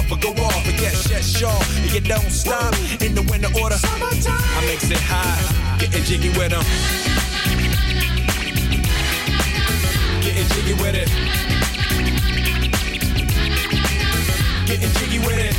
[0.09, 0.65] or go off.
[0.65, 2.73] And get shit shaw, and you don't stop.
[3.01, 5.77] In the winter order, I makes it high.
[5.79, 6.63] Getting jiggy with them.
[10.21, 11.09] Getting jiggy with it.
[14.67, 15.55] Getting jiggy with it.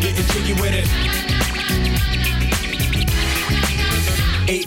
[0.00, 1.10] Getting jiggy with it.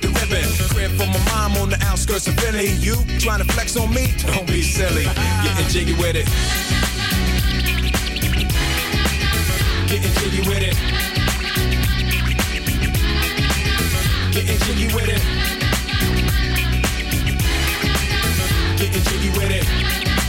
[0.00, 0.48] with the ribbon.
[0.68, 2.72] Crib for my mom on the outskirts of Philly.
[2.74, 4.12] You trying to flex on me?
[4.26, 5.04] Don't be silly.
[5.42, 6.26] Getting jiggy with it.
[9.88, 10.76] Getting jiggy with it.
[14.32, 15.22] Getting jiggy with it.
[18.78, 20.27] Getting jiggy with it.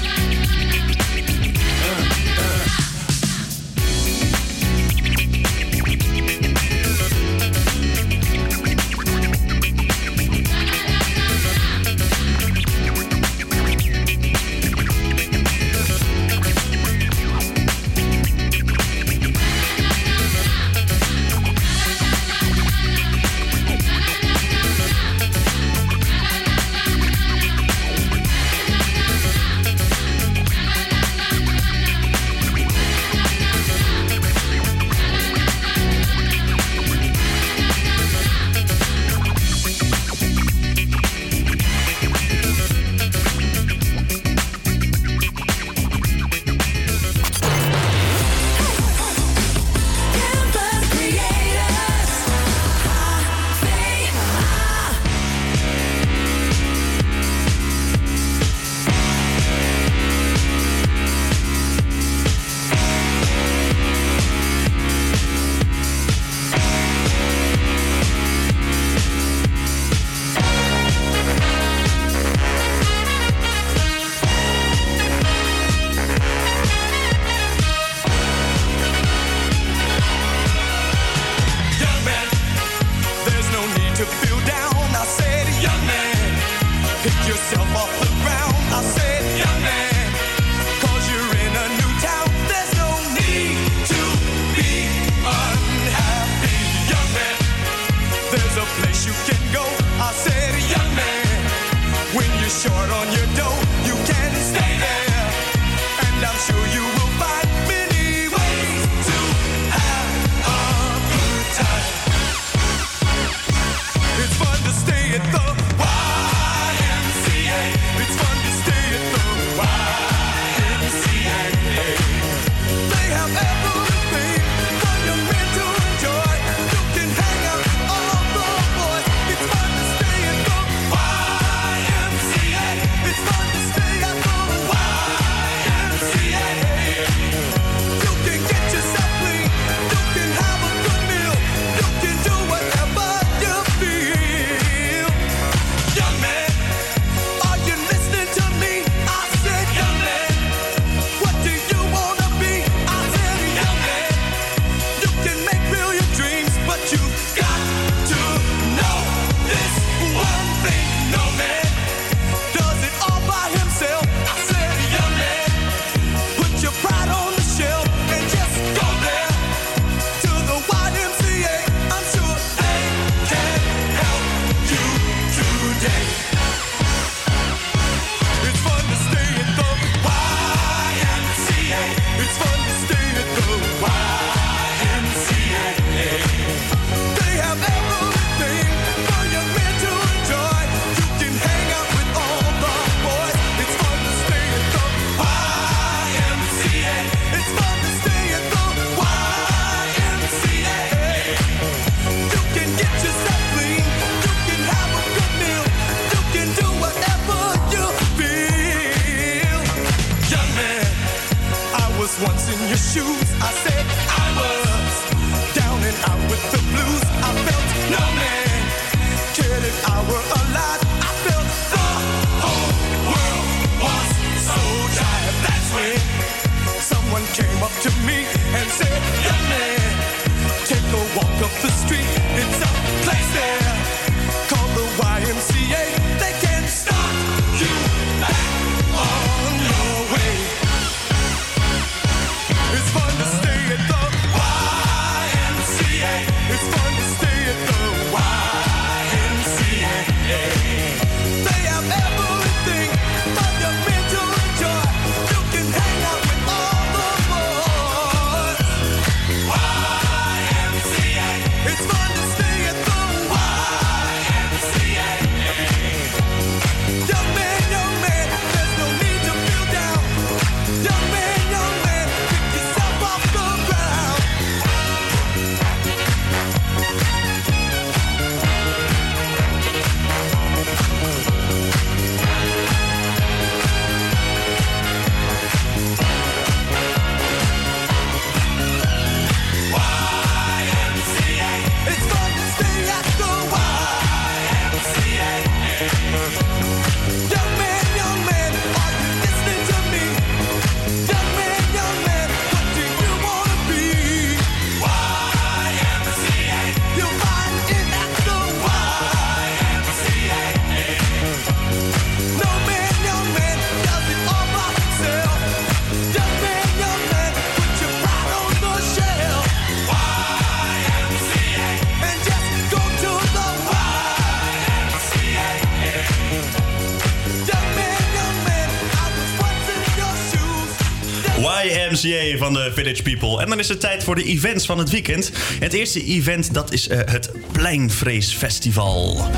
[332.39, 333.41] Van de Village People.
[333.41, 335.31] En dan is het tijd voor de events van het weekend.
[335.59, 339.29] Het eerste event dat is eh, het Pleinvrees Festival.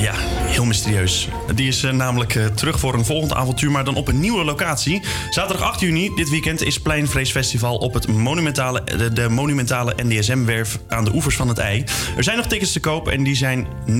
[0.00, 0.14] Ja,
[0.56, 1.28] heel mysterieus.
[1.54, 4.44] Die is eh, namelijk eh, terug voor een volgend avontuur, maar dan op een nieuwe
[4.44, 5.02] locatie.
[5.30, 10.78] Zaterdag 8 juni, dit weekend, is Pleinvrees Festival op het monumentale, de, de monumentale NDSM-werf
[10.88, 11.84] aan de oevers van het IJ.
[12.16, 13.96] Er zijn nog tickets te koop en die zijn 39,50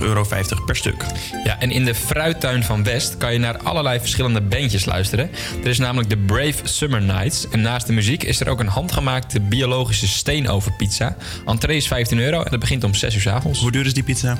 [0.00, 0.26] euro
[0.66, 1.04] per stuk.
[1.44, 5.30] Ja, en in de fruittuin van West kan je naar allerlei verschillende bandjes luisteren.
[5.62, 7.48] Er is namelijk de Brave Summer Nights.
[7.48, 11.16] En naast de muziek is er ook een handgemaakte biologische steenovenpizza.
[11.46, 13.60] Entree is 15 euro en dat begint om 6 uur 's avonds.
[13.60, 14.38] Hoe duur is die pizza?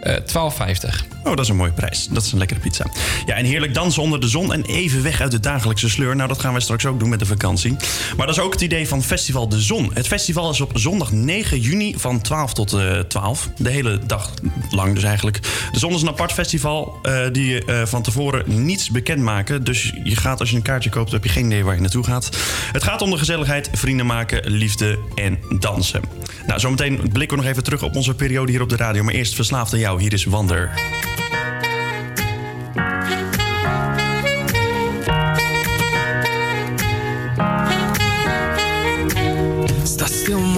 [0.00, 1.10] Eh 12,50.
[1.24, 2.06] Oh, dat is een mooie prijs.
[2.10, 2.86] Dat is een lekkere pizza.
[3.26, 6.16] Ja, en heerlijk dansen onder de zon en even weg uit de dagelijkse sleur.
[6.16, 7.76] Nou, dat gaan wij straks ook doen met de vakantie.
[8.16, 9.90] Maar dat is ook het idee van Festival de Zon.
[9.94, 13.48] Het festival is op zondag 9 juni van 12 tot eh 12.
[13.56, 14.34] De hele dag
[14.70, 15.40] lang dus eigenlijk.
[15.72, 19.64] De Zon is een apart festival eh, die je eh, van tevoren niets bekend maken.
[19.64, 22.04] Dus je gaat als je een kaartje koopt, heb je geen idee waar je naartoe
[22.04, 22.28] gaat.
[22.72, 26.00] Het gaat om de gezelligheid, vrienden maken, liefde en dansen.
[26.46, 29.02] Nou, zometeen blikken we nog even terug op onze periode hier op de radio.
[29.02, 30.00] Maar eerst verslaafd aan jou.
[30.00, 30.70] Hier is Wander.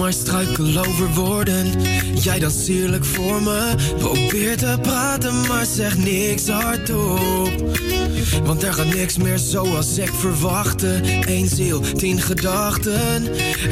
[0.03, 1.81] Maar struikel over woorden.
[2.13, 3.75] Jij dan sierlijk voor me.
[3.97, 7.77] Probeer te praten, maar zeg niks hardop.
[8.43, 11.01] Want er gaat niks meer zoals ik verwachtte.
[11.25, 13.29] Eén ziel, tien gedachten.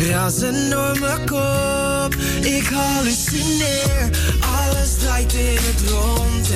[0.10, 2.16] Razen door mijn kop.
[2.42, 4.10] Ik hallucineer.
[4.40, 6.50] Alles draait in het rond.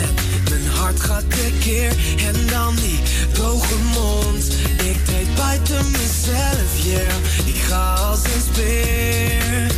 [0.86, 1.92] Hart gaat tekeer.
[2.28, 3.00] En dan die
[3.32, 4.44] droge mond.
[4.90, 7.46] Ik treed buiten mezelf, yeah.
[7.46, 9.72] Ik ga als een speer.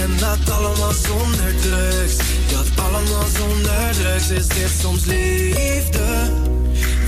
[0.00, 2.16] En dat allemaal zonder drugs.
[2.50, 4.30] Dat allemaal zonder drugs.
[4.30, 6.32] Is dit soms liefde?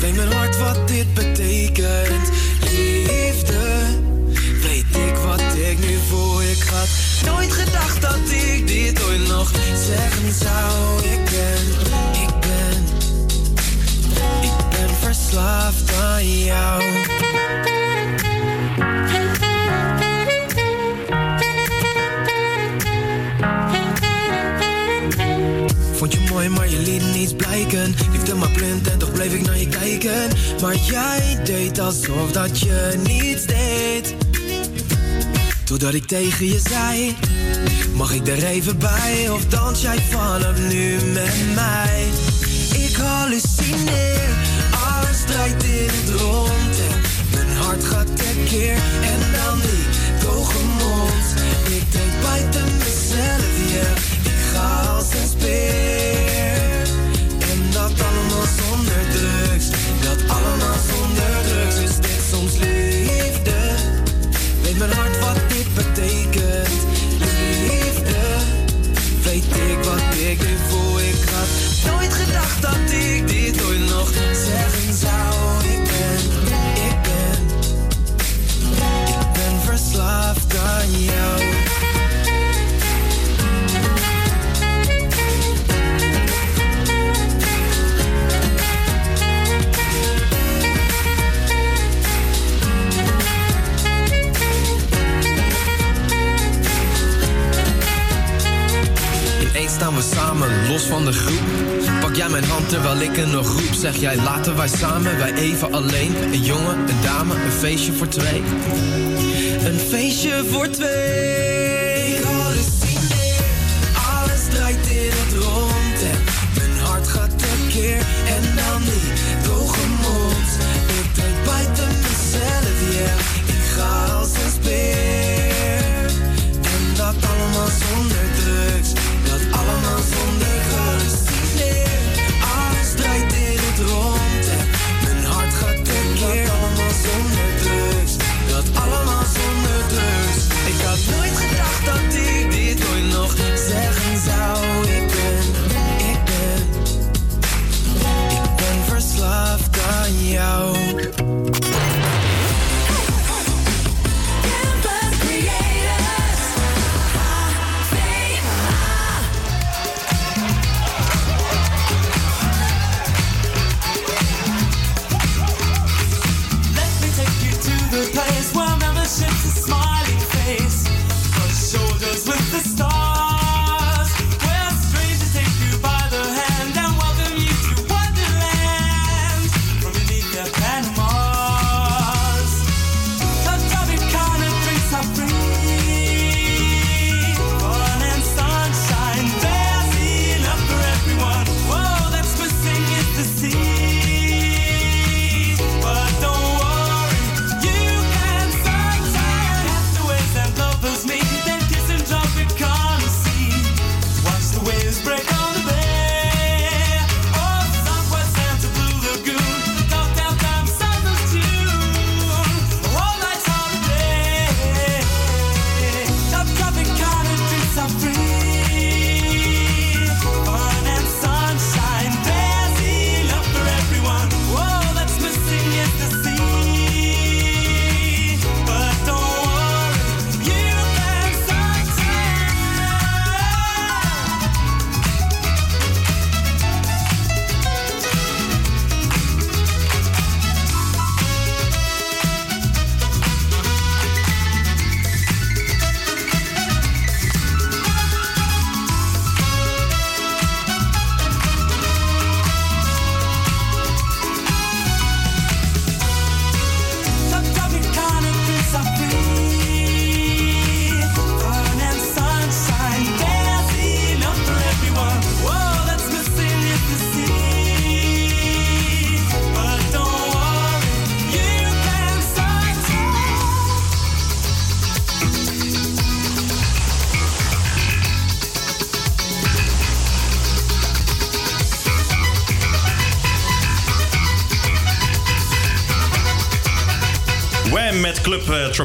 [0.01, 2.29] Weet mijn hart wat dit betekent.
[2.61, 3.69] Liefde.
[4.63, 6.43] Weet ik wat ik nu voel.
[6.43, 6.89] Ik had
[7.25, 11.03] nooit gedacht dat ik dit ooit nog zeggen zou.
[11.03, 11.31] Ik
[15.15, 16.83] verslaafd aan jou.
[25.93, 27.95] Vond je mooi, maar je liet niets blijken.
[28.13, 30.29] Liefde maar blind en toch bleef ik naar je kijken.
[30.61, 34.15] Maar jij deed alsof dat je niets deed.
[35.65, 37.15] Totdat ik tegen je zei:
[37.95, 39.29] Mag ik er even bij?
[39.31, 42.09] Of dans jij vanaf nu met mij?
[42.73, 44.29] Ik hallucineer,
[45.49, 46.77] in rond.
[46.91, 47.01] En
[47.33, 48.77] mijn hart gaat tekeer.
[49.03, 49.85] En dan die
[50.19, 51.25] droge mond.
[51.65, 53.97] Ik denk buiten mezelf, yeah.
[54.23, 56.83] Ik ga als een speer.
[57.39, 59.67] En dat allemaal zonder drugs.
[60.01, 60.79] Dat allemaal
[100.91, 101.41] van de groep.
[102.01, 103.73] Pak jij mijn hand terwijl ik er nog roep.
[103.73, 106.15] Zeg jij laten wij samen, wij even alleen.
[106.23, 108.43] Een jongen, een dame, een feestje voor twee.
[109.65, 111.60] Een feestje voor twee.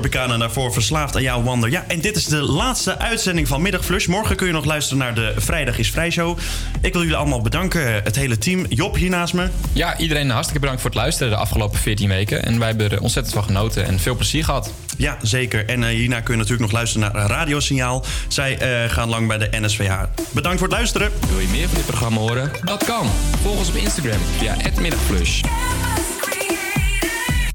[0.09, 1.69] Tropicana daarvoor Verslaafd aan jouw Wander.
[1.69, 4.05] Ja, en dit is de laatste uitzending van Middagflush.
[4.05, 6.37] Morgen kun je nog luisteren naar de Vrijdag is Vrij show.
[6.81, 8.65] Ik wil jullie allemaal bedanken, het hele team.
[8.69, 9.47] Job hier naast me.
[9.73, 12.45] Ja, iedereen hartstieke bedankt voor het luisteren de afgelopen 14 weken.
[12.45, 14.71] En wij hebben er ontzettend van genoten en veel plezier gehad.
[14.97, 15.69] Ja, zeker.
[15.69, 18.05] En eh, hierna kun je natuurlijk nog luisteren naar Radiosignaal.
[18.27, 19.93] Zij eh, gaan lang bij de NSVH.
[20.31, 21.11] Bedankt voor het luisteren.
[21.29, 22.51] Wil je meer van dit programma horen?
[22.63, 23.09] Dat kan.
[23.41, 25.41] Volg ons op Instagram via @middagflush.